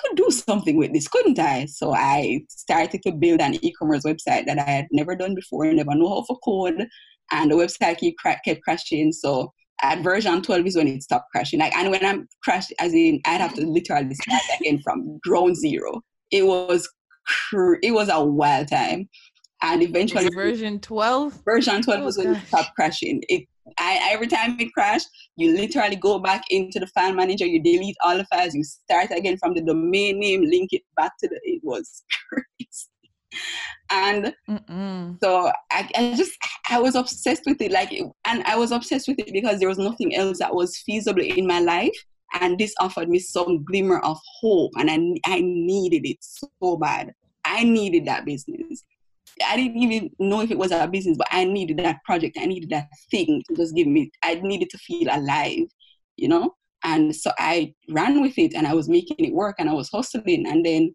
could 0.00 0.16
do 0.16 0.30
something 0.30 0.76
with 0.76 0.92
this, 0.92 1.08
couldn't 1.08 1.38
I? 1.38 1.66
So 1.66 1.94
I 1.94 2.40
started 2.48 3.02
to 3.02 3.12
build 3.12 3.40
an 3.40 3.62
e-commerce 3.64 4.04
website 4.04 4.46
that 4.46 4.58
I 4.58 4.70
had 4.70 4.86
never 4.90 5.14
done 5.14 5.34
before, 5.34 5.72
never 5.72 5.94
know 5.94 6.08
how 6.08 6.24
to 6.28 6.40
code, 6.44 6.86
and 7.30 7.50
the 7.50 7.54
website 7.56 8.00
kept 8.44 8.62
crashing. 8.62 9.12
So 9.12 9.52
at 9.82 10.02
version 10.02 10.42
12 10.42 10.66
is 10.66 10.76
when 10.76 10.88
it 10.88 11.02
stopped 11.02 11.30
crashing. 11.30 11.60
Like, 11.60 11.76
and 11.76 11.90
when 11.90 12.04
I'm 12.04 12.28
crashed, 12.42 12.72
as 12.80 12.92
in, 12.94 13.20
I'd 13.26 13.40
have 13.40 13.54
to 13.54 13.66
literally 13.66 14.14
start 14.14 14.42
again 14.60 14.80
from 14.82 15.18
ground 15.22 15.56
zero. 15.56 16.00
It 16.30 16.46
was, 16.46 16.88
cr- 17.50 17.78
it 17.82 17.92
was 17.92 18.08
a 18.08 18.24
wild 18.24 18.68
time. 18.68 19.08
And 19.62 19.82
eventually, 19.82 20.28
version 20.28 20.78
12. 20.80 21.44
Version 21.44 21.82
12 21.82 22.00
oh, 22.00 22.04
was 22.04 22.16
when 22.16 22.32
gosh. 22.32 22.42
it 22.42 22.46
stopped 22.46 22.74
crashing. 22.76 23.22
It 23.28 23.48
I, 23.78 24.08
every 24.12 24.26
time 24.26 24.58
it 24.58 24.72
crashed, 24.72 25.08
you 25.36 25.54
literally 25.54 25.96
go 25.96 26.18
back 26.18 26.42
into 26.50 26.78
the 26.78 26.86
file 26.88 27.12
manager, 27.12 27.44
you 27.44 27.62
delete 27.62 27.96
all 28.02 28.16
the 28.16 28.24
files, 28.26 28.54
you 28.54 28.64
start 28.64 29.10
again 29.10 29.36
from 29.36 29.54
the 29.54 29.60
domain 29.60 30.20
name, 30.20 30.42
link 30.42 30.72
it 30.72 30.82
back 30.96 31.12
to 31.20 31.28
the. 31.28 31.38
It 31.42 31.60
was 31.62 32.02
crazy. 32.28 32.88
And 33.90 34.34
Mm-mm. 34.48 35.18
so 35.22 35.52
I, 35.70 35.88
I 35.94 36.14
just 36.16 36.32
I 36.70 36.78
was 36.78 36.94
obsessed 36.94 37.42
with 37.46 37.60
it, 37.60 37.72
like, 37.72 37.90
and 37.92 38.42
I 38.44 38.56
was 38.56 38.72
obsessed 38.72 39.08
with 39.08 39.18
it 39.18 39.32
because 39.32 39.58
there 39.58 39.68
was 39.68 39.78
nothing 39.78 40.14
else 40.14 40.38
that 40.38 40.54
was 40.54 40.78
feasible 40.78 41.22
in 41.22 41.46
my 41.46 41.60
life, 41.60 41.96
and 42.40 42.58
this 42.58 42.74
offered 42.80 43.08
me 43.08 43.18
some 43.18 43.64
glimmer 43.64 43.98
of 44.00 44.18
hope, 44.40 44.72
and 44.78 44.90
I 44.90 45.30
I 45.30 45.40
needed 45.40 46.06
it 46.08 46.18
so 46.20 46.76
bad. 46.76 47.12
I 47.44 47.64
needed 47.64 48.06
that 48.06 48.24
business. 48.24 48.82
I 49.46 49.56
didn't 49.56 49.82
even 49.82 50.10
know 50.18 50.40
if 50.40 50.50
it 50.50 50.58
was 50.58 50.72
our 50.72 50.88
business, 50.88 51.16
but 51.16 51.28
I 51.30 51.44
needed 51.44 51.78
that 51.78 52.02
project. 52.04 52.38
I 52.40 52.46
needed 52.46 52.70
that 52.70 52.88
thing 53.10 53.42
to 53.48 53.56
just 53.56 53.74
give 53.74 53.86
me, 53.86 54.10
I 54.22 54.34
needed 54.36 54.70
to 54.70 54.78
feel 54.78 55.08
alive, 55.10 55.66
you 56.16 56.28
know? 56.28 56.54
And 56.84 57.14
so 57.14 57.32
I 57.38 57.74
ran 57.88 58.22
with 58.22 58.38
it 58.38 58.54
and 58.54 58.66
I 58.66 58.74
was 58.74 58.88
making 58.88 59.16
it 59.18 59.34
work 59.34 59.56
and 59.58 59.68
I 59.68 59.72
was 59.72 59.90
hustling. 59.90 60.46
And 60.46 60.64
then 60.64 60.92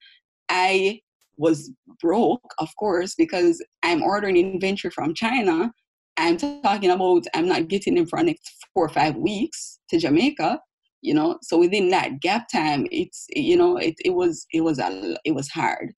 I 0.50 1.02
was 1.38 1.72
broke, 2.02 2.54
of 2.60 2.70
course, 2.78 3.16
because 3.16 3.64
I'm 3.82 4.04
ordering 4.04 4.38
inventory 4.38 4.92
from 4.92 5.14
China. 5.14 5.72
I'm 6.18 6.38
talking 6.38 6.92
about 6.92 7.26
I'm 7.34 7.48
not 7.48 7.68
getting 7.68 7.96
them 7.96 8.06
for 8.06 8.20
the 8.20 8.26
next 8.26 8.52
four 8.74 8.86
or 8.86 8.90
five 8.90 9.16
weeks 9.16 9.80
to 9.90 9.98
Jamaica, 9.98 10.60
you 11.02 11.14
know. 11.14 11.40
So 11.42 11.58
within 11.58 11.90
that 11.90 12.22
gap 12.22 12.48
time, 12.50 12.88
it's 12.92 13.26
you 13.30 13.58
know 13.58 13.78
it, 13.78 13.96
it 14.06 14.12
was 14.12 14.46
it 14.54 14.62
was 14.62 14.78
a 14.78 15.18
it 15.26 15.34
was 15.34 15.50
hard 15.50 15.92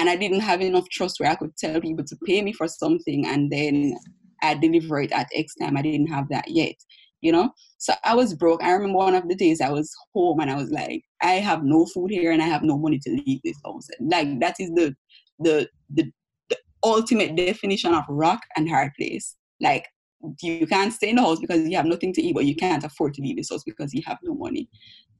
and 0.00 0.08
I 0.08 0.16
didn't 0.16 0.40
have 0.40 0.62
enough 0.62 0.88
trust 0.88 1.20
where 1.20 1.30
I 1.30 1.34
could 1.34 1.54
tell 1.58 1.78
people 1.78 2.06
to 2.06 2.16
pay 2.24 2.40
me 2.40 2.54
for 2.54 2.66
something 2.66 3.26
and 3.26 3.52
then 3.52 3.94
I 4.42 4.54
deliver 4.54 5.02
it 5.02 5.12
at 5.12 5.28
X 5.34 5.54
time. 5.56 5.76
I 5.76 5.82
didn't 5.82 6.06
have 6.06 6.26
that 6.30 6.48
yet, 6.48 6.74
you 7.20 7.30
know. 7.30 7.50
So 7.76 7.92
I 8.02 8.14
was 8.14 8.32
broke. 8.32 8.62
I 8.62 8.72
remember 8.72 8.96
one 8.96 9.14
of 9.14 9.28
the 9.28 9.34
days 9.34 9.60
I 9.60 9.68
was 9.68 9.94
home 10.14 10.40
and 10.40 10.50
I 10.50 10.56
was 10.56 10.70
like, 10.70 11.02
I 11.22 11.32
have 11.32 11.64
no 11.64 11.84
food 11.84 12.10
here 12.10 12.32
and 12.32 12.42
I 12.42 12.46
have 12.46 12.62
no 12.62 12.78
money 12.78 12.98
to 12.98 13.10
leave 13.10 13.40
this 13.44 13.58
house. 13.62 13.88
Like 14.00 14.40
that 14.40 14.56
is 14.58 14.70
the 14.70 14.94
the 15.38 15.68
the, 15.90 16.10
the 16.48 16.56
ultimate 16.82 17.36
definition 17.36 17.92
of 17.92 18.04
rock 18.08 18.40
and 18.56 18.70
hard 18.70 18.92
place. 18.98 19.36
Like 19.60 19.86
you 20.40 20.66
can't 20.66 20.94
stay 20.94 21.10
in 21.10 21.16
the 21.16 21.22
house 21.22 21.40
because 21.40 21.68
you 21.68 21.76
have 21.76 21.84
nothing 21.84 22.14
to 22.14 22.22
eat, 22.22 22.34
but 22.34 22.46
you 22.46 22.56
can't 22.56 22.84
afford 22.84 23.12
to 23.14 23.22
leave 23.22 23.36
this 23.36 23.50
house 23.50 23.64
because 23.64 23.92
you 23.92 24.00
have 24.06 24.18
no 24.22 24.34
money. 24.34 24.70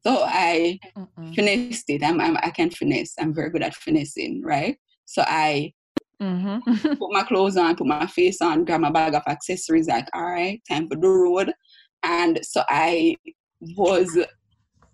So 0.06 0.22
I 0.24 0.78
Mm-mm. 0.96 1.34
finessed 1.34 1.84
it. 1.88 2.02
I'm, 2.02 2.20
I'm, 2.20 2.36
i 2.38 2.50
can 2.50 2.70
finesse. 2.70 3.14
I'm 3.18 3.34
very 3.34 3.50
good 3.50 3.62
at 3.62 3.74
finessing, 3.74 4.42
right? 4.42 4.76
So 5.04 5.22
I 5.26 5.72
mm-hmm. 6.22 6.94
put 6.94 7.12
my 7.12 7.22
clothes 7.22 7.56
on, 7.56 7.76
put 7.76 7.86
my 7.86 8.06
face 8.06 8.40
on, 8.40 8.64
grab 8.64 8.80
my 8.80 8.90
bag 8.90 9.14
of 9.14 9.22
accessories. 9.26 9.88
Like, 9.88 10.08
all 10.14 10.24
right, 10.24 10.60
time 10.68 10.88
for 10.88 10.96
the 10.96 11.08
road. 11.08 11.52
And 12.02 12.40
so 12.42 12.62
I 12.68 13.16
was, 13.76 14.18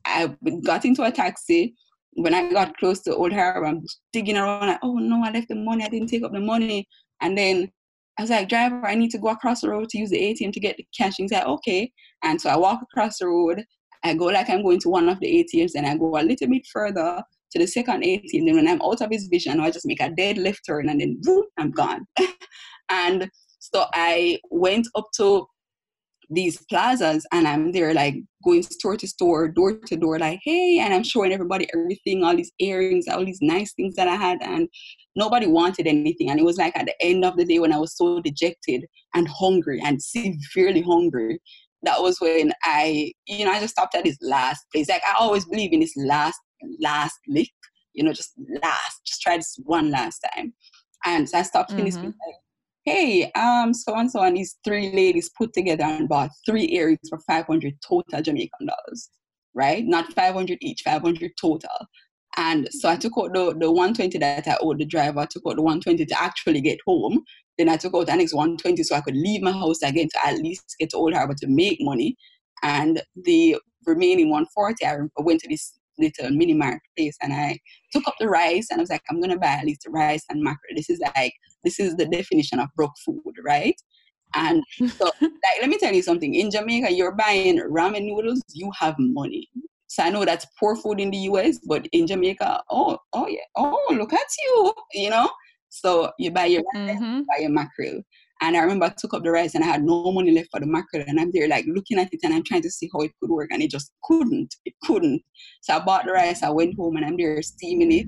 I 0.05 0.35
got 0.65 0.85
into 0.85 1.05
a 1.05 1.13
taxi. 1.13 1.75
When 2.15 2.35
I 2.35 2.51
got 2.51 2.77
close 2.79 3.01
to 3.03 3.15
Old 3.15 3.33
Harbour, 3.33 3.67
I'm 3.67 3.85
digging 4.13 4.39
around. 4.39 4.67
Like, 4.67 4.81
oh 4.83 4.95
no, 4.95 5.23
I 5.23 5.31
left 5.31 5.49
the 5.49 5.55
money. 5.55 5.85
I 5.85 5.89
didn't 5.89 6.09
take 6.09 6.25
up 6.25 6.33
the 6.33 6.41
money. 6.41 6.89
And 7.21 7.37
then 7.37 7.71
I 8.19 8.23
was 8.23 8.31
like, 8.31 8.49
driver, 8.49 8.87
I 8.87 8.95
need 8.95 9.11
to 9.11 9.19
go 9.19 9.29
across 9.29 9.61
the 9.61 9.69
road 9.69 9.91
to 9.91 9.99
use 9.99 10.11
the 10.11 10.19
ATM 10.19 10.53
to 10.53 10.61
get 10.61 10.79
the 10.79 10.87
cash. 10.97 11.15
He's 11.19 11.31
like, 11.31 11.45
okay. 11.47 11.93
And 12.25 12.41
so 12.41 12.49
I 12.49 12.57
walk 12.57 12.81
across 12.83 13.19
the 13.19 13.29
road 13.29 13.63
I 14.07 14.15
go 14.15 14.27
like 14.27 14.49
I'm 14.51 14.63
going 14.63 14.81
to 14.81 14.89
one 14.89 15.09
of 15.09 15.21
the 15.21 15.47
ATMs 15.55 15.73
and 15.75 15.87
I 15.87 15.97
go 15.97 16.17
a 16.19 16.23
little 16.23 16.49
bit 16.49 16.67
further 16.73 17.23
to 17.53 17.59
the 17.59 17.67
second 17.67 18.03
ATM. 18.03 18.47
Then 18.47 18.57
when 18.57 18.69
I'm 18.69 18.83
out 18.83 19.01
of 19.01 19.11
his 19.11 19.29
vision, 19.29 19.61
I 19.61 19.71
just 19.71 19.87
make 19.87 20.01
a 20.01 20.11
dead 20.11 20.39
left 20.39 20.61
turn 20.67 20.89
and 20.89 21.01
then 21.01 21.19
boom, 21.23 21.45
I'm 21.59 21.71
gone. 21.71 22.07
and 22.91 23.31
so 23.59 23.87
I 23.93 24.39
went 24.51 24.89
up 24.95 25.07
to 25.17 25.47
these 26.31 26.65
plazas 26.69 27.27
and 27.33 27.47
I'm 27.47 27.73
there 27.73 27.95
like 27.95 28.17
going 28.45 28.63
store 28.63 28.97
to 28.97 29.07
store, 29.07 29.49
door 29.49 29.79
to 29.87 29.97
door, 29.97 30.19
like, 30.19 30.41
hey, 30.45 30.79
and 30.79 30.93
I'm 30.93 31.03
showing 31.03 31.33
everybody 31.33 31.69
everything, 31.75 32.23
all 32.23 32.37
these 32.37 32.53
earrings, 32.59 33.07
all 33.09 33.25
these 33.25 33.41
nice 33.43 33.73
things 33.75 33.95
that 33.97 34.09
I 34.09 34.17
had, 34.17 34.39
and 34.43 34.69
nobody 35.15 35.47
wanted 35.47 35.87
anything. 35.87 36.31
And 36.31 36.39
it 36.39 36.45
was 36.45 36.59
like 36.59 36.77
at 36.77 36.87
the 36.87 36.95
end 37.01 37.25
of 37.25 37.37
the 37.37 37.45
day 37.45 37.59
when 37.59 37.73
I 37.73 37.79
was 37.79 37.97
so 37.97 38.21
dejected 38.21 38.85
and 39.15 39.29
hungry 39.29 39.81
and 39.85 40.03
severely 40.03 40.83
hungry, 40.83 41.41
that 41.83 42.03
was 42.03 42.21
when 42.21 42.53
I, 42.65 43.13
you 43.27 43.45
know, 43.45 43.53
I 43.53 43.61
just 43.61 43.75
stopped 43.75 43.95
at 43.95 44.05
this 44.05 44.19
last 44.21 44.65
place. 44.73 44.89
Like 44.89 45.03
I 45.09 45.15
always 45.19 45.45
believe 45.45 45.73
in 45.73 45.81
this 45.81 45.95
last, 45.97 46.39
last 46.81 47.19
lick, 47.29 47.51
you 47.95 48.05
know, 48.05 48.13
just 48.13 48.33
last, 48.63 49.01
just 49.07 49.23
try 49.23 49.37
this 49.37 49.59
one 49.65 49.91
last 49.91 50.25
time. 50.35 50.53
And 51.05 51.29
so 51.29 51.39
I 51.39 51.43
stopped 51.43 51.71
mm-hmm. 51.71 51.81
in 51.81 51.85
this 51.85 51.97
place, 51.97 52.15
like, 52.27 52.35
hey, 52.85 53.31
um, 53.33 53.75
so 53.75 53.95
and 53.95 54.11
so 54.11 54.23
and 54.23 54.37
these 54.37 54.57
three 54.65 54.93
ladies 54.93 55.31
put 55.37 55.53
together 55.53 55.85
and 55.85 56.09
bought 56.09 56.31
three 56.45 56.69
earrings 56.73 57.09
for 57.09 57.19
500 57.27 57.75
total 57.87 58.23
Jamaican 58.23 58.67
dollars, 58.67 59.11
right? 59.55 59.85
Not 59.85 60.13
500 60.13 60.59
each, 60.61 60.83
500 60.83 61.33
total. 61.41 61.69
And 62.37 62.69
so 62.71 62.89
I 62.89 62.97
took 62.97 63.15
out 63.19 63.33
the, 63.33 63.57
the 63.59 63.71
120 63.71 64.19
that 64.19 64.47
I 64.47 64.57
owed 64.61 64.79
the 64.79 64.85
driver, 64.85 65.21
I 65.21 65.27
took 65.27 65.43
out 65.49 65.57
the 65.57 65.63
120 65.63 66.05
to 66.05 66.23
actually 66.23 66.61
get 66.61 66.79
home. 66.87 67.23
Then 67.59 67.69
I 67.69 67.77
took 67.77 67.95
out 67.95 68.07
the 68.07 68.17
next 68.17 68.35
120 68.35 68.83
so 68.83 68.95
I 68.95 69.01
could 69.01 69.17
leave 69.17 69.43
my 69.43 69.53
house 69.53 69.83
again 69.83 70.09
to 70.11 70.27
at 70.27 70.39
least 70.39 70.77
get 70.79 70.91
to 70.91 70.97
Old 70.97 71.15
Harbour 71.15 71.35
to 71.39 71.47
make 71.47 71.79
money. 71.81 72.17
And 72.63 73.03
the 73.15 73.57
remaining 73.87 74.31
140, 74.31 74.85
I 74.85 75.23
went 75.23 75.41
to 75.41 75.49
this 75.49 75.79
little 75.99 76.31
mini 76.31 76.55
market 76.55 76.83
place 76.97 77.17
and 77.23 77.33
I 77.33 77.59
took 77.93 78.07
up 78.07 78.15
the 78.21 78.29
rice 78.29 78.69
and 78.71 78.81
I 78.81 78.83
was 78.83 78.91
like, 78.91 79.03
I'm 79.11 79.21
gonna 79.21 79.39
buy 79.39 79.49
at 79.49 79.65
least 79.65 79.87
rice 79.89 80.25
and 80.29 80.43
mackerel. 80.43 80.75
This 80.75 80.91
is 80.91 81.01
like 81.17 81.33
this 81.65 81.81
is 81.81 81.97
the 81.97 82.07
definition 82.07 82.59
of 82.59 82.69
broke 82.77 82.97
food, 83.05 83.23
right? 83.45 83.77
And 84.35 84.63
so 84.97 85.11
like 85.21 85.61
let 85.61 85.69
me 85.69 85.79
tell 85.79 85.95
you 85.95 86.03
something. 86.03 86.35
In 86.35 86.51
Jamaica, 86.51 86.93
you're 86.93 87.15
buying 87.15 87.59
ramen 87.59 88.05
noodles, 88.05 88.43
you 88.53 88.71
have 88.79 88.97
money. 88.99 89.49
So 89.89 90.03
I 90.03 90.11
know 90.11 90.25
that's 90.25 90.47
poor 90.59 90.77
food 90.77 91.01
in 91.01 91.11
the 91.11 91.19
US, 91.19 91.59
but 91.59 91.87
in 91.93 92.07
Jamaica, 92.07 92.63
oh, 92.71 92.99
oh 93.13 93.29
yeah, 93.29 93.41
oh 93.57 93.95
look 93.97 94.13
at 94.13 94.27
you, 94.45 94.75
you 94.93 95.11
know. 95.11 95.31
So 95.81 96.11
you 96.19 96.31
buy 96.31 96.47
your 96.47 96.63
mm-hmm. 96.75 97.21
buy 97.29 97.41
your 97.41 97.51
mackerel. 97.51 98.03
And 98.43 98.57
I 98.57 98.61
remember 98.61 98.85
I 98.87 98.95
took 98.97 99.15
up 99.15 99.25
the 99.25 99.31
rice 99.31 99.55
and 99.55 99.65
I 99.65 99.67
had 99.67 99.83
no 99.83 100.13
money 100.13 100.31
left 100.31 100.49
for 100.51 100.61
the 100.61 100.67
mackerel. 100.67 101.05
And 101.07 101.19
I'm 101.19 101.31
there 101.33 101.49
like 101.49 101.65
looking 101.67 101.99
at 101.99 102.13
it 102.13 102.21
and 102.23 102.35
I'm 102.35 102.45
trying 102.45 102.63
to 102.63 102.71
see 102.71 102.91
how 102.93 103.01
it 103.01 103.13
could 103.21 103.31
work. 103.31 103.49
And 103.51 103.63
it 103.63 103.71
just 103.71 103.93
couldn't. 104.05 104.55
It 104.67 104.75
couldn't. 104.85 105.23
So 105.63 105.75
I 105.75 105.79
bought 105.79 106.05
the 106.05 106.13
rice. 106.13 106.43
I 106.43 106.51
went 106.51 106.77
home 106.77 106.97
and 106.97 107.07
I'm 107.07 107.17
there 107.17 107.41
steaming 107.41 107.93
it. 107.93 108.07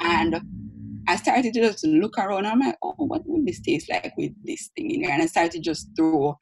And 0.00 0.40
I 1.08 1.16
started 1.16 1.54
to 1.54 1.60
just 1.60 1.84
look 1.86 2.18
around. 2.18 2.46
I'm 2.46 2.60
like, 2.60 2.76
oh, 2.82 2.94
what 2.98 3.22
would 3.26 3.46
this 3.46 3.60
taste 3.60 3.90
like 3.90 4.12
with 4.16 4.32
this 4.44 4.70
thing 4.76 4.90
in 4.90 5.02
here? 5.02 5.12
And 5.12 5.22
I 5.22 5.26
started 5.26 5.52
to 5.52 5.60
just 5.60 5.88
throw 5.96 6.36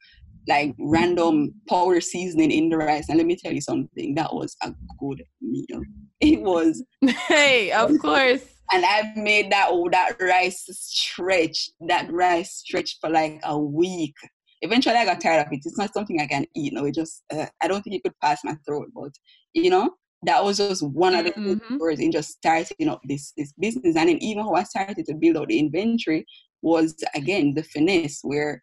like 0.47 0.75
random 0.79 1.53
powder 1.67 2.01
seasoning 2.01 2.51
in 2.51 2.69
the 2.69 2.77
rice. 2.77 3.09
And 3.09 3.17
let 3.17 3.27
me 3.27 3.35
tell 3.35 3.53
you 3.53 3.61
something, 3.61 4.15
that 4.15 4.33
was 4.33 4.55
a 4.63 4.73
good 4.99 5.23
meal. 5.41 5.81
It 6.19 6.41
was. 6.41 6.83
Hey, 7.27 7.71
of 7.71 7.97
course 7.99 8.43
and 8.71 8.85
I 8.85 9.11
made 9.15 9.51
that 9.51 9.67
oh 9.69 9.89
that 9.91 10.15
rice 10.19 10.65
stretch, 10.71 11.69
that 11.87 12.11
rice 12.11 12.55
stretch 12.55 12.97
for 13.01 13.09
like 13.09 13.39
a 13.43 13.57
week. 13.57 14.15
Eventually, 14.61 14.95
I 14.95 15.05
got 15.05 15.21
tired 15.21 15.45
of 15.45 15.53
it. 15.53 15.61
It's 15.63 15.77
not 15.77 15.93
something 15.93 16.19
I 16.19 16.27
can 16.27 16.45
eat. 16.55 16.73
No, 16.73 16.85
it 16.85 16.95
just 16.95 17.23
uh, 17.33 17.45
I 17.61 17.67
don't 17.67 17.81
think 17.81 17.95
it 17.95 18.03
could 18.03 18.19
pass 18.21 18.43
my 18.43 18.55
throat. 18.67 18.89
But 18.93 19.11
you 19.53 19.69
know, 19.69 19.91
that 20.23 20.43
was 20.43 20.57
just 20.57 20.87
one 20.87 21.15
of 21.15 21.25
the 21.25 21.31
mm-hmm. 21.31 21.77
words 21.77 21.99
in 21.99 22.11
just 22.11 22.31
starting 22.31 22.89
up 22.89 23.01
this 23.05 23.33
this 23.37 23.53
business. 23.59 23.95
And 23.95 24.09
then 24.09 24.21
even 24.21 24.43
how 24.43 24.53
I 24.53 24.63
started 24.63 25.05
to 25.05 25.15
build 25.15 25.37
out 25.37 25.47
the 25.47 25.59
inventory 25.59 26.25
was 26.61 26.95
again 27.15 27.53
the 27.55 27.63
finesse 27.63 28.19
where 28.23 28.61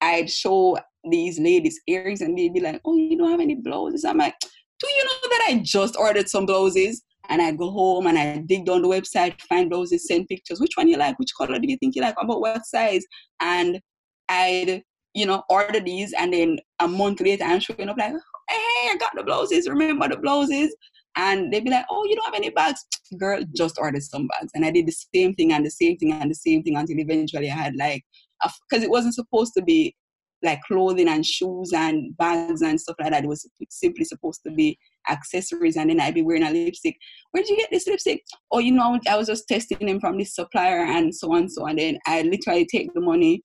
I'd 0.00 0.30
show 0.30 0.78
these 1.10 1.38
ladies 1.38 1.80
earrings 1.86 2.20
and 2.20 2.36
they'd 2.36 2.54
be 2.54 2.60
like, 2.60 2.80
"Oh, 2.84 2.96
you 2.96 3.16
don't 3.16 3.30
have 3.30 3.40
any 3.40 3.54
blouses." 3.56 4.04
I'm 4.04 4.18
like, 4.18 4.34
"Do 4.40 4.88
you 4.88 5.04
know 5.04 5.28
that 5.30 5.46
I 5.48 5.60
just 5.62 5.96
ordered 5.96 6.28
some 6.28 6.46
blouses?" 6.46 7.02
and 7.28 7.42
I 7.42 7.52
go 7.52 7.70
home 7.70 8.06
and 8.06 8.18
I 8.18 8.38
dig 8.38 8.66
down 8.66 8.82
the 8.82 8.88
website, 8.88 9.40
find 9.42 9.70
blouses, 9.70 10.06
send 10.06 10.28
pictures. 10.28 10.60
Which 10.60 10.76
one 10.76 10.88
you 10.88 10.96
like? 10.96 11.18
Which 11.18 11.34
color 11.36 11.58
do 11.58 11.68
you 11.68 11.76
think 11.78 11.96
you 11.96 12.02
like? 12.02 12.14
About 12.20 12.40
what 12.40 12.64
size? 12.66 13.04
And 13.40 13.80
I'd, 14.28 14.82
you 15.14 15.26
know, 15.26 15.42
order 15.48 15.80
these 15.80 16.12
and 16.12 16.32
then 16.32 16.58
a 16.80 16.88
month 16.88 17.20
later 17.20 17.44
I'm 17.44 17.60
showing 17.60 17.88
up 17.88 17.96
like, 17.98 18.12
hey, 18.12 18.90
I 18.90 18.96
got 18.98 19.12
the 19.14 19.24
blouses. 19.24 19.68
Remember 19.68 20.08
the 20.08 20.16
blouses? 20.16 20.74
And 21.16 21.52
they'd 21.52 21.64
be 21.64 21.70
like, 21.70 21.86
oh, 21.90 22.04
you 22.04 22.14
don't 22.14 22.26
have 22.26 22.34
any 22.34 22.50
bags? 22.50 22.84
Girl, 23.18 23.42
just 23.56 23.78
ordered 23.78 24.02
some 24.02 24.28
bags. 24.28 24.52
And 24.54 24.64
I 24.64 24.70
did 24.70 24.86
the 24.86 24.96
same 25.14 25.34
thing 25.34 25.52
and 25.52 25.64
the 25.64 25.70
same 25.70 25.96
thing 25.96 26.12
and 26.12 26.30
the 26.30 26.34
same 26.34 26.62
thing 26.62 26.76
until 26.76 26.98
eventually 26.98 27.50
I 27.50 27.54
had 27.54 27.76
like, 27.76 28.04
because 28.68 28.84
it 28.84 28.90
wasn't 28.90 29.14
supposed 29.14 29.54
to 29.54 29.62
be 29.62 29.94
like 30.42 30.60
clothing 30.62 31.08
and 31.08 31.24
shoes 31.24 31.72
and 31.74 32.16
bags 32.16 32.62
and 32.62 32.80
stuff 32.80 32.96
like 33.00 33.10
that. 33.10 33.24
It 33.24 33.28
was 33.28 33.48
simply 33.70 34.04
supposed 34.04 34.42
to 34.46 34.52
be 34.52 34.78
accessories 35.08 35.76
and 35.76 35.90
then 35.90 36.00
I'd 36.00 36.14
be 36.14 36.22
wearing 36.22 36.42
a 36.42 36.50
lipstick. 36.50 36.96
Where 37.30 37.42
did 37.42 37.50
you 37.50 37.56
get 37.56 37.70
this 37.70 37.86
lipstick? 37.86 38.22
Oh, 38.50 38.58
you 38.58 38.72
know, 38.72 38.98
I 39.08 39.16
was 39.16 39.28
just 39.28 39.48
testing 39.48 39.86
them 39.86 40.00
from 40.00 40.18
this 40.18 40.34
supplier 40.34 40.84
and 40.84 41.14
so 41.14 41.34
on 41.34 41.48
so 41.48 41.64
on. 41.64 41.70
And 41.70 41.78
then 41.78 41.98
I 42.06 42.22
literally 42.22 42.66
take 42.66 42.92
the 42.94 43.00
money 43.00 43.42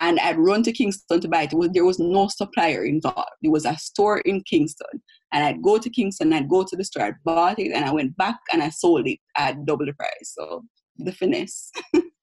and 0.00 0.18
I'd 0.20 0.38
run 0.38 0.62
to 0.64 0.72
Kingston 0.72 1.20
to 1.20 1.28
buy 1.28 1.42
it. 1.42 1.54
was, 1.54 1.70
there 1.70 1.84
was 1.84 1.98
no 1.98 2.28
supplier 2.28 2.84
involved. 2.84 3.30
There 3.42 3.50
was 3.50 3.64
a 3.64 3.76
store 3.76 4.18
in 4.20 4.42
Kingston. 4.42 5.02
And 5.32 5.44
I'd 5.44 5.62
go 5.62 5.78
to 5.78 5.90
Kingston, 5.90 6.32
I'd 6.32 6.48
go 6.48 6.64
to 6.64 6.76
the 6.76 6.84
store, 6.84 7.04
I 7.04 7.12
bought 7.24 7.58
it, 7.58 7.72
and 7.72 7.84
I 7.84 7.92
went 7.92 8.16
back 8.16 8.38
and 8.50 8.62
I 8.62 8.70
sold 8.70 9.06
it 9.06 9.18
at 9.36 9.66
double 9.66 9.84
the 9.84 9.92
price. 9.92 10.34
So 10.34 10.64
the 10.96 11.12
finesse. 11.12 11.70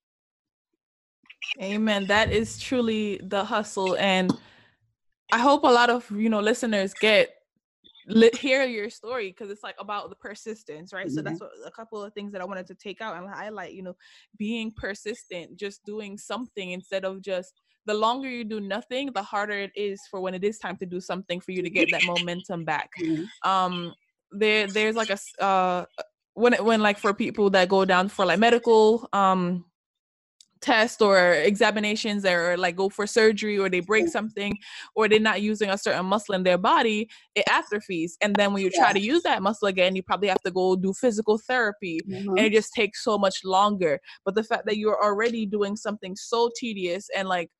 Amen. 1.62 2.08
That 2.08 2.32
is 2.32 2.60
truly 2.60 3.20
the 3.24 3.44
hustle. 3.44 3.96
And 3.98 4.32
I 5.32 5.40
hope 5.40 5.64
a 5.64 5.68
lot 5.68 5.90
of, 5.90 6.10
you 6.12 6.30
know, 6.30 6.40
listeners 6.42 6.94
get 6.94 7.36
hear 8.36 8.64
your 8.64 8.90
story 8.90 9.30
because 9.30 9.50
it's 9.50 9.64
like 9.64 9.76
about 9.80 10.10
the 10.10 10.16
persistence 10.16 10.94
right 10.94 11.08
mm-hmm. 11.08 11.16
so 11.16 11.22
that's 11.22 11.40
what 11.40 11.50
a 11.66 11.72
couple 11.72 12.04
of 12.04 12.14
things 12.14 12.32
that 12.32 12.40
i 12.40 12.46
wanted 12.46 12.68
to 12.68 12.76
take 12.76 13.02
out 13.02 13.18
and 13.18 13.28
highlight 13.28 13.74
you 13.74 13.82
know 13.82 13.96
being 14.38 14.72
persistent 14.72 15.56
just 15.58 15.84
doing 15.86 16.18
something 16.18 16.72
instead 16.72 17.04
of 17.04 17.22
just 17.22 17.62
the 17.86 17.94
longer 17.94 18.30
you 18.30 18.44
do 18.44 18.60
nothing 18.60 19.12
the 19.14 19.22
harder 19.24 19.54
it 19.54 19.72
is 19.76 20.02
for 20.10 20.20
when 20.20 20.36
it 20.36 20.44
is 20.44 20.60
time 20.60 20.78
to 20.78 20.86
do 20.86 21.02
something 21.02 21.40
for 21.40 21.52
you 21.52 21.64
to 21.64 21.70
get 21.70 21.90
that 21.92 22.04
momentum 22.06 22.64
back 22.64 22.92
mm-hmm. 23.02 23.24
um 23.50 23.94
there 24.32 24.68
there's 24.68 24.96
like 24.96 25.10
a 25.10 25.44
uh 25.44 25.86
when 26.34 26.54
it, 26.54 26.64
when 26.64 26.82
like 26.82 27.00
for 27.00 27.14
people 27.14 27.50
that 27.50 27.70
go 27.70 27.86
down 27.86 28.08
for 28.08 28.26
like 28.26 28.38
medical 28.38 29.10
um 29.14 29.66
test 30.66 31.02
or 31.02 31.34
examinations 31.34 32.26
or 32.26 32.58
like 32.58 32.76
go 32.76 32.90
for 32.90 33.06
surgery 33.06 33.58
or 33.58 33.70
they 33.70 33.82
break 33.82 34.08
something 34.08 34.58
or 34.96 35.08
they're 35.08 35.20
not 35.20 35.42
using 35.42 35.70
a 35.70 35.78
certain 35.78 36.08
muscle 36.08 36.34
in 36.34 36.42
their 36.42 36.58
body 36.58 37.08
it 37.36 37.46
atrophies. 37.52 38.18
And 38.22 38.36
then 38.36 38.52
when 38.52 38.64
you 38.64 38.72
try 38.72 38.92
to 38.92 39.00
use 39.00 39.22
that 39.24 39.44
muscle 39.44 39.68
again 39.68 39.96
you 39.96 40.02
probably 40.02 40.30
have 40.30 40.42
to 40.42 40.52
go 40.52 40.76
do 40.76 40.92
physical 40.94 41.38
therapy 41.38 42.00
mm-hmm. 42.10 42.30
and 42.30 42.40
it 42.40 42.52
just 42.52 42.74
takes 42.74 43.04
so 43.04 43.18
much 43.18 43.42
longer. 43.44 44.00
But 44.26 44.34
the 44.34 44.44
fact 44.44 44.66
that 44.66 44.78
you're 44.78 45.02
already 45.02 45.46
doing 45.46 45.76
something 45.76 46.16
so 46.16 46.50
tedious 46.60 47.08
and 47.16 47.30
like 47.30 47.52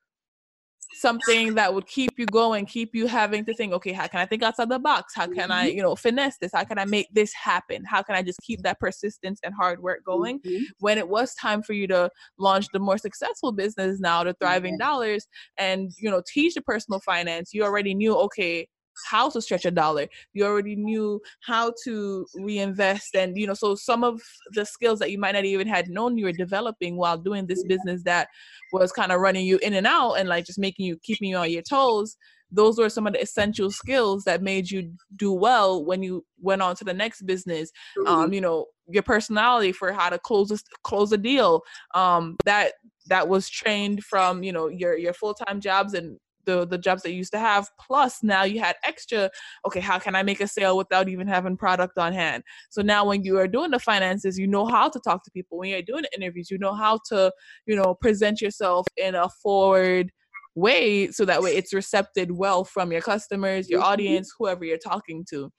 something 0.94 1.56
that 1.56 1.74
would 1.74 1.88
keep 1.88 2.18
you 2.18 2.26
going, 2.26 2.66
keep 2.66 2.96
you 2.96 3.08
having 3.08 3.46
to 3.46 3.54
think, 3.54 3.74
okay, 3.74 3.92
how 3.92 4.08
can 4.08 4.20
I 4.20 4.26
think 4.26 4.44
outside 4.44 4.70
the 4.70 4.80
box? 4.80 5.14
How 5.16 5.28
can 5.28 5.52
I, 5.52 5.68
mm-hmm. 5.68 5.78
you 5.78 5.84
know, 5.84 5.96
finesse 5.96 6.38
this? 6.38 6.52
How 6.54 6.64
can 6.64 6.78
I 6.78 6.86
make 6.86 7.08
this 7.14 7.34
happen? 7.34 7.84
How 7.84 8.02
can 8.02 8.16
I 8.16 8.22
just 8.22 8.40
keep 8.42 8.62
that 8.64 8.80
persistence 8.80 9.40
and 9.44 9.54
hard 9.54 9.82
work 9.82 10.04
going? 10.06 10.40
Mm-hmm. 10.42 10.64
When 10.80 10.98
it 10.98 11.08
was 11.08 11.34
time 11.36 11.62
for 11.64 11.74
you 11.74 11.88
to 11.88 12.10
launch 12.38 12.68
the 12.74 12.80
more 12.80 12.98
successful 12.98 13.52
business 13.52 14.00
now, 14.00 14.24
the 14.24 14.34
thriving 14.34 14.74
mm-hmm. 14.74 14.88
dollars, 14.90 15.28
and 15.58 15.92
you 16.00 16.10
know, 16.10 16.22
teach 16.32 16.54
the 16.54 16.62
personal 16.62 17.00
finance, 17.00 17.54
you 17.54 17.64
already 17.64 17.94
knew, 17.94 18.16
okay, 18.16 18.68
how 19.10 19.30
to 19.30 19.42
stretch 19.42 19.66
a 19.66 19.72
dollar. 19.72 20.08
You 20.34 20.46
already 20.46 20.76
knew 20.76 21.22
how 21.42 21.74
to 21.84 22.26
reinvest 22.36 23.16
and 23.16 23.38
you 23.38 23.48
know 23.48 23.54
so 23.54 23.76
some 23.76 24.04
of 24.04 24.22
the 24.54 24.66
skills 24.66 25.00
that 25.00 25.12
you 25.12 25.18
might 25.18 25.34
not 25.34 25.46
even 25.46 25.68
had 25.68 25.90
known 25.90 26.18
you 26.18 26.26
were 26.26 26.32
developing 26.32 26.98
while 26.98 27.18
doing 27.18 27.46
this 27.46 27.64
business 27.64 28.04
that 28.04 28.28
was 28.72 28.92
kind 28.92 29.12
of 29.12 29.20
running 29.20 29.46
you 29.46 29.58
in 29.60 29.74
and 29.74 29.88
out 29.88 30.14
and 30.14 30.30
like 30.30 30.46
just 30.46 30.60
making 30.60 30.86
you 30.86 30.98
keeping 31.04 31.30
you 31.30 31.38
on 31.38 31.50
your 31.50 31.62
toes 31.62 32.18
those 32.52 32.78
were 32.78 32.90
some 32.90 33.08
of 33.08 33.14
the 33.14 33.22
essential 33.22 33.72
skills 33.72 34.24
that 34.24 34.42
made 34.42 34.70
you 34.70 34.94
do 35.18 35.34
well 35.34 35.84
when 35.84 36.04
you 36.04 36.24
went 36.40 36.62
on 36.62 36.76
to 36.76 36.84
the 36.84 36.94
next 36.94 37.24
business. 37.24 37.72
Um, 38.06 38.26
mm-hmm. 38.26 38.34
you 38.34 38.42
know 38.42 38.66
your 38.88 39.04
personality 39.04 39.72
for 39.72 39.92
how 39.92 40.10
to 40.10 40.20
close 40.20 40.52
a, 40.52 40.60
close 40.84 41.12
a 41.12 41.18
deal 41.18 41.64
um 41.96 42.36
that 42.46 42.74
that 43.08 43.28
was 43.28 43.50
trained 43.50 44.04
from 44.04 44.44
you 44.44 44.52
know 44.52 44.68
your 44.68 44.96
your 44.96 45.14
full-time 45.14 45.60
jobs 45.60 45.96
and 45.96 46.20
the 46.46 46.66
the 46.66 46.78
jobs 46.78 47.02
that 47.04 47.12
you 47.12 47.18
used 47.18 47.32
to 47.32 47.40
have 47.40 47.70
plus 47.80 48.24
now 48.24 48.44
you 48.44 48.60
had 48.60 48.76
extra 48.84 49.30
okay 49.66 49.80
how 49.80 50.00
can 50.00 50.16
i 50.16 50.24
make 50.24 50.40
a 50.40 50.48
sale 50.48 50.78
without 50.78 51.10
even 51.10 51.28
having 51.28 51.58
product 51.58 51.98
on 51.98 52.14
hand 52.14 52.44
so 52.70 52.82
now 52.82 53.06
when 53.06 53.24
you 53.24 53.38
are 53.38 53.48
doing 53.48 53.72
the 53.72 53.80
finances 53.80 54.38
you 54.38 54.48
know 54.48 54.66
how 54.66 54.90
to 54.90 55.00
talk 55.00 55.24
to 55.24 55.32
people 55.32 55.58
when 55.58 55.70
you're 55.70 55.82
doing 55.82 56.04
interviews 56.16 56.50
you 56.50 56.58
know 56.58 56.74
how 56.74 57.00
to 57.08 57.32
you 57.66 57.76
know 57.76 57.96
present 57.96 58.42
yourself 58.42 58.86
in 58.98 59.16
a 59.16 59.30
forward 59.42 60.12
way 60.56 61.12
so 61.12 61.26
that 61.26 61.42
way 61.42 61.56
it's 61.56 61.74
recepted 61.74 62.32
well 62.32 62.64
from 62.64 62.92
your 62.92 63.02
customers 63.02 63.70
your 63.70 63.82
mm-hmm. 63.82 63.92
audience 63.92 64.34
whoever 64.38 64.64
you're 64.64 64.78
talking 64.78 65.26
to 65.30 65.52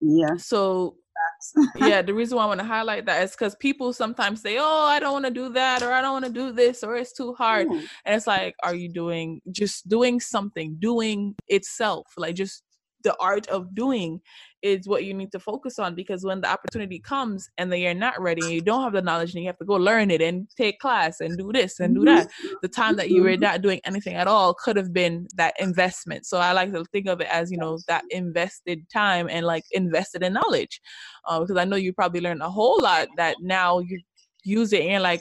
yeah 0.00 0.36
so. 0.36 0.96
yeah, 1.76 2.02
the 2.02 2.14
reason 2.14 2.36
why 2.36 2.44
I 2.44 2.46
want 2.46 2.60
to 2.60 2.66
highlight 2.66 3.06
that 3.06 3.22
is 3.22 3.32
because 3.32 3.54
people 3.56 3.92
sometimes 3.92 4.40
say, 4.40 4.56
"Oh, 4.58 4.86
I 4.86 5.00
don't 5.00 5.12
want 5.12 5.26
to 5.26 5.30
do 5.30 5.48
that," 5.50 5.82
or 5.82 5.92
"I 5.92 6.00
don't 6.00 6.12
want 6.12 6.24
to 6.24 6.32
do 6.32 6.52
this," 6.52 6.82
or 6.82 6.96
"It's 6.96 7.12
too 7.12 7.34
hard," 7.34 7.68
mm. 7.68 7.84
and 8.04 8.14
it's 8.16 8.26
like, 8.26 8.54
are 8.62 8.74
you 8.74 8.88
doing 8.88 9.40
just 9.50 9.88
doing 9.88 10.20
something, 10.20 10.76
doing 10.78 11.34
itself, 11.48 12.06
like 12.16 12.34
just 12.34 12.62
the 13.04 13.16
art 13.20 13.46
of 13.48 13.74
doing 13.74 14.20
is 14.62 14.88
what 14.88 15.04
you 15.04 15.12
need 15.12 15.30
to 15.30 15.38
focus 15.38 15.78
on 15.78 15.94
because 15.94 16.24
when 16.24 16.40
the 16.40 16.48
opportunity 16.48 16.98
comes 16.98 17.50
and 17.58 17.70
then 17.70 17.80
you're 17.80 17.92
not 17.92 18.18
ready 18.20 18.42
and 18.42 18.54
you 18.54 18.62
don't 18.62 18.82
have 18.82 18.94
the 18.94 19.02
knowledge 19.02 19.34
and 19.34 19.42
you 19.42 19.48
have 19.48 19.58
to 19.58 19.64
go 19.64 19.74
learn 19.74 20.10
it 20.10 20.22
and 20.22 20.48
take 20.56 20.78
class 20.78 21.20
and 21.20 21.36
do 21.36 21.52
this 21.52 21.80
and 21.80 21.94
do 21.94 22.04
that 22.04 22.26
the 22.62 22.68
time 22.68 22.96
that 22.96 23.10
you 23.10 23.22
were 23.22 23.36
not 23.36 23.60
doing 23.60 23.78
anything 23.84 24.14
at 24.14 24.26
all 24.26 24.54
could 24.54 24.76
have 24.76 24.92
been 24.92 25.28
that 25.36 25.54
investment. 25.60 26.24
So 26.24 26.38
i 26.38 26.52
like 26.52 26.72
to 26.72 26.84
think 26.86 27.06
of 27.06 27.20
it 27.20 27.28
as 27.30 27.50
you 27.50 27.58
know 27.58 27.78
that 27.88 28.04
invested 28.10 28.88
time 28.90 29.28
and 29.30 29.44
like 29.44 29.64
invested 29.70 30.22
in 30.22 30.32
knowledge 30.32 30.80
uh, 31.26 31.40
because 31.40 31.56
i 31.56 31.64
know 31.64 31.76
you 31.76 31.92
probably 31.92 32.20
learned 32.20 32.42
a 32.42 32.50
whole 32.50 32.78
lot 32.80 33.08
that 33.16 33.36
now 33.40 33.80
you 33.80 34.00
use 34.44 34.72
it 34.72 34.80
and 34.80 34.90
you're 34.90 35.00
like 35.00 35.20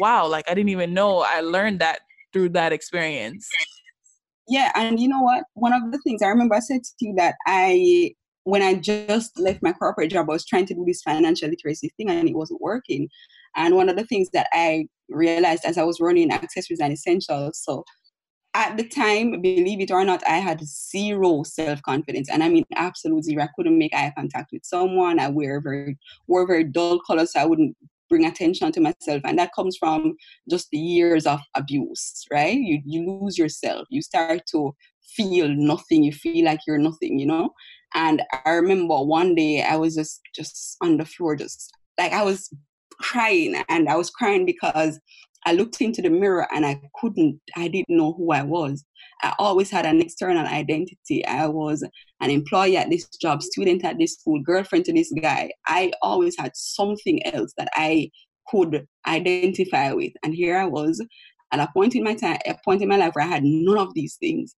wow 0.00 0.26
like 0.26 0.44
i 0.48 0.54
didn't 0.54 0.70
even 0.70 0.92
know 0.94 1.20
i 1.20 1.40
learned 1.40 1.80
that 1.80 2.00
through 2.32 2.48
that 2.48 2.72
experience 2.72 3.48
yeah 4.48 4.72
and 4.74 5.00
you 5.00 5.08
know 5.08 5.20
what 5.20 5.44
one 5.54 5.72
of 5.72 5.92
the 5.92 5.98
things 5.98 6.22
i 6.22 6.28
remember 6.28 6.54
i 6.54 6.60
said 6.60 6.82
to 6.82 7.06
you 7.06 7.14
that 7.16 7.34
i 7.46 8.12
when 8.44 8.62
I 8.62 8.74
just 8.74 9.38
left 9.38 9.62
my 9.62 9.72
corporate 9.72 10.10
job, 10.10 10.28
I 10.28 10.32
was 10.32 10.44
trying 10.44 10.66
to 10.66 10.74
do 10.74 10.84
this 10.86 11.02
financial 11.02 11.48
literacy 11.48 11.92
thing 11.96 12.10
and 12.10 12.28
it 12.28 12.34
wasn't 12.34 12.60
working. 12.60 13.08
And 13.54 13.76
one 13.76 13.88
of 13.88 13.96
the 13.96 14.04
things 14.04 14.30
that 14.32 14.48
I 14.52 14.86
realized 15.08 15.64
as 15.64 15.78
I 15.78 15.84
was 15.84 16.00
running 16.00 16.32
accessories 16.32 16.80
and 16.80 16.92
essentials, 16.92 17.60
so 17.62 17.84
at 18.54 18.76
the 18.76 18.86
time, 18.86 19.40
believe 19.40 19.80
it 19.80 19.90
or 19.90 20.04
not, 20.04 20.22
I 20.28 20.36
had 20.36 20.62
zero 20.62 21.42
self 21.42 21.80
confidence, 21.82 22.28
and 22.28 22.44
I 22.44 22.50
mean 22.50 22.64
absolute 22.74 23.24
zero. 23.24 23.44
I 23.44 23.48
couldn't 23.56 23.78
make 23.78 23.94
eye 23.94 24.12
contact 24.14 24.50
with 24.52 24.62
someone. 24.64 25.18
I 25.18 25.28
wear 25.28 25.60
very 25.60 25.96
wore 26.26 26.46
very 26.46 26.64
dull 26.64 27.00
colors, 27.06 27.32
so 27.32 27.40
I 27.40 27.46
wouldn't 27.46 27.74
bring 28.12 28.26
attention 28.26 28.70
to 28.70 28.80
myself, 28.80 29.22
and 29.24 29.38
that 29.38 29.54
comes 29.56 29.74
from 29.78 30.14
just 30.50 30.68
the 30.70 30.78
years 30.78 31.24
of 31.26 31.40
abuse, 31.54 32.26
right? 32.30 32.58
You 32.58 32.82
you 32.84 33.00
lose 33.10 33.38
yourself. 33.38 33.86
You 33.90 34.02
start 34.02 34.42
to 34.52 34.74
feel 35.16 35.48
nothing. 35.48 36.04
You 36.04 36.12
feel 36.12 36.44
like 36.44 36.60
you're 36.66 36.76
nothing, 36.90 37.18
you 37.18 37.24
know. 37.24 37.48
And 37.94 38.22
I 38.44 38.50
remember 38.50 39.00
one 39.00 39.34
day 39.34 39.62
I 39.62 39.76
was 39.76 39.94
just 39.94 40.20
just 40.34 40.76
on 40.82 40.98
the 40.98 41.06
floor, 41.06 41.36
just 41.36 41.72
like 41.98 42.12
I 42.12 42.22
was 42.22 42.50
crying, 43.00 43.62
and 43.70 43.88
I 43.88 43.96
was 43.96 44.10
crying 44.10 44.44
because 44.44 45.00
I 45.44 45.52
looked 45.52 45.80
into 45.80 46.02
the 46.02 46.10
mirror 46.10 46.46
and 46.52 46.64
I 46.64 46.80
couldn't, 47.00 47.40
I 47.56 47.68
didn't 47.68 47.96
know 47.96 48.12
who 48.12 48.32
I 48.32 48.42
was. 48.42 48.84
I 49.22 49.34
always 49.38 49.70
had 49.70 49.86
an 49.86 50.00
external 50.00 50.46
identity. 50.46 51.24
I 51.26 51.46
was 51.46 51.82
an 52.20 52.30
employee 52.30 52.76
at 52.76 52.90
this 52.90 53.08
job, 53.20 53.42
student 53.42 53.84
at 53.84 53.98
this 53.98 54.14
school, 54.14 54.40
girlfriend 54.42 54.84
to 54.86 54.92
this 54.92 55.12
guy. 55.20 55.50
I 55.66 55.92
always 56.00 56.36
had 56.38 56.52
something 56.54 57.24
else 57.26 57.52
that 57.58 57.68
I 57.74 58.10
could 58.48 58.86
identify 59.06 59.92
with. 59.92 60.12
And 60.22 60.34
here 60.34 60.56
I 60.56 60.66
was 60.66 61.04
at 61.52 61.60
a 61.60 61.68
point 61.72 61.94
in 61.94 62.04
my 62.04 62.14
time, 62.14 62.38
a 62.46 62.56
point 62.64 62.82
in 62.82 62.88
my 62.88 62.96
life 62.96 63.14
where 63.14 63.24
I 63.24 63.28
had 63.28 63.44
none 63.44 63.78
of 63.78 63.94
these 63.94 64.16
things. 64.16 64.54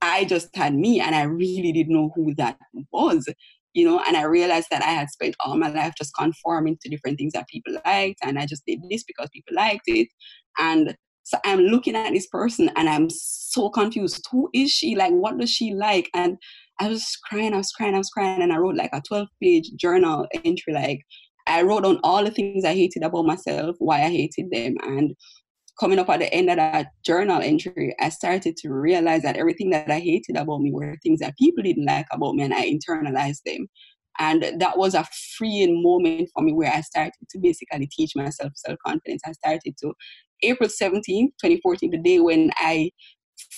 I 0.00 0.24
just 0.24 0.54
had 0.56 0.74
me 0.74 1.00
and 1.00 1.14
I 1.14 1.22
really 1.22 1.72
didn't 1.72 1.94
know 1.94 2.10
who 2.14 2.34
that 2.34 2.58
was, 2.92 3.28
you 3.74 3.86
know, 3.86 4.02
and 4.06 4.16
I 4.16 4.22
realized 4.24 4.68
that 4.70 4.82
I 4.82 4.90
had 4.90 5.08
spent 5.10 5.36
all 5.40 5.56
my 5.56 5.68
life 5.68 5.94
just 5.96 6.14
conforming 6.16 6.76
to 6.82 6.88
different 6.88 7.18
things 7.18 7.32
that 7.32 7.48
people 7.48 7.74
liked 7.84 8.18
and 8.22 8.38
I 8.38 8.46
just 8.46 8.64
did 8.66 8.80
this 8.90 9.04
because 9.04 9.28
people 9.32 9.54
liked 9.54 9.84
it. 9.86 10.08
And 10.58 10.96
so 11.24 11.38
I'm 11.44 11.60
looking 11.60 11.96
at 11.96 12.12
this 12.12 12.26
person 12.26 12.70
and 12.76 12.88
I'm 12.88 13.08
so 13.08 13.70
confused. 13.70 14.26
Who 14.30 14.50
is 14.52 14.70
she? 14.70 14.96
Like, 14.96 15.12
what 15.12 15.38
does 15.38 15.50
she 15.50 15.72
like? 15.72 16.10
And 16.14 16.36
I 16.80 16.88
was 16.88 17.16
crying, 17.28 17.54
I 17.54 17.58
was 17.58 17.72
crying, 17.72 17.94
I 17.94 17.98
was 17.98 18.10
crying. 18.10 18.42
And 18.42 18.52
I 18.52 18.56
wrote 18.56 18.74
like 18.74 18.90
a 18.92 19.02
12 19.06 19.28
page 19.42 19.70
journal 19.76 20.26
entry. 20.44 20.72
Like, 20.72 21.00
I 21.46 21.62
wrote 21.62 21.84
on 21.84 22.00
all 22.02 22.24
the 22.24 22.30
things 22.30 22.64
I 22.64 22.74
hated 22.74 23.02
about 23.02 23.26
myself, 23.26 23.76
why 23.78 24.02
I 24.02 24.08
hated 24.08 24.50
them. 24.50 24.74
And 24.82 25.14
coming 25.78 25.98
up 25.98 26.08
at 26.08 26.20
the 26.20 26.32
end 26.32 26.50
of 26.50 26.56
that 26.56 26.88
journal 27.04 27.40
entry, 27.42 27.94
I 28.00 28.08
started 28.10 28.56
to 28.58 28.70
realize 28.70 29.22
that 29.22 29.36
everything 29.36 29.70
that 29.70 29.90
I 29.90 30.00
hated 30.00 30.36
about 30.36 30.60
me 30.60 30.72
were 30.72 30.96
things 31.02 31.20
that 31.20 31.36
people 31.38 31.62
didn't 31.62 31.86
like 31.86 32.06
about 32.12 32.34
me, 32.34 32.42
and 32.42 32.54
I 32.54 32.70
internalized 32.70 33.42
them. 33.44 33.66
And 34.18 34.60
that 34.60 34.76
was 34.76 34.94
a 34.94 35.06
freeing 35.36 35.82
moment 35.82 36.28
for 36.34 36.42
me 36.42 36.52
where 36.52 36.72
I 36.72 36.82
started 36.82 37.14
to 37.30 37.38
basically 37.38 37.88
teach 37.90 38.14
myself 38.14 38.52
self 38.56 38.78
confidence. 38.86 39.22
I 39.26 39.32
started 39.32 39.74
to, 39.82 39.92
April 40.42 40.68
17, 40.68 41.28
2014, 41.40 41.90
the 41.90 41.98
day 41.98 42.20
when 42.20 42.50
I 42.58 42.90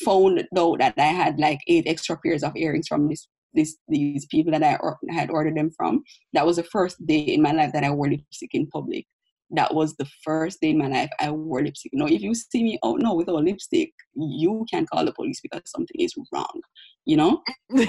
found 0.05 0.45
out 0.57 0.79
that 0.79 0.95
I 0.97 1.07
had 1.07 1.39
like 1.39 1.59
eight 1.67 1.87
extra 1.87 2.17
pairs 2.25 2.43
of 2.43 2.57
earrings 2.57 2.89
from 2.89 3.09
this 3.09 3.27
this 3.55 3.77
these 3.89 4.27
people 4.27 4.53
that 4.53 4.63
I 4.63 4.77
or, 4.77 4.99
had 5.11 5.31
ordered 5.31 5.57
them 5.57 5.71
from. 5.77 6.03
That 6.33 6.47
was 6.47 6.57
the 6.57 6.65
first 6.65 7.05
day 7.07 7.19
in 7.19 7.43
my 7.43 7.53
life 7.53 7.73
that 7.73 7.85
I 7.85 7.91
wore 7.91 8.09
lipstick 8.09 8.51
in 8.53 8.67
public 8.69 9.07
that 9.51 9.75
was 9.75 9.95
the 9.97 10.07
first 10.23 10.61
day 10.61 10.71
in 10.71 10.79
my 10.79 10.89
life 10.89 11.11
I 11.21 11.31
wore 11.31 11.63
lipstick. 11.63 11.93
You 11.93 11.99
know, 11.99 12.07
if 12.07 12.23
you 12.23 12.35
see 12.35 12.63
me 12.63 12.79
out 12.85 13.01
now 13.01 13.15
without 13.15 13.45
lipstick, 13.45 13.93
you 14.15 14.65
can 14.71 14.87
call 14.87 15.05
the 15.05 15.13
police 15.13 15.41
because 15.41 15.63
something 15.67 15.97
is 15.99 16.15
wrong. 16.33 16.61
You 17.05 17.17
know, 17.17 17.43
you 17.71 17.87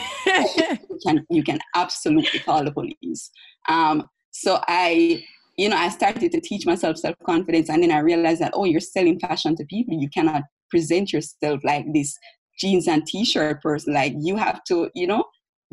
can 1.05 1.25
you 1.29 1.43
can 1.43 1.59
absolutely 1.75 2.39
call 2.39 2.63
the 2.63 2.71
police. 2.71 3.31
Um, 3.69 4.07
so 4.31 4.59
I, 4.67 5.23
you 5.57 5.69
know, 5.69 5.77
I 5.77 5.89
started 5.89 6.31
to 6.31 6.41
teach 6.41 6.65
myself 6.65 6.97
self 6.97 7.15
confidence, 7.25 7.69
and 7.69 7.81
then 7.81 7.91
I 7.91 7.99
realized 7.99 8.41
that 8.41 8.51
oh, 8.53 8.65
you're 8.65 8.81
selling 8.81 9.19
fashion 9.19 9.55
to 9.55 9.65
people. 9.65 9.99
You 9.99 10.09
cannot 10.09 10.43
present 10.69 11.13
yourself 11.13 11.61
like 11.63 11.85
this 11.93 12.17
jeans 12.59 12.87
and 12.87 13.05
t-shirt 13.05 13.61
person. 13.61 13.93
Like 13.93 14.13
you 14.19 14.35
have 14.35 14.63
to, 14.65 14.89
you 14.93 15.07
know, 15.07 15.23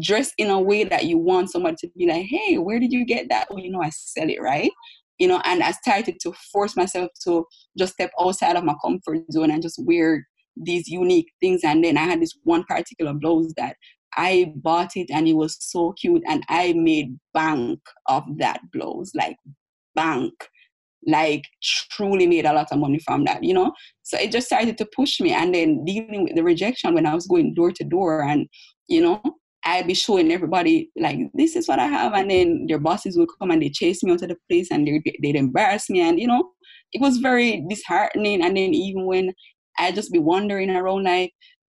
dress 0.00 0.32
in 0.38 0.50
a 0.50 0.60
way 0.60 0.84
that 0.84 1.04
you 1.04 1.18
want 1.18 1.50
somebody 1.50 1.76
to 1.80 1.88
be 1.96 2.06
like, 2.06 2.26
hey, 2.26 2.58
where 2.58 2.80
did 2.80 2.92
you 2.92 3.04
get 3.04 3.28
that? 3.28 3.48
Oh, 3.50 3.58
you 3.58 3.70
know, 3.70 3.82
I 3.82 3.90
sell 3.90 4.28
it, 4.28 4.40
right? 4.40 4.70
You 5.18 5.28
know, 5.28 5.40
and 5.44 5.62
I 5.62 5.72
started 5.72 6.16
to 6.22 6.32
force 6.52 6.76
myself 6.76 7.10
to 7.24 7.44
just 7.78 7.94
step 7.94 8.10
outside 8.20 8.56
of 8.56 8.64
my 8.64 8.74
comfort 8.84 9.30
zone 9.30 9.50
and 9.50 9.62
just 9.62 9.82
wear 9.84 10.26
these 10.56 10.88
unique 10.88 11.30
things. 11.40 11.62
And 11.64 11.84
then 11.84 11.96
I 11.96 12.02
had 12.02 12.20
this 12.20 12.34
one 12.44 12.64
particular 12.64 13.14
blouse 13.14 13.52
that 13.56 13.76
I 14.16 14.52
bought 14.56 14.96
it 14.96 15.10
and 15.10 15.26
it 15.26 15.34
was 15.34 15.56
so 15.60 15.92
cute 15.92 16.22
and 16.28 16.42
I 16.48 16.74
made 16.74 17.18
bank 17.32 17.80
of 18.08 18.24
that 18.38 18.60
blouse, 18.72 19.12
like 19.14 19.36
bank, 19.94 20.34
like 21.06 21.44
truly 21.62 22.26
made 22.26 22.44
a 22.44 22.52
lot 22.52 22.70
of 22.70 22.78
money 22.78 22.98
from 22.98 23.24
that, 23.24 23.42
you 23.42 23.54
know? 23.54 23.72
So 24.02 24.18
it 24.18 24.32
just 24.32 24.46
started 24.46 24.76
to 24.78 24.88
push 24.94 25.20
me 25.20 25.32
and 25.32 25.54
then 25.54 25.84
dealing 25.84 26.24
with 26.24 26.34
the 26.34 26.42
rejection 26.42 26.94
when 26.94 27.06
I 27.06 27.14
was 27.14 27.26
going 27.26 27.54
door 27.54 27.72
to 27.72 27.84
door 27.84 28.22
and, 28.22 28.46
you 28.88 29.00
know, 29.00 29.22
I'd 29.64 29.86
be 29.86 29.94
showing 29.94 30.32
everybody 30.32 30.90
like 30.96 31.18
this 31.34 31.56
is 31.56 31.68
what 31.68 31.78
I 31.78 31.86
have, 31.86 32.14
and 32.14 32.30
then 32.30 32.66
their 32.68 32.78
bosses 32.78 33.16
would 33.16 33.28
come 33.38 33.50
and 33.50 33.62
they 33.62 33.70
chase 33.70 34.02
me 34.02 34.12
out 34.12 34.22
of 34.22 34.28
the 34.28 34.36
place 34.50 34.70
and 34.70 34.86
they 34.86 35.02
they'd 35.22 35.36
embarrass 35.36 35.88
me, 35.88 36.00
and 36.00 36.18
you 36.18 36.26
know 36.26 36.50
it 36.92 37.00
was 37.00 37.18
very 37.18 37.64
disheartening. 37.68 38.42
And 38.42 38.56
then 38.56 38.74
even 38.74 39.06
when 39.06 39.32
I'd 39.78 39.94
just 39.94 40.12
be 40.12 40.18
wandering 40.18 40.70
around 40.70 41.04
like, 41.04 41.32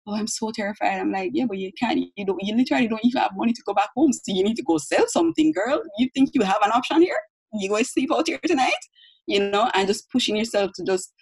oh, 0.07 0.15
I'm 0.15 0.27
so 0.27 0.51
terrified. 0.55 1.01
I'm 1.01 1.13
like, 1.13 1.31
yeah, 1.35 1.47
but 1.49 1.59
you 1.59 1.71
can't. 1.79 1.99
You 2.17 2.27
don't. 2.27 2.43
You 2.43 2.57
literally 2.57 2.89
don't 2.89 3.05
even 3.05 3.23
have 3.23 3.33
money 3.37 3.53
to 3.53 3.63
go 3.67 3.75
back 3.75 3.91
home, 3.97 4.13
so 4.13 4.21
you 4.29 4.45
need 4.45 4.57
to 4.57 4.65
go 4.65 4.79
sell 4.79 5.07
something, 5.09 5.53
girl. 5.53 5.83
You 5.99 6.09
think 6.15 6.31
you 6.35 6.43
have 6.43 6.63
an 6.65 6.73
option 6.73 7.03
here? 7.03 7.19
You 7.55 7.69
go 7.69 7.83
sleep 7.83 8.11
out 8.13 8.27
here 8.27 8.41
tonight, 8.45 8.73
you 9.27 9.41
know, 9.51 9.71
and 9.75 9.89
just 9.89 10.11
pushing 10.11 10.37
yourself 10.37 10.73
to 10.75 10.85
just 10.85 11.13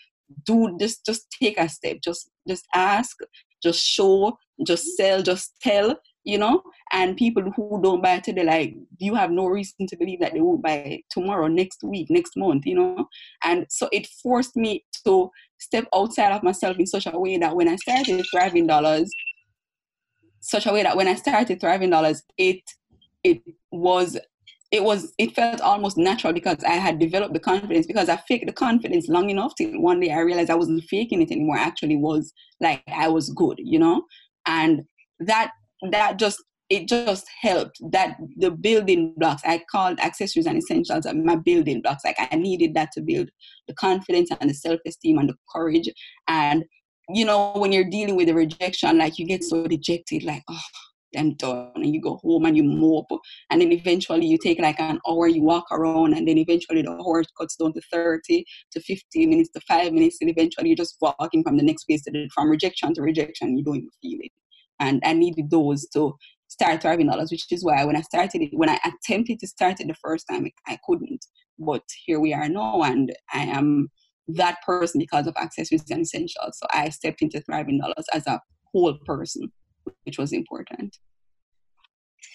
do 0.46 0.76
just 0.80 1.04
just 1.04 1.26
take 1.38 1.58
a 1.58 1.68
step 1.68 1.98
just 2.02 2.30
just 2.48 2.66
ask 2.74 3.16
just 3.62 3.84
show 3.84 4.36
just 4.66 4.96
sell 4.96 5.22
just 5.22 5.54
tell 5.60 5.96
you 6.24 6.38
know 6.38 6.62
and 6.92 7.16
people 7.16 7.42
who 7.54 7.80
don't 7.82 8.02
buy 8.02 8.18
today 8.18 8.44
like 8.44 8.74
you 8.98 9.14
have 9.14 9.30
no 9.30 9.46
reason 9.46 9.86
to 9.86 9.96
believe 9.96 10.20
that 10.20 10.32
they 10.32 10.40
won't 10.40 10.62
buy 10.62 11.00
tomorrow 11.10 11.46
next 11.46 11.82
week 11.84 12.08
next 12.10 12.36
month 12.36 12.64
you 12.66 12.74
know 12.74 13.06
and 13.44 13.66
so 13.68 13.88
it 13.92 14.06
forced 14.22 14.56
me 14.56 14.84
to 15.04 15.30
step 15.58 15.86
outside 15.94 16.32
of 16.32 16.42
myself 16.42 16.78
in 16.78 16.86
such 16.86 17.06
a 17.06 17.18
way 17.18 17.36
that 17.36 17.54
when 17.54 17.68
i 17.68 17.76
started 17.76 18.24
thriving 18.30 18.66
dollars 18.66 19.10
such 20.40 20.66
a 20.66 20.72
way 20.72 20.82
that 20.82 20.96
when 20.96 21.08
i 21.08 21.14
started 21.14 21.60
thriving 21.60 21.90
dollars 21.90 22.22
it 22.38 22.60
it 23.22 23.40
was 23.70 24.18
it 24.74 24.82
was 24.82 25.12
it 25.18 25.32
felt 25.36 25.60
almost 25.60 25.96
natural 25.96 26.32
because 26.32 26.58
I 26.64 26.72
had 26.72 26.98
developed 26.98 27.32
the 27.32 27.38
confidence 27.38 27.86
because 27.86 28.08
I 28.08 28.16
faked 28.16 28.46
the 28.46 28.52
confidence 28.52 29.06
long 29.08 29.30
enough 29.30 29.54
till 29.54 29.80
one 29.80 30.00
day 30.00 30.10
I 30.10 30.18
realized 30.18 30.50
I 30.50 30.56
wasn't 30.56 30.82
faking 30.90 31.22
it 31.22 31.30
anymore. 31.30 31.56
I 31.56 31.62
actually 31.62 31.94
was 31.94 32.32
like 32.60 32.82
I 32.88 33.06
was 33.06 33.30
good, 33.30 33.60
you 33.62 33.78
know? 33.78 34.02
And 34.46 34.82
that 35.20 35.52
that 35.92 36.18
just 36.18 36.42
it 36.70 36.88
just 36.88 37.26
helped 37.42 37.78
that 37.92 38.16
the 38.36 38.50
building 38.50 39.14
blocks 39.18 39.42
i 39.44 39.62
called 39.70 40.00
accessories 40.00 40.46
and 40.46 40.58
essentials 40.58 41.04
are 41.06 41.14
my 41.14 41.36
building 41.36 41.82
blocks. 41.82 42.04
Like 42.04 42.16
i 42.18 42.36
needed 42.36 42.74
that 42.74 42.90
to 42.92 43.02
build 43.02 43.28
the 43.68 43.74
confidence 43.74 44.30
and 44.40 44.50
the 44.50 44.54
self-esteem 44.54 45.18
and 45.18 45.28
the 45.28 45.34
courage. 45.54 45.88
And 46.28 46.64
you 47.10 47.24
know 47.24 47.52
when 47.56 47.72
you're 47.72 47.90
dealing 47.90 48.16
with 48.16 48.28
the 48.28 48.34
rejection 48.34 48.96
like 48.98 49.18
you 49.18 49.26
get 49.26 49.44
so 49.44 49.66
dejected 49.66 50.22
like 50.24 50.42
oh 50.48 50.60
i'm 51.18 51.34
done 51.34 51.70
and 51.74 51.94
you 51.94 52.00
go 52.00 52.18
home 52.22 52.46
and 52.46 52.56
you 52.56 52.64
mope. 52.64 53.06
And 53.50 53.60
then 53.60 53.70
eventually 53.70 54.26
you 54.26 54.38
take 54.38 54.58
like 54.58 54.80
an 54.80 54.98
hour 55.08 55.28
you 55.28 55.42
walk 55.42 55.66
around 55.70 56.14
and 56.14 56.26
then 56.26 56.38
eventually 56.38 56.82
the 56.82 56.92
hour 56.92 57.22
cuts 57.38 57.56
down 57.56 57.74
to 57.74 57.80
30 57.92 58.44
to 58.72 58.80
15 58.80 59.30
minutes 59.30 59.50
to 59.50 59.60
5 59.68 59.92
minutes 59.92 60.18
and 60.20 60.30
eventually 60.30 60.70
you're 60.70 60.76
just 60.76 60.96
walking 61.00 61.42
from 61.44 61.56
the 61.56 61.62
next 61.62 61.84
place 61.84 62.02
to 62.04 62.10
the, 62.10 62.28
from 62.34 62.50
rejection 62.50 62.94
to 62.94 63.02
rejection. 63.02 63.56
You 63.56 63.64
don't 63.64 63.76
even 63.76 63.90
feel 64.02 64.18
it 64.22 64.32
and 64.80 65.02
I 65.04 65.12
needed 65.12 65.50
those 65.50 65.86
to 65.90 66.14
start 66.48 66.82
thriving 66.82 67.06
dollars, 67.06 67.30
which 67.30 67.50
is 67.50 67.64
why 67.64 67.84
when 67.84 67.96
I 67.96 68.02
started 68.02 68.42
it, 68.42 68.50
when 68.52 68.68
I 68.68 68.78
attempted 68.84 69.38
to 69.40 69.46
start 69.46 69.80
it 69.80 69.88
the 69.88 69.94
first 69.94 70.26
time, 70.30 70.48
I 70.66 70.78
couldn't. 70.86 71.24
But 71.58 71.82
here 72.04 72.20
we 72.20 72.32
are 72.32 72.48
now, 72.48 72.82
and 72.82 73.12
I 73.32 73.44
am 73.44 73.88
that 74.28 74.58
person 74.64 74.98
because 74.98 75.26
of 75.26 75.36
accessories 75.36 75.90
and 75.90 76.02
essentials. 76.02 76.58
So 76.58 76.66
I 76.72 76.88
stepped 76.88 77.22
into 77.22 77.40
thriving 77.40 77.78
dollars 77.78 78.06
as 78.12 78.26
a 78.26 78.40
whole 78.72 78.96
person, 79.04 79.52
which 80.04 80.18
was 80.18 80.32
important. 80.32 80.96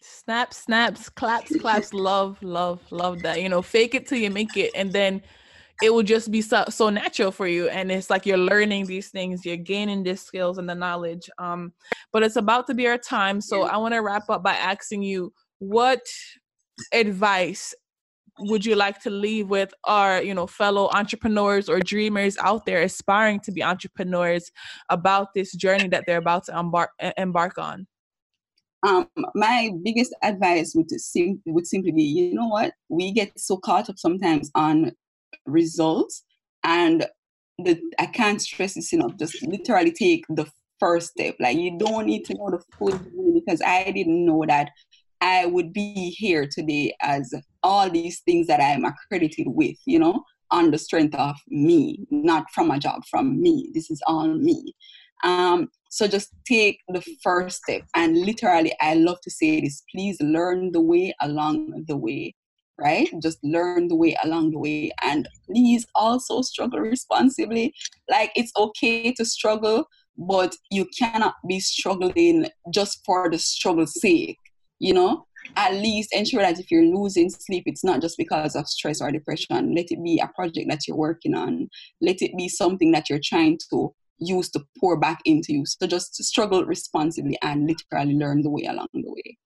Snaps, 0.02 0.58
snaps, 0.58 1.10
claps, 1.10 1.56
claps, 1.58 1.94
love, 2.10 2.42
love, 2.44 2.80
love 2.92 3.22
that. 3.24 3.42
You 3.42 3.50
know, 3.50 3.62
fake 3.62 3.96
it 3.96 4.08
till 4.08 4.20
you 4.20 4.30
make 4.30 4.56
it, 4.56 4.72
and 4.76 4.92
then 4.94 5.22
it 5.82 5.94
will 5.94 6.04
just 6.04 6.30
be 6.32 6.42
so, 6.42 6.66
so 6.70 6.90
natural 6.90 7.32
for 7.32 7.48
you. 7.48 7.70
And 7.70 7.92
it's 7.92 8.10
like 8.10 8.26
you're 8.26 8.38
learning 8.38 8.86
these 8.86 9.10
things 9.10 9.46
you're 9.46 9.58
gaining 9.58 10.04
these 10.04 10.22
skills 10.22 10.58
and 10.58 10.70
the 10.70 10.76
knowledge. 10.76 11.30
Um 11.38 11.74
but 12.12 12.24
it's 12.24 12.36
about 12.36 12.68
to 12.68 12.74
be 12.74 12.88
our 12.88 12.98
time. 12.98 13.42
So 13.42 13.64
i 13.64 13.78
want 13.78 13.94
to 13.94 14.00
wrap 14.00 14.30
up 14.30 14.44
by 14.44 14.54
asking 14.54 15.04
you 15.04 15.34
what 15.60 16.02
advice 16.94 17.74
would 18.40 18.66
you 18.66 18.76
like 18.76 19.02
to 19.02 19.10
leave 19.10 19.50
with 19.50 19.74
our 19.84 20.22
you 20.22 20.34
know 20.34 20.48
fellow 20.48 20.90
entrepreneurs 20.94 21.68
or 21.68 21.80
dreamers 21.80 22.38
out 22.38 22.66
there 22.66 22.82
aspiring 22.82 23.40
to 23.42 23.52
be 23.52 23.62
entrepreneurs 23.62 24.50
about 24.90 25.34
this 25.34 25.54
journey 25.54 25.90
that 25.90 26.06
they're 26.08 26.18
about 26.18 26.46
to 26.46 26.58
embark 26.58 26.92
embark 27.18 27.58
on? 27.58 27.88
Um, 28.88 29.10
my 29.36 29.72
biggest 29.84 30.16
advice 30.24 30.72
would, 30.74 30.90
sim- 30.90 31.42
would 31.46 31.68
simply 31.68 31.92
be 31.92 32.04
you 32.04 32.34
know 32.34 32.48
what? 32.48 32.74
We 32.88 33.12
get 33.12 33.38
so 33.38 33.58
caught 33.58 33.90
up 33.90 34.00
sometimes 34.00 34.50
on 34.56 34.94
results. 35.46 36.24
And 36.64 37.06
the 37.64 37.80
i 38.00 38.06
can't 38.06 38.42
stress 38.42 38.74
this 38.76 38.94
enough 38.94 39.18
just 39.18 39.46
literally 39.46 39.92
take 39.92 40.26
the 40.30 40.50
first 40.80 41.12
step. 41.12 41.36
Like 41.40 41.58
you 41.58 41.78
don't 41.78 42.06
need 42.06 42.26
to 42.26 42.34
know 42.36 42.52
the 42.52 42.64
full 42.78 42.98
because 43.34 43.62
i 43.62 43.92
didn't 43.92 44.26
know 44.26 44.44
that 44.48 44.70
i 45.22 45.46
would 45.46 45.74
be 45.74 46.10
here 46.12 46.48
today 46.50 46.94
as 47.02 47.34
all 47.64 47.90
these 47.90 48.22
things 48.22 48.48
that 48.48 48.62
i'm 48.62 48.86
accredited 48.86 49.48
with 49.50 49.76
you 49.86 50.00
know 50.00 50.24
on 50.52 50.72
the 50.72 50.78
strength 50.78 51.16
of 51.16 51.36
me 51.50 52.06
not 52.10 52.46
from 52.54 52.72
a 52.72 52.80
job 52.80 53.04
from 53.10 53.40
me. 53.40 53.70
This 53.74 53.92
is 53.92 54.02
all 54.08 54.28
me. 54.28 54.74
Um, 55.24 55.70
so 55.92 56.08
just 56.08 56.30
take 56.48 56.80
the 56.88 57.04
first 57.22 57.64
step. 57.64 57.82
And 57.94 58.22
literally 58.22 58.74
i 58.80 58.94
love 58.94 59.20
to 59.24 59.32
say 59.32 59.60
this 59.60 59.84
please 59.92 60.18
learn 60.22 60.72
the 60.72 60.82
way 60.82 61.14
along 61.20 61.84
the 61.88 61.98
way 61.98 62.36
right? 62.82 63.10
Just 63.22 63.40
learn 63.44 63.88
the 63.88 63.96
way 63.96 64.16
along 64.24 64.52
the 64.52 64.60
way. 64.60 64.92
And 65.02 65.28
please 65.46 65.86
also 65.96 66.42
struggle 66.42 66.80
responsibly. 66.80 67.74
Like 68.10 68.32
it's 68.36 68.52
okay 68.58 69.12
to 69.14 69.26
struggle, 69.26 69.88
but 70.18 70.56
you 70.72 70.86
cannot 70.98 71.36
be 71.48 71.60
struggling 71.60 72.48
just 72.74 73.02
for 73.06 73.30
the 73.30 73.38
struggle's 73.38 74.00
sake, 74.00 74.38
you 74.80 74.94
know? 74.94 75.26
At 75.56 75.74
least 75.74 76.14
ensure 76.14 76.42
that 76.42 76.60
if 76.60 76.70
you're 76.70 76.84
losing 76.84 77.30
sleep, 77.30 77.64
it's 77.66 77.84
not 77.84 78.02
just 78.02 78.18
because 78.18 78.56
of 78.56 78.68
stress 78.68 79.02
or 79.02 79.12
depression. 79.12 79.74
Let 79.74 79.86
it 79.90 80.04
be 80.04 80.20
a 80.20 80.30
project 80.36 80.70
that 80.70 80.88
you're 80.88 80.98
working 80.98 81.34
on. 81.34 81.70
Let 82.02 82.22
it 82.22 82.36
be 82.38 82.50
something 82.50 82.92
that 82.92 83.10
you're 83.10 83.22
trying 83.24 83.58
to 83.72 83.94
use 84.20 84.50
to 84.52 84.62
pour 84.80 85.00
back 85.00 85.20
into 85.26 85.54
you. 85.54 85.64
So 85.66 85.88
just 85.88 86.16
struggle 86.24 86.66
responsibly 86.66 87.38
and 87.42 87.68
literally 87.68 88.16
learn 88.16 88.42
the 88.42 88.50
way 88.50 88.66
along 88.66 88.90
the 88.94 89.10
way. 89.10 89.38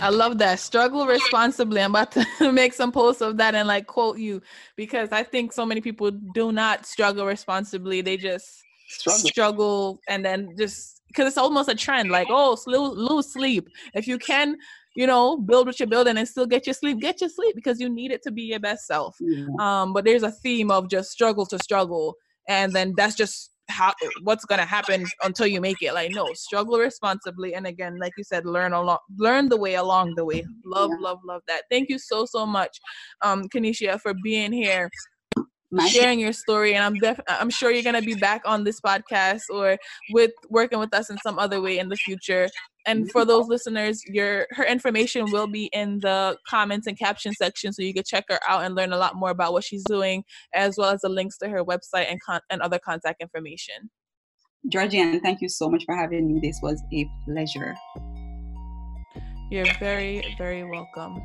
I 0.00 0.08
love 0.08 0.38
that. 0.38 0.58
Struggle 0.60 1.06
responsibly. 1.06 1.82
I'm 1.82 1.90
about 1.90 2.12
to 2.12 2.24
make 2.52 2.72
some 2.74 2.92
posts 2.92 3.22
of 3.22 3.36
that 3.36 3.54
and 3.54 3.68
like 3.68 3.86
quote 3.86 4.18
you 4.18 4.40
because 4.76 5.10
I 5.12 5.22
think 5.22 5.52
so 5.52 5.66
many 5.66 5.80
people 5.80 6.10
do 6.10 6.52
not 6.52 6.86
struggle 6.86 7.26
responsibly. 7.26 8.00
They 8.00 8.16
just 8.16 8.62
struggle, 8.88 9.28
struggle 9.28 10.00
and 10.08 10.24
then 10.24 10.54
just 10.58 11.02
because 11.08 11.26
it's 11.26 11.38
almost 11.38 11.68
a 11.68 11.74
trend 11.74 12.10
like, 12.10 12.28
oh, 12.30 12.56
lose, 12.66 12.96
lose 12.96 13.32
sleep. 13.32 13.68
If 13.94 14.06
you 14.06 14.18
can, 14.18 14.56
you 14.94 15.06
know, 15.06 15.36
build 15.36 15.66
what 15.66 15.78
you're 15.80 15.88
building 15.88 16.16
and 16.16 16.28
still 16.28 16.46
get 16.46 16.66
your 16.66 16.74
sleep, 16.74 17.00
get 17.00 17.20
your 17.20 17.30
sleep 17.30 17.54
because 17.54 17.80
you 17.80 17.88
need 17.88 18.12
it 18.12 18.22
to 18.22 18.30
be 18.30 18.42
your 18.42 18.60
best 18.60 18.86
self. 18.86 19.16
Yeah. 19.20 19.46
Um, 19.58 19.92
but 19.92 20.04
there's 20.04 20.22
a 20.22 20.30
theme 20.30 20.70
of 20.70 20.88
just 20.88 21.10
struggle 21.10 21.46
to 21.46 21.58
struggle. 21.58 22.16
And 22.48 22.72
then 22.72 22.94
that's 22.96 23.14
just 23.14 23.50
how 23.70 23.94
what's 24.22 24.44
gonna 24.44 24.64
happen 24.66 25.06
until 25.22 25.46
you 25.46 25.60
make 25.60 25.82
it. 25.82 25.94
Like 25.94 26.10
no, 26.12 26.32
struggle 26.34 26.78
responsibly, 26.78 27.54
and 27.54 27.66
again, 27.66 27.98
like 27.98 28.12
you 28.18 28.24
said, 28.24 28.44
learn 28.44 28.72
along, 28.72 28.98
learn 29.18 29.48
the 29.48 29.56
way 29.56 29.74
along 29.74 30.14
the 30.16 30.24
way. 30.24 30.44
Love, 30.64 30.90
yeah. 30.90 30.96
love, 31.00 31.18
love 31.24 31.42
that. 31.48 31.62
Thank 31.70 31.88
you 31.88 31.98
so 31.98 32.26
so 32.26 32.44
much, 32.46 32.78
um, 33.22 33.44
Kanisha, 33.48 34.00
for 34.00 34.14
being 34.22 34.52
here. 34.52 34.90
My 35.72 35.86
sharing 35.86 36.18
your 36.18 36.32
story 36.32 36.74
and 36.74 36.84
i'm 36.84 36.94
def 36.94 37.20
i'm 37.28 37.48
sure 37.48 37.70
you're 37.70 37.84
going 37.84 37.94
to 37.94 38.02
be 38.02 38.14
back 38.14 38.42
on 38.44 38.64
this 38.64 38.80
podcast 38.80 39.42
or 39.50 39.78
with 40.10 40.32
working 40.48 40.80
with 40.80 40.92
us 40.92 41.10
in 41.10 41.18
some 41.18 41.38
other 41.38 41.60
way 41.60 41.78
in 41.78 41.88
the 41.88 41.96
future 41.96 42.48
and 42.86 43.10
for 43.10 43.24
those 43.24 43.46
listeners, 43.48 44.02
your 44.06 44.46
her 44.52 44.64
information 44.64 45.30
will 45.30 45.46
be 45.46 45.66
in 45.72 46.00
the 46.00 46.36
comments 46.48 46.86
and 46.86 46.98
caption 46.98 47.32
section, 47.34 47.72
so 47.72 47.82
you 47.82 47.92
can 47.92 48.04
check 48.06 48.24
her 48.28 48.40
out 48.48 48.64
and 48.64 48.74
learn 48.74 48.92
a 48.92 48.96
lot 48.96 49.16
more 49.16 49.30
about 49.30 49.52
what 49.52 49.64
she's 49.64 49.84
doing, 49.84 50.24
as 50.54 50.76
well 50.78 50.90
as 50.90 51.00
the 51.02 51.08
links 51.08 51.36
to 51.38 51.48
her 51.48 51.64
website 51.64 52.10
and 52.10 52.18
con- 52.24 52.40
and 52.50 52.62
other 52.62 52.78
contact 52.78 53.20
information. 53.20 53.90
Georgianne, 54.72 55.20
thank 55.22 55.40
you 55.40 55.48
so 55.48 55.68
much 55.68 55.84
for 55.84 55.94
having 55.94 56.26
me. 56.26 56.40
This 56.42 56.58
was 56.62 56.82
a 56.92 57.06
pleasure. 57.26 57.74
You're 59.50 59.72
very, 59.78 60.34
very 60.38 60.64
welcome. 60.64 61.20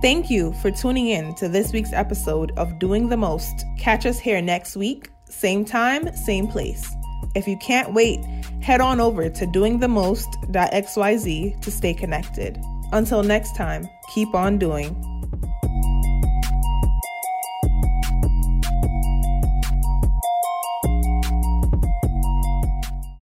Thank 0.00 0.30
you 0.30 0.52
for 0.52 0.70
tuning 0.70 1.08
in 1.08 1.34
to 1.34 1.48
this 1.48 1.72
week's 1.72 1.92
episode 1.92 2.52
of 2.56 2.78
Doing 2.78 3.08
the 3.08 3.16
Most. 3.16 3.64
Catch 3.78 4.06
us 4.06 4.20
here 4.20 4.40
next 4.40 4.76
week, 4.76 5.10
same 5.24 5.64
time, 5.64 6.14
same 6.14 6.46
place. 6.46 6.88
If 7.34 7.48
you 7.48 7.56
can't 7.56 7.92
wait, 7.92 8.24
head 8.62 8.80
on 8.80 9.00
over 9.00 9.28
to 9.28 9.46
doingthemost.xyz 9.46 11.60
to 11.60 11.70
stay 11.72 11.94
connected. 11.94 12.62
Until 12.92 13.24
next 13.24 13.56
time, 13.56 13.88
keep 14.14 14.32
on 14.36 14.56
doing. 14.56 14.94